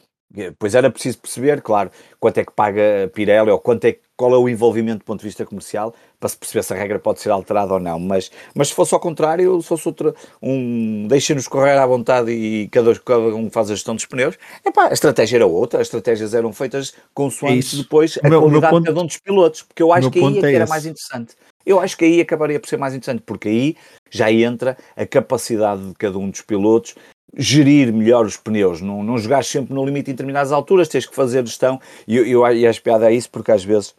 Pois 0.57 0.73
era 0.73 0.89
preciso 0.89 1.19
perceber, 1.19 1.61
claro, 1.61 1.91
quanto 2.19 2.39
é 2.39 2.45
que 2.45 2.51
paga 2.51 3.03
a 3.05 3.07
Pirelli 3.07 3.51
ou 3.51 3.59
quanto 3.59 3.85
é, 3.85 3.97
qual 4.17 4.33
é 4.33 4.37
o 4.37 4.49
envolvimento 4.49 4.99
do 4.99 5.05
ponto 5.05 5.19
de 5.19 5.27
vista 5.27 5.45
comercial 5.45 5.93
para 6.19 6.27
se 6.27 6.37
perceber 6.37 6.63
se 6.63 6.73
a 6.73 6.75
regra 6.75 6.97
pode 6.97 7.21
ser 7.21 7.29
alterada 7.29 7.73
ou 7.73 7.79
não. 7.79 7.99
Mas, 7.99 8.31
mas 8.55 8.69
se 8.69 8.73
fosse 8.73 8.95
ao 8.95 8.99
contrário, 8.99 9.61
se 9.61 9.67
fosse 9.67 9.87
outra, 9.87 10.15
um 10.41 11.05
deixem-nos 11.07 11.47
correr 11.47 11.77
à 11.77 11.85
vontade 11.85 12.31
e 12.31 12.67
cada, 12.69 12.97
cada 12.99 13.19
um 13.19 13.47
faz 13.51 13.69
a 13.69 13.75
gestão 13.75 13.93
dos 13.93 14.07
pneus, 14.07 14.35
epá, 14.65 14.87
a 14.89 14.93
estratégia 14.93 15.37
era 15.37 15.45
outra, 15.45 15.79
as 15.79 15.87
estratégias 15.87 16.33
eram 16.33 16.51
feitas 16.51 16.95
consoante 17.13 17.75
é 17.75 17.83
depois 17.83 18.17
a 18.23 18.27
meu, 18.27 18.41
qualidade 18.41 18.71
ponto, 18.71 18.81
de 18.81 18.87
cada 18.87 19.01
um 19.01 19.05
dos 19.05 19.17
pilotos, 19.17 19.61
porque 19.61 19.83
eu 19.83 19.93
acho 19.93 20.09
que 20.09 20.19
aí 20.19 20.39
é, 20.39 20.45
é 20.45 20.55
era 20.55 20.65
mais 20.65 20.85
interessante. 20.85 21.35
Eu 21.65 21.79
acho 21.79 21.95
que 21.95 22.05
aí 22.05 22.19
acabaria 22.19 22.59
por 22.59 22.67
ser 22.67 22.77
mais 22.77 22.93
interessante, 22.93 23.23
porque 23.25 23.47
aí 23.47 23.77
já 24.09 24.31
entra 24.31 24.77
a 24.95 25.05
capacidade 25.05 25.89
de 25.89 25.93
cada 25.93 26.17
um 26.17 26.29
dos 26.29 26.41
pilotos 26.41 26.95
gerir 27.35 27.91
melhor 27.91 28.25
os 28.25 28.37
pneus, 28.37 28.81
não, 28.81 29.03
não 29.03 29.17
jogar 29.17 29.43
sempre 29.43 29.73
no 29.73 29.85
limite 29.85 30.11
em 30.11 30.13
determinadas 30.13 30.51
alturas, 30.51 30.87
tens 30.87 31.05
que 31.05 31.15
fazer 31.15 31.45
gestão, 31.45 31.79
e 32.07 32.17
eu, 32.17 32.25
eu, 32.25 32.47
e 32.55 32.67
acho 32.67 32.81
piada 32.81 33.11
é 33.11 33.15
isso, 33.15 33.29
porque 33.29 33.51
às 33.51 33.63
vezes, 33.63 33.95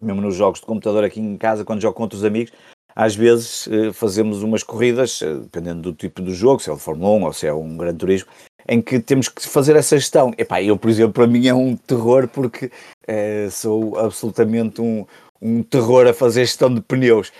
mesmo 0.00 0.20
nos 0.20 0.36
jogos 0.36 0.60
de 0.60 0.66
computador 0.66 1.04
aqui 1.04 1.20
em 1.20 1.36
casa, 1.36 1.64
quando 1.64 1.82
jogo 1.82 1.96
contra 1.96 2.16
os 2.16 2.24
amigos, 2.24 2.52
às 2.94 3.14
vezes 3.14 3.68
eh, 3.68 3.92
fazemos 3.92 4.42
umas 4.42 4.64
corridas, 4.64 5.22
eh, 5.22 5.34
dependendo 5.34 5.82
do 5.82 5.92
tipo 5.92 6.20
do 6.20 6.34
jogo, 6.34 6.60
se 6.60 6.68
é 6.68 6.72
o 6.72 6.76
Fórmula 6.76 7.10
1 7.10 7.24
ou 7.24 7.32
se 7.32 7.46
é 7.46 7.52
um 7.52 7.76
grande 7.76 7.98
turismo, 7.98 8.28
em 8.68 8.82
que 8.82 8.98
temos 8.98 9.28
que 9.28 9.40
fazer 9.48 9.76
essa 9.76 9.96
gestão. 9.96 10.32
Epá, 10.36 10.60
eu, 10.60 10.76
por 10.76 10.90
exemplo, 10.90 11.12
para 11.12 11.26
mim 11.28 11.46
é 11.46 11.54
um 11.54 11.76
terror 11.76 12.26
porque 12.26 12.72
eh, 13.06 13.48
sou 13.50 13.96
absolutamente 13.96 14.80
um, 14.80 15.06
um 15.40 15.62
terror 15.62 16.06
a 16.06 16.12
fazer 16.12 16.44
gestão 16.44 16.72
de 16.72 16.80
pneus. 16.80 17.32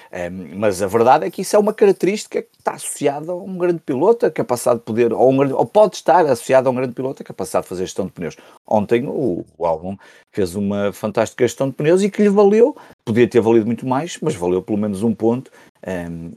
Mas 0.56 0.80
a 0.82 0.86
verdade 0.86 1.26
é 1.26 1.30
que 1.30 1.42
isso 1.42 1.56
é 1.56 1.58
uma 1.58 1.74
característica 1.74 2.42
que 2.42 2.48
está 2.58 2.72
associada 2.72 3.32
a 3.32 3.34
um 3.34 3.58
grande 3.58 3.80
piloto, 3.80 4.26
a 4.26 4.30
capacidade 4.30 4.78
de 4.78 4.84
poder, 4.84 5.12
ou, 5.12 5.30
um 5.30 5.54
ou 5.54 5.66
pode 5.66 5.96
estar 5.96 6.24
associada 6.26 6.68
a 6.68 6.72
um 6.72 6.74
grande 6.74 6.94
piloto, 6.94 7.22
a 7.22 7.24
capacidade 7.24 7.64
de 7.64 7.68
fazer 7.68 7.84
gestão 7.84 8.06
de 8.06 8.12
pneus. 8.12 8.36
Ontem 8.66 9.06
o, 9.06 9.44
o 9.56 9.66
álbum 9.66 9.96
fez 10.32 10.54
uma 10.54 10.92
fantástica 10.92 11.44
gestão 11.44 11.68
de 11.68 11.74
pneus 11.74 12.02
e 12.02 12.10
que 12.10 12.22
lhe 12.22 12.28
valeu, 12.28 12.76
podia 13.04 13.26
ter 13.26 13.40
valido 13.40 13.66
muito 13.66 13.86
mais, 13.86 14.18
mas 14.22 14.34
valeu 14.34 14.62
pelo 14.62 14.78
menos 14.78 15.02
um 15.02 15.14
ponto. 15.14 15.50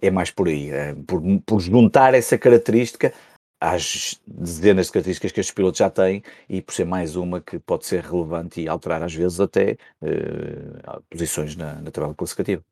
É 0.01 0.11
mais 0.11 0.29
por 0.29 0.47
aí, 0.47 0.69
por, 1.07 1.21
por 1.45 1.59
juntar 1.59 2.13
essa 2.13 2.37
característica 2.37 3.11
às 3.61 4.19
dezenas 4.27 4.87
de 4.87 4.93
características 4.93 5.31
que 5.31 5.39
estes 5.39 5.53
pilotos 5.53 5.77
já 5.77 5.89
têm 5.89 6.23
e 6.49 6.61
por 6.61 6.73
ser 6.73 6.85
mais 6.85 7.15
uma 7.15 7.39
que 7.39 7.59
pode 7.59 7.85
ser 7.85 8.03
relevante 8.03 8.59
e 8.59 8.67
alterar 8.67 9.03
às 9.03 9.13
vezes 9.13 9.39
até 9.39 9.77
uh, 10.01 11.01
posições 11.09 11.55
na, 11.55 11.75
na 11.75 11.91
tabela 11.91 12.15
classificativa. 12.15 12.63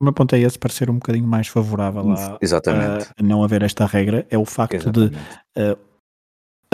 O 0.00 0.04
meu 0.04 0.12
ponto 0.12 0.34
é 0.34 0.40
esse, 0.40 0.58
para 0.58 0.72
ser 0.72 0.90
um 0.90 0.94
bocadinho 0.94 1.26
mais 1.26 1.46
favorável 1.46 2.02
a, 2.10 2.36
a, 2.36 2.98
a 3.16 3.22
não 3.22 3.44
haver 3.44 3.62
esta 3.62 3.86
regra, 3.86 4.26
é 4.28 4.36
o 4.36 4.44
facto 4.44 4.74
Exatamente. 4.74 5.16
de 5.56 5.62
uh, 5.62 5.78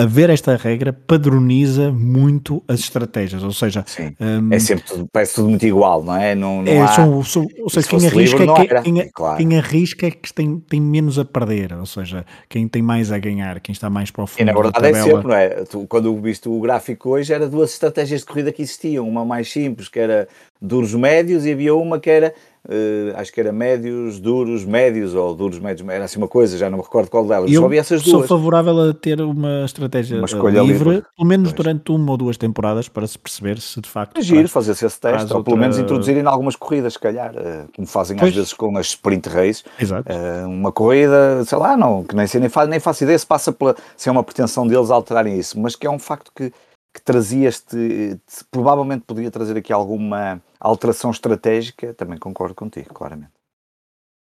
haver 0.02 0.30
esta 0.30 0.56
regra 0.56 0.92
padroniza 0.92 1.90
muito 1.92 2.62
as 2.66 2.80
estratégias, 2.80 3.42
ou 3.42 3.52
seja, 3.52 3.84
um, 4.20 4.52
é 4.52 4.58
sempre 4.58 4.84
tudo, 4.84 5.08
parece 5.12 5.34
tudo 5.34 5.50
muito 5.50 5.66
igual, 5.66 6.02
não 6.02 6.16
é? 6.16 6.34
Não, 6.34 6.62
não 6.62 6.72
é, 6.72 6.80
há, 6.80 6.88
são, 6.88 7.22
são, 7.22 7.46
ou 7.60 7.70
seja, 7.70 7.88
quem 7.88 8.06
arrisca, 8.06 8.38
livre, 8.38 8.62
é 8.62 8.66
que, 8.66 8.82
quem, 8.82 9.10
claro. 9.10 9.36
quem, 9.36 9.58
arrisca 9.58 10.06
é 10.06 10.10
que 10.10 10.32
tem, 10.32 10.58
tem 10.60 10.80
menos 10.80 11.18
a 11.18 11.24
perder, 11.24 11.72
ou 11.74 11.86
seja, 11.86 12.24
quem 12.48 12.66
tem 12.66 12.82
mais 12.82 13.12
a 13.12 13.18
ganhar, 13.18 13.60
quem 13.60 13.72
está 13.72 13.90
mais 13.90 14.10
para 14.10 14.24
o 14.24 14.26
fundo. 14.26 14.40
E 14.40 14.44
na 14.44 14.52
verdade 14.52 14.86
é 14.86 14.94
sempre, 15.02 15.26
não 15.26 15.34
é? 15.34 15.48
Tu, 15.64 15.86
quando 15.86 16.16
viste 16.20 16.48
o 16.48 16.60
gráfico 16.60 17.10
hoje, 17.10 17.32
era 17.32 17.48
duas 17.48 17.72
estratégias 17.72 18.20
de 18.20 18.26
corrida 18.26 18.52
que 18.52 18.62
existiam, 18.62 19.08
uma 19.08 19.24
mais 19.24 19.50
simples, 19.50 19.88
que 19.88 19.98
era 19.98 20.28
duros 20.60 20.94
médios, 20.94 21.46
e 21.46 21.52
havia 21.52 21.74
uma 21.74 21.98
que 21.98 22.10
era 22.10 22.34
Uh, 22.68 23.16
acho 23.16 23.32
que 23.32 23.40
era 23.40 23.50
médios, 23.52 24.20
duros, 24.20 24.66
médios 24.66 25.14
ou 25.14 25.34
duros, 25.34 25.58
médios, 25.58 25.88
era 25.88 26.04
assim 26.04 26.18
uma 26.18 26.28
coisa, 26.28 26.58
já 26.58 26.68
não 26.68 26.76
me 26.76 26.84
recordo 26.84 27.08
qual 27.08 27.24
delas. 27.24 27.50
Eu 27.50 27.62
só 27.62 27.68
vi 27.68 27.78
essas 27.78 28.02
duas. 28.02 28.28
sou 28.28 28.38
favorável 28.38 28.90
a 28.90 28.92
ter 28.92 29.18
uma 29.22 29.64
estratégia 29.64 30.18
uma 30.18 30.26
escolha 30.26 30.60
livre, 30.60 30.90
livre, 30.90 31.06
pelo 31.16 31.26
menos 31.26 31.48
pois. 31.48 31.56
durante 31.56 31.90
uma 31.90 32.10
ou 32.10 32.18
duas 32.18 32.36
temporadas, 32.36 32.86
para 32.86 33.06
se 33.06 33.18
perceber 33.18 33.58
se 33.60 33.80
de 33.80 33.88
facto. 33.88 34.18
Agir, 34.18 34.46
fazer-se 34.46 34.84
esse 34.84 35.00
teste, 35.00 35.32
ou 35.32 35.42
pelo 35.42 35.56
menos 35.56 35.78
introduzirem 35.78 36.22
em 36.22 36.26
algumas 36.26 36.54
corridas, 36.54 36.92
se 36.92 36.98
calhar, 36.98 37.34
uh, 37.34 37.66
como 37.74 37.86
fazem 37.88 38.18
pois. 38.18 38.28
às 38.28 38.36
vezes 38.36 38.52
com 38.52 38.76
as 38.76 38.88
sprint 38.88 39.30
race. 39.30 39.64
Exato. 39.80 40.12
Uh, 40.12 40.46
uma 40.46 40.70
corrida, 40.70 41.42
sei 41.46 41.56
lá, 41.56 41.78
não, 41.78 42.04
que 42.04 42.14
nem 42.14 42.26
sei, 42.26 42.40
nem 42.40 42.50
faço, 42.50 42.68
nem 42.68 42.78
faço 42.78 43.04
ideia 43.04 43.18
se 43.18 43.26
passa 43.26 43.52
pela, 43.52 43.74
se 43.96 44.10
é 44.10 44.12
uma 44.12 44.22
pretensão 44.22 44.66
deles 44.66 44.90
alterarem 44.90 45.38
isso, 45.38 45.58
mas 45.58 45.74
que 45.74 45.86
é 45.86 45.90
um 45.90 45.98
facto 45.98 46.30
que 46.34 46.52
que 46.92 47.00
trazia 47.00 47.48
este. 47.48 48.18
provavelmente 48.50 49.04
podia 49.04 49.30
trazer 49.30 49.56
aqui 49.56 49.72
alguma 49.72 50.42
alteração 50.58 51.10
estratégica, 51.10 51.94
também 51.94 52.18
concordo 52.18 52.54
contigo, 52.54 52.92
claramente. 52.92 53.39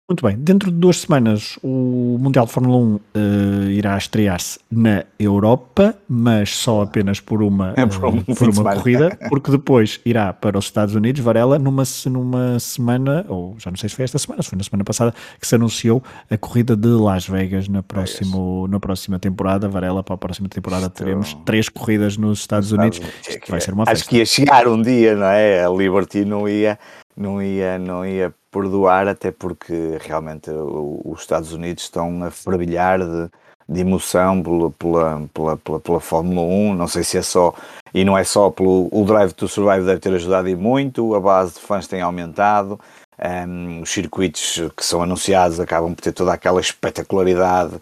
Muito 0.07 0.23
bem, 0.23 0.37
dentro 0.37 0.69
de 0.71 0.77
duas 0.77 0.97
semanas 1.01 1.57
o 1.63 2.17
Mundial 2.19 2.45
de 2.45 2.51
Fórmula 2.51 2.77
1 2.77 2.93
uh, 2.93 3.01
eh, 3.15 3.71
irá 3.71 3.97
estrear-se 3.97 4.59
na 4.69 5.03
Europa, 5.17 5.95
mas 6.07 6.51
só 6.51 6.83
apenas 6.83 7.19
por 7.19 7.41
uma, 7.41 7.73
é 7.75 7.87
por, 7.87 8.05
um 8.05 8.19
uh, 8.19 8.35
por 8.35 8.49
uma 8.49 8.75
corrida, 8.75 9.17
porque 9.29 9.49
depois 9.49 9.99
irá 10.05 10.31
para 10.31 10.59
os 10.59 10.65
Estados 10.65 10.93
Unidos, 10.93 11.21
Varela, 11.21 11.57
numa, 11.57 11.81
numa 12.05 12.59
semana, 12.59 13.25
ou 13.27 13.55
já 13.57 13.71
não 13.71 13.77
sei 13.77 13.89
se 13.89 13.95
foi 13.95 14.05
esta 14.05 14.19
semana, 14.19 14.43
se 14.43 14.49
foi 14.49 14.57
na 14.59 14.63
semana 14.63 14.83
passada, 14.83 15.11
que 15.41 15.47
se 15.47 15.55
anunciou 15.55 16.03
a 16.29 16.37
corrida 16.37 16.75
de 16.75 16.89
Las 16.89 17.27
Vegas 17.27 17.67
na, 17.67 17.81
próximo, 17.81 18.67
na 18.67 18.79
próxima 18.79 19.17
temporada. 19.17 19.67
Varela, 19.67 20.03
para 20.03 20.13
a 20.13 20.19
próxima 20.19 20.47
temporada 20.47 20.87
teremos 20.87 21.33
três 21.45 21.67
corridas 21.67 22.15
nos 22.15 22.41
Estados 22.41 22.71
Unidos. 22.71 23.01
Isto 23.27 23.49
vai 23.49 23.59
ser 23.59 23.73
uma 23.73 23.87
festa. 23.87 24.01
Acho 24.01 24.09
que 24.09 24.17
ia 24.17 24.25
chegar 24.27 24.67
um 24.67 24.79
dia, 24.79 25.15
não 25.15 25.25
é? 25.25 25.65
A 25.65 25.69
Liberty 25.69 26.23
não 26.25 26.47
ia, 26.47 26.77
não 27.17 27.41
ia, 27.41 27.79
não 27.79 28.05
ia 28.05 28.31
perdoar, 28.55 29.09
até 29.09 29.31
porque 29.31 29.97
realmente 29.99 30.49
os 30.49 31.19
Estados 31.19 31.51
Unidos 31.51 31.83
estão 31.83 32.23
a 32.23 32.31
fervilhar 32.31 32.99
de, 32.99 33.29
de 33.67 33.81
emoção 33.81 34.41
pela, 34.41 34.71
pela, 34.71 35.27
pela, 35.33 35.57
pela, 35.57 35.79
pela 35.81 35.99
Fórmula 35.99 36.41
1. 36.41 36.73
Não 36.73 36.87
sei 36.87 37.03
se 37.03 37.17
é 37.17 37.21
só, 37.21 37.53
e 37.93 38.05
não 38.05 38.17
é 38.17 38.23
só 38.23 38.49
pelo 38.49 38.87
o 38.93 39.03
Drive 39.03 39.33
to 39.33 39.49
Survive, 39.49 39.85
deve 39.85 39.99
ter 39.99 40.13
ajudado 40.13 40.47
e 40.47 40.55
muito, 40.55 41.13
a 41.13 41.19
base 41.19 41.55
de 41.55 41.59
fãs 41.59 41.85
tem 41.85 41.99
aumentado. 41.99 42.79
Um, 43.19 43.81
os 43.81 43.89
circuitos 43.89 44.61
que 44.75 44.85
são 44.85 45.01
anunciados 45.01 45.59
acabam 45.59 45.93
por 45.93 46.01
ter 46.01 46.11
toda 46.11 46.33
aquela 46.33 46.59
espetacularidade 46.59 47.77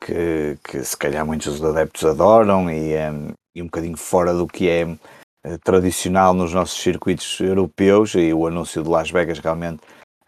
que, 0.00 0.56
que 0.62 0.84
se 0.84 0.96
calhar 0.96 1.26
muitos 1.26 1.62
adeptos 1.62 2.04
adoram 2.04 2.70
e, 2.70 2.94
um, 2.96 3.32
e 3.54 3.62
um 3.62 3.66
bocadinho 3.66 3.96
fora 3.96 4.32
do 4.32 4.46
que 4.46 4.68
é 4.68 4.84
uh, 4.84 5.58
tradicional 5.64 6.32
nos 6.32 6.52
nossos 6.52 6.80
circuitos 6.80 7.40
europeus 7.40 8.14
e 8.14 8.32
o 8.32 8.46
anúncio 8.46 8.80
de 8.80 8.88
Las 8.88 9.10
Vegas 9.10 9.40
realmente 9.40 9.80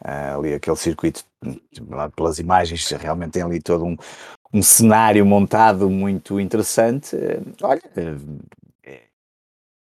Uh, 0.05 0.39
ali 0.39 0.55
aquele 0.55 0.77
circuito, 0.77 1.25
pelas 2.15 2.39
imagens, 2.39 2.89
realmente 2.91 3.33
tem 3.33 3.43
ali 3.43 3.61
todo 3.61 3.85
um, 3.85 3.97
um 4.53 4.63
cenário 4.63 5.27
montado 5.27 5.91
muito 5.91 6.39
interessante. 6.39 7.17
Uh, 7.17 7.55
olha, 7.63 7.83
uh, 7.97 8.49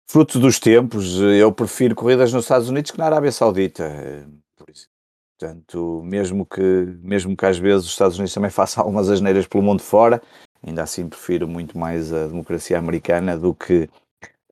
fruto 0.08 0.38
dos 0.38 0.60
tempos, 0.60 1.20
eu 1.20 1.50
prefiro 1.52 1.96
corridas 1.96 2.32
nos 2.32 2.44
Estados 2.44 2.68
Unidos 2.68 2.92
que 2.92 2.98
na 2.98 3.06
Arábia 3.06 3.32
Saudita. 3.32 3.90
Portanto, 5.36 6.00
mesmo 6.04 6.46
que, 6.46 6.60
mesmo 7.02 7.36
que 7.36 7.44
às 7.44 7.58
vezes 7.58 7.86
os 7.86 7.90
Estados 7.90 8.16
Unidos 8.16 8.32
também 8.32 8.50
façam 8.50 8.82
algumas 8.82 9.10
asneiras 9.10 9.46
pelo 9.46 9.64
mundo 9.64 9.82
fora, 9.82 10.22
ainda 10.64 10.84
assim 10.84 11.08
prefiro 11.08 11.48
muito 11.48 11.76
mais 11.76 12.12
a 12.12 12.28
democracia 12.28 12.78
americana 12.78 13.36
do 13.36 13.52
que 13.52 13.88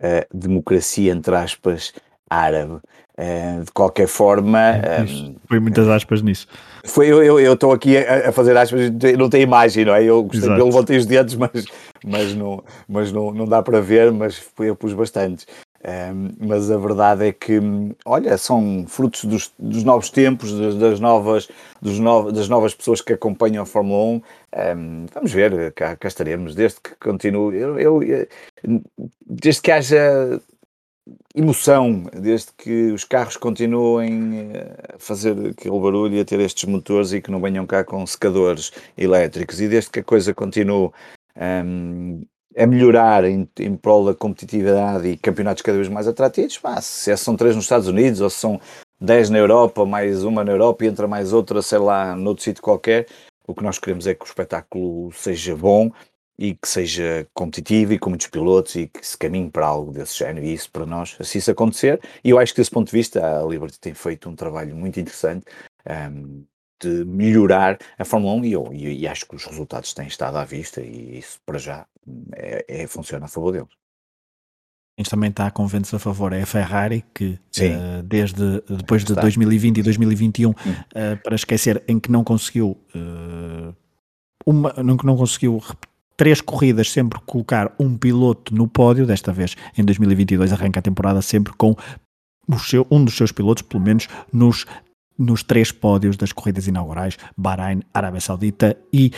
a 0.00 0.26
democracia, 0.34 1.12
entre 1.12 1.36
aspas, 1.36 1.94
árabe. 2.28 2.80
Uh, 3.18 3.64
de 3.64 3.70
qualquer 3.72 4.08
forma. 4.08 4.58
É, 4.58 5.02
um, 5.02 5.34
foi 5.46 5.60
muitas 5.60 5.86
aspas 5.86 6.22
nisso. 6.22 6.46
Foi, 6.84 7.06
eu 7.08 7.52
estou 7.52 7.72
aqui 7.72 7.96
a, 7.96 8.30
a, 8.30 8.32
fazer 8.32 8.56
aspas, 8.56 8.90
não 9.18 9.28
tem 9.28 9.42
imagem, 9.42 9.84
não 9.84 9.94
é? 9.94 10.02
Eu 10.02 10.24
gostei, 10.24 10.50
eu 10.50 10.64
levantei 10.64 10.96
os 10.96 11.06
dedos, 11.06 11.34
mas, 11.36 11.66
mas, 12.04 12.34
não, 12.34 12.64
mas 12.88 13.12
não, 13.12 13.30
não 13.32 13.44
dá 13.46 13.62
para 13.62 13.80
ver, 13.80 14.10
mas 14.10 14.42
eu 14.58 14.74
pus 14.74 14.92
bastantes. 14.92 15.46
Um, 15.84 16.30
mas 16.38 16.70
a 16.70 16.76
verdade 16.76 17.26
é 17.26 17.32
que, 17.32 17.60
olha, 18.04 18.38
são 18.38 18.84
frutos 18.86 19.24
dos, 19.24 19.52
dos 19.58 19.82
novos 19.82 20.10
tempos, 20.10 20.52
das, 20.52 20.76
das 20.76 21.00
novas, 21.00 21.48
dos 21.80 21.98
no, 21.98 22.30
das 22.30 22.48
novas 22.48 22.72
pessoas 22.72 23.00
que 23.00 23.12
acompanham 23.12 23.64
a 23.64 23.66
Fórmula 23.66 24.04
1. 24.04 24.22
Um, 24.76 25.06
vamos 25.12 25.32
ver, 25.32 25.72
cá, 25.72 25.96
cá, 25.96 26.06
estaremos, 26.06 26.54
desde 26.54 26.80
que 26.80 26.94
continue. 27.00 27.56
Eu, 27.56 27.78
eu, 27.80 28.00
desde 29.26 29.60
que 29.60 29.72
haja 29.72 30.40
emoção, 31.34 32.04
desde 32.12 32.52
que 32.56 32.92
os 32.92 33.04
carros 33.04 33.36
continuem 33.36 34.52
eh, 34.54 34.94
a 34.94 34.98
fazer 34.98 35.32
aquele 35.48 35.80
barulho 35.80 36.14
e 36.14 36.20
a 36.20 36.24
ter 36.24 36.40
estes 36.40 36.64
motores 36.64 37.12
e 37.12 37.20
que 37.20 37.30
não 37.30 37.40
venham 37.40 37.66
cá 37.66 37.84
com 37.84 38.06
secadores 38.06 38.70
elétricos, 38.96 39.60
e 39.60 39.68
desde 39.68 39.90
que 39.90 40.00
a 40.00 40.04
coisa 40.04 40.32
continue 40.32 40.90
um, 41.36 42.24
a 42.56 42.66
melhorar 42.66 43.24
em, 43.24 43.48
em 43.58 43.76
prol 43.76 44.04
da 44.04 44.14
competitividade 44.14 45.08
e 45.08 45.16
campeonatos 45.16 45.62
cada 45.62 45.78
vez 45.78 45.88
mais 45.88 46.06
atrativos, 46.06 46.58
pá, 46.58 46.80
se 46.80 47.16
são 47.16 47.36
três 47.36 47.56
nos 47.56 47.64
Estados 47.64 47.88
Unidos 47.88 48.20
ou 48.20 48.30
se 48.30 48.38
são 48.38 48.60
dez 49.00 49.30
na 49.30 49.38
Europa, 49.38 49.84
mais 49.84 50.22
uma 50.22 50.44
na 50.44 50.52
Europa 50.52 50.84
e 50.84 50.88
entra 50.88 51.08
mais 51.08 51.32
outra, 51.32 51.62
sei 51.62 51.78
lá, 51.78 52.14
noutro 52.14 52.44
sítio 52.44 52.62
qualquer, 52.62 53.06
o 53.46 53.54
que 53.54 53.64
nós 53.64 53.78
queremos 53.78 54.06
é 54.06 54.14
que 54.14 54.24
o 54.24 54.28
espetáculo 54.28 55.10
seja 55.12 55.56
bom 55.56 55.90
e 56.42 56.56
que 56.56 56.68
seja 56.68 57.24
competitivo 57.32 57.92
e 57.92 57.98
com 58.00 58.10
muitos 58.10 58.26
pilotos 58.26 58.74
e 58.74 58.88
que 58.88 59.06
se 59.06 59.16
caminhe 59.16 59.48
para 59.48 59.64
algo 59.64 59.92
desse 59.92 60.18
género. 60.18 60.44
E 60.44 60.52
isso 60.52 60.68
para 60.72 60.84
nós, 60.84 61.16
assim 61.20 61.38
isso 61.38 61.52
acontecer, 61.52 62.00
e 62.24 62.30
eu 62.30 62.38
acho 62.40 62.52
que 62.52 62.60
desse 62.60 62.70
ponto 62.72 62.90
de 62.90 62.96
vista 62.96 63.24
a 63.24 63.44
Liberty 63.44 63.78
tem 63.78 63.94
feito 63.94 64.28
um 64.28 64.34
trabalho 64.34 64.74
muito 64.74 64.98
interessante 64.98 65.44
um, 65.88 66.44
de 66.82 67.04
melhorar 67.04 67.78
a 67.96 68.04
Fórmula 68.04 68.34
1 68.34 68.44
e, 68.44 68.52
eu, 68.54 68.68
e, 68.72 69.06
acho 69.06 69.24
que 69.24 69.36
os 69.36 69.44
resultados 69.44 69.94
têm 69.94 70.08
estado 70.08 70.36
à 70.36 70.44
vista 70.44 70.80
e 70.80 71.18
isso 71.18 71.38
para 71.46 71.60
já 71.60 71.86
é, 72.34 72.64
é 72.66 72.86
funciona 72.88 73.26
a 73.26 73.28
favor 73.28 73.52
deles. 73.52 73.70
Quem 74.96 75.04
também 75.04 75.30
está 75.30 75.48
com 75.48 75.64
ventos 75.68 75.94
a 75.94 75.98
favor. 76.00 76.32
É 76.32 76.42
a 76.42 76.46
Ferrari, 76.46 77.04
que 77.14 77.38
uh, 77.58 78.02
desde 78.02 78.60
depois 78.68 79.04
de 79.04 79.14
2020 79.14 79.78
e 79.78 79.82
2021, 79.82 80.50
uh, 80.50 80.54
eh, 80.92 81.16
para 81.16 81.36
esquecer, 81.36 81.82
em 81.86 82.00
que 82.00 82.10
não 82.10 82.24
conseguiu 82.24 82.76
uh, 82.94 83.74
uma, 84.44 84.72
não, 84.82 84.96
não 85.02 85.16
conseguiu 85.16 85.62
três 86.22 86.40
corridas 86.40 86.88
sempre 86.88 87.18
colocar 87.26 87.74
um 87.80 87.98
piloto 87.98 88.54
no 88.54 88.68
pódio, 88.68 89.04
desta 89.04 89.32
vez 89.32 89.56
em 89.76 89.84
2022 89.84 90.52
arranca 90.52 90.78
a 90.78 90.82
temporada 90.82 91.20
sempre 91.20 91.52
com 91.54 91.74
seu, 92.60 92.86
um 92.88 93.04
dos 93.04 93.16
seus 93.16 93.32
pilotos, 93.32 93.64
pelo 93.64 93.82
menos 93.82 94.06
nos, 94.32 94.64
nos 95.18 95.42
três 95.42 95.72
pódios 95.72 96.16
das 96.16 96.30
corridas 96.30 96.68
inaugurais, 96.68 97.18
Bahrein, 97.36 97.82
Arábia 97.92 98.20
Saudita 98.20 98.76
e 98.92 99.10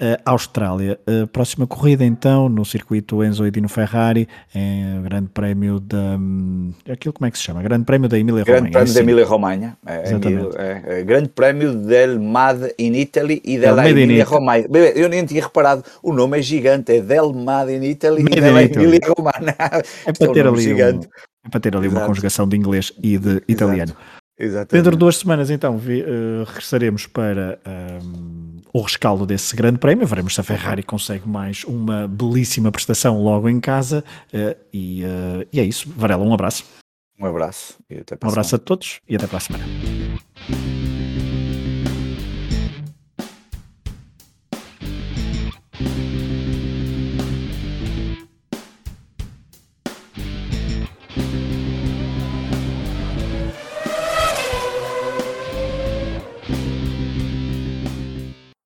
Uh, 0.00 0.16
Austrália. 0.24 0.96
Uh, 1.08 1.26
próxima 1.26 1.66
corrida 1.66 2.04
então 2.04 2.48
no 2.48 2.64
circuito 2.64 3.24
Enzo 3.24 3.44
Edino 3.44 3.68
Ferrari, 3.68 4.28
em 4.54 5.02
Grande 5.02 5.28
Prémio 5.28 5.80
da. 5.80 6.16
Um, 6.16 6.72
aquilo 6.88 7.12
como 7.12 7.26
é 7.26 7.32
que 7.32 7.36
se 7.36 7.42
chama? 7.42 7.60
Grande 7.62 7.84
Prémio 7.84 8.08
da 8.08 8.16
Emília 8.16 8.44
Romagna. 8.44 8.70
Grande 8.70 8.72
Prémio 8.72 8.94
da 8.94 9.00
Emília 9.00 9.26
Romagna. 9.26 9.78
É, 9.84 10.04
é, 10.56 11.00
é, 11.00 11.02
grande 11.02 11.28
Prémio 11.30 11.74
del 11.74 12.20
Mad 12.20 12.70
in 12.78 12.94
Italy 12.94 13.42
e 13.44 13.58
della 13.58 13.90
Emília 13.90 14.24
Romagna. 14.24 14.68
Eu 14.94 15.08
nem 15.08 15.24
tinha 15.24 15.42
reparado, 15.42 15.82
o 16.00 16.12
nome 16.12 16.38
é 16.38 16.42
gigante, 16.42 16.92
é 16.92 17.00
del 17.00 17.32
Mad 17.32 17.68
in 17.68 17.82
Italy 17.82 18.22
Made 18.22 18.38
e 18.38 18.40
della 18.40 18.62
Emília 18.62 19.00
Romagna. 19.04 19.56
É 20.06 20.12
para 20.16 20.32
ter 20.32 20.46
ali, 20.46 20.74
um, 20.74 20.78
é 20.78 21.48
para 21.50 21.60
ter 21.60 21.76
ali 21.76 21.88
uma 21.88 22.06
conjugação 22.06 22.46
de 22.46 22.56
inglês 22.56 22.92
e 23.02 23.18
de 23.18 23.42
italiano. 23.48 23.90
Exato. 23.90 24.18
Exatamente. 24.38 24.70
Dentro 24.72 24.92
de 24.92 24.98
duas 24.98 25.16
semanas, 25.16 25.50
então, 25.50 25.76
vi, 25.76 26.02
uh, 26.02 26.44
regressaremos 26.46 27.06
para 27.06 27.58
um, 27.66 28.37
o 28.78 28.82
rescaldo 28.82 29.26
desse 29.26 29.54
grande 29.56 29.78
prémio. 29.78 30.06
Veremos 30.06 30.34
se 30.34 30.40
a 30.40 30.44
Ferrari 30.44 30.82
consegue 30.82 31.28
mais 31.28 31.64
uma 31.64 32.06
belíssima 32.06 32.70
prestação 32.70 33.22
logo 33.22 33.48
em 33.48 33.60
casa. 33.60 34.04
Uh, 34.32 34.56
e, 34.72 35.04
uh, 35.04 35.46
e, 35.52 35.60
é 35.60 35.64
isso. 35.64 35.92
Varela, 35.96 36.24
um 36.24 36.32
abraço. 36.32 36.64
Um 37.20 37.26
abraço. 37.26 37.76
um 38.22 38.28
abraço 38.28 38.54
a 38.54 38.58
todos 38.58 39.00
e 39.08 39.16
até 39.16 39.26
para 39.26 39.38
a 39.38 39.40
semana. 39.40 39.64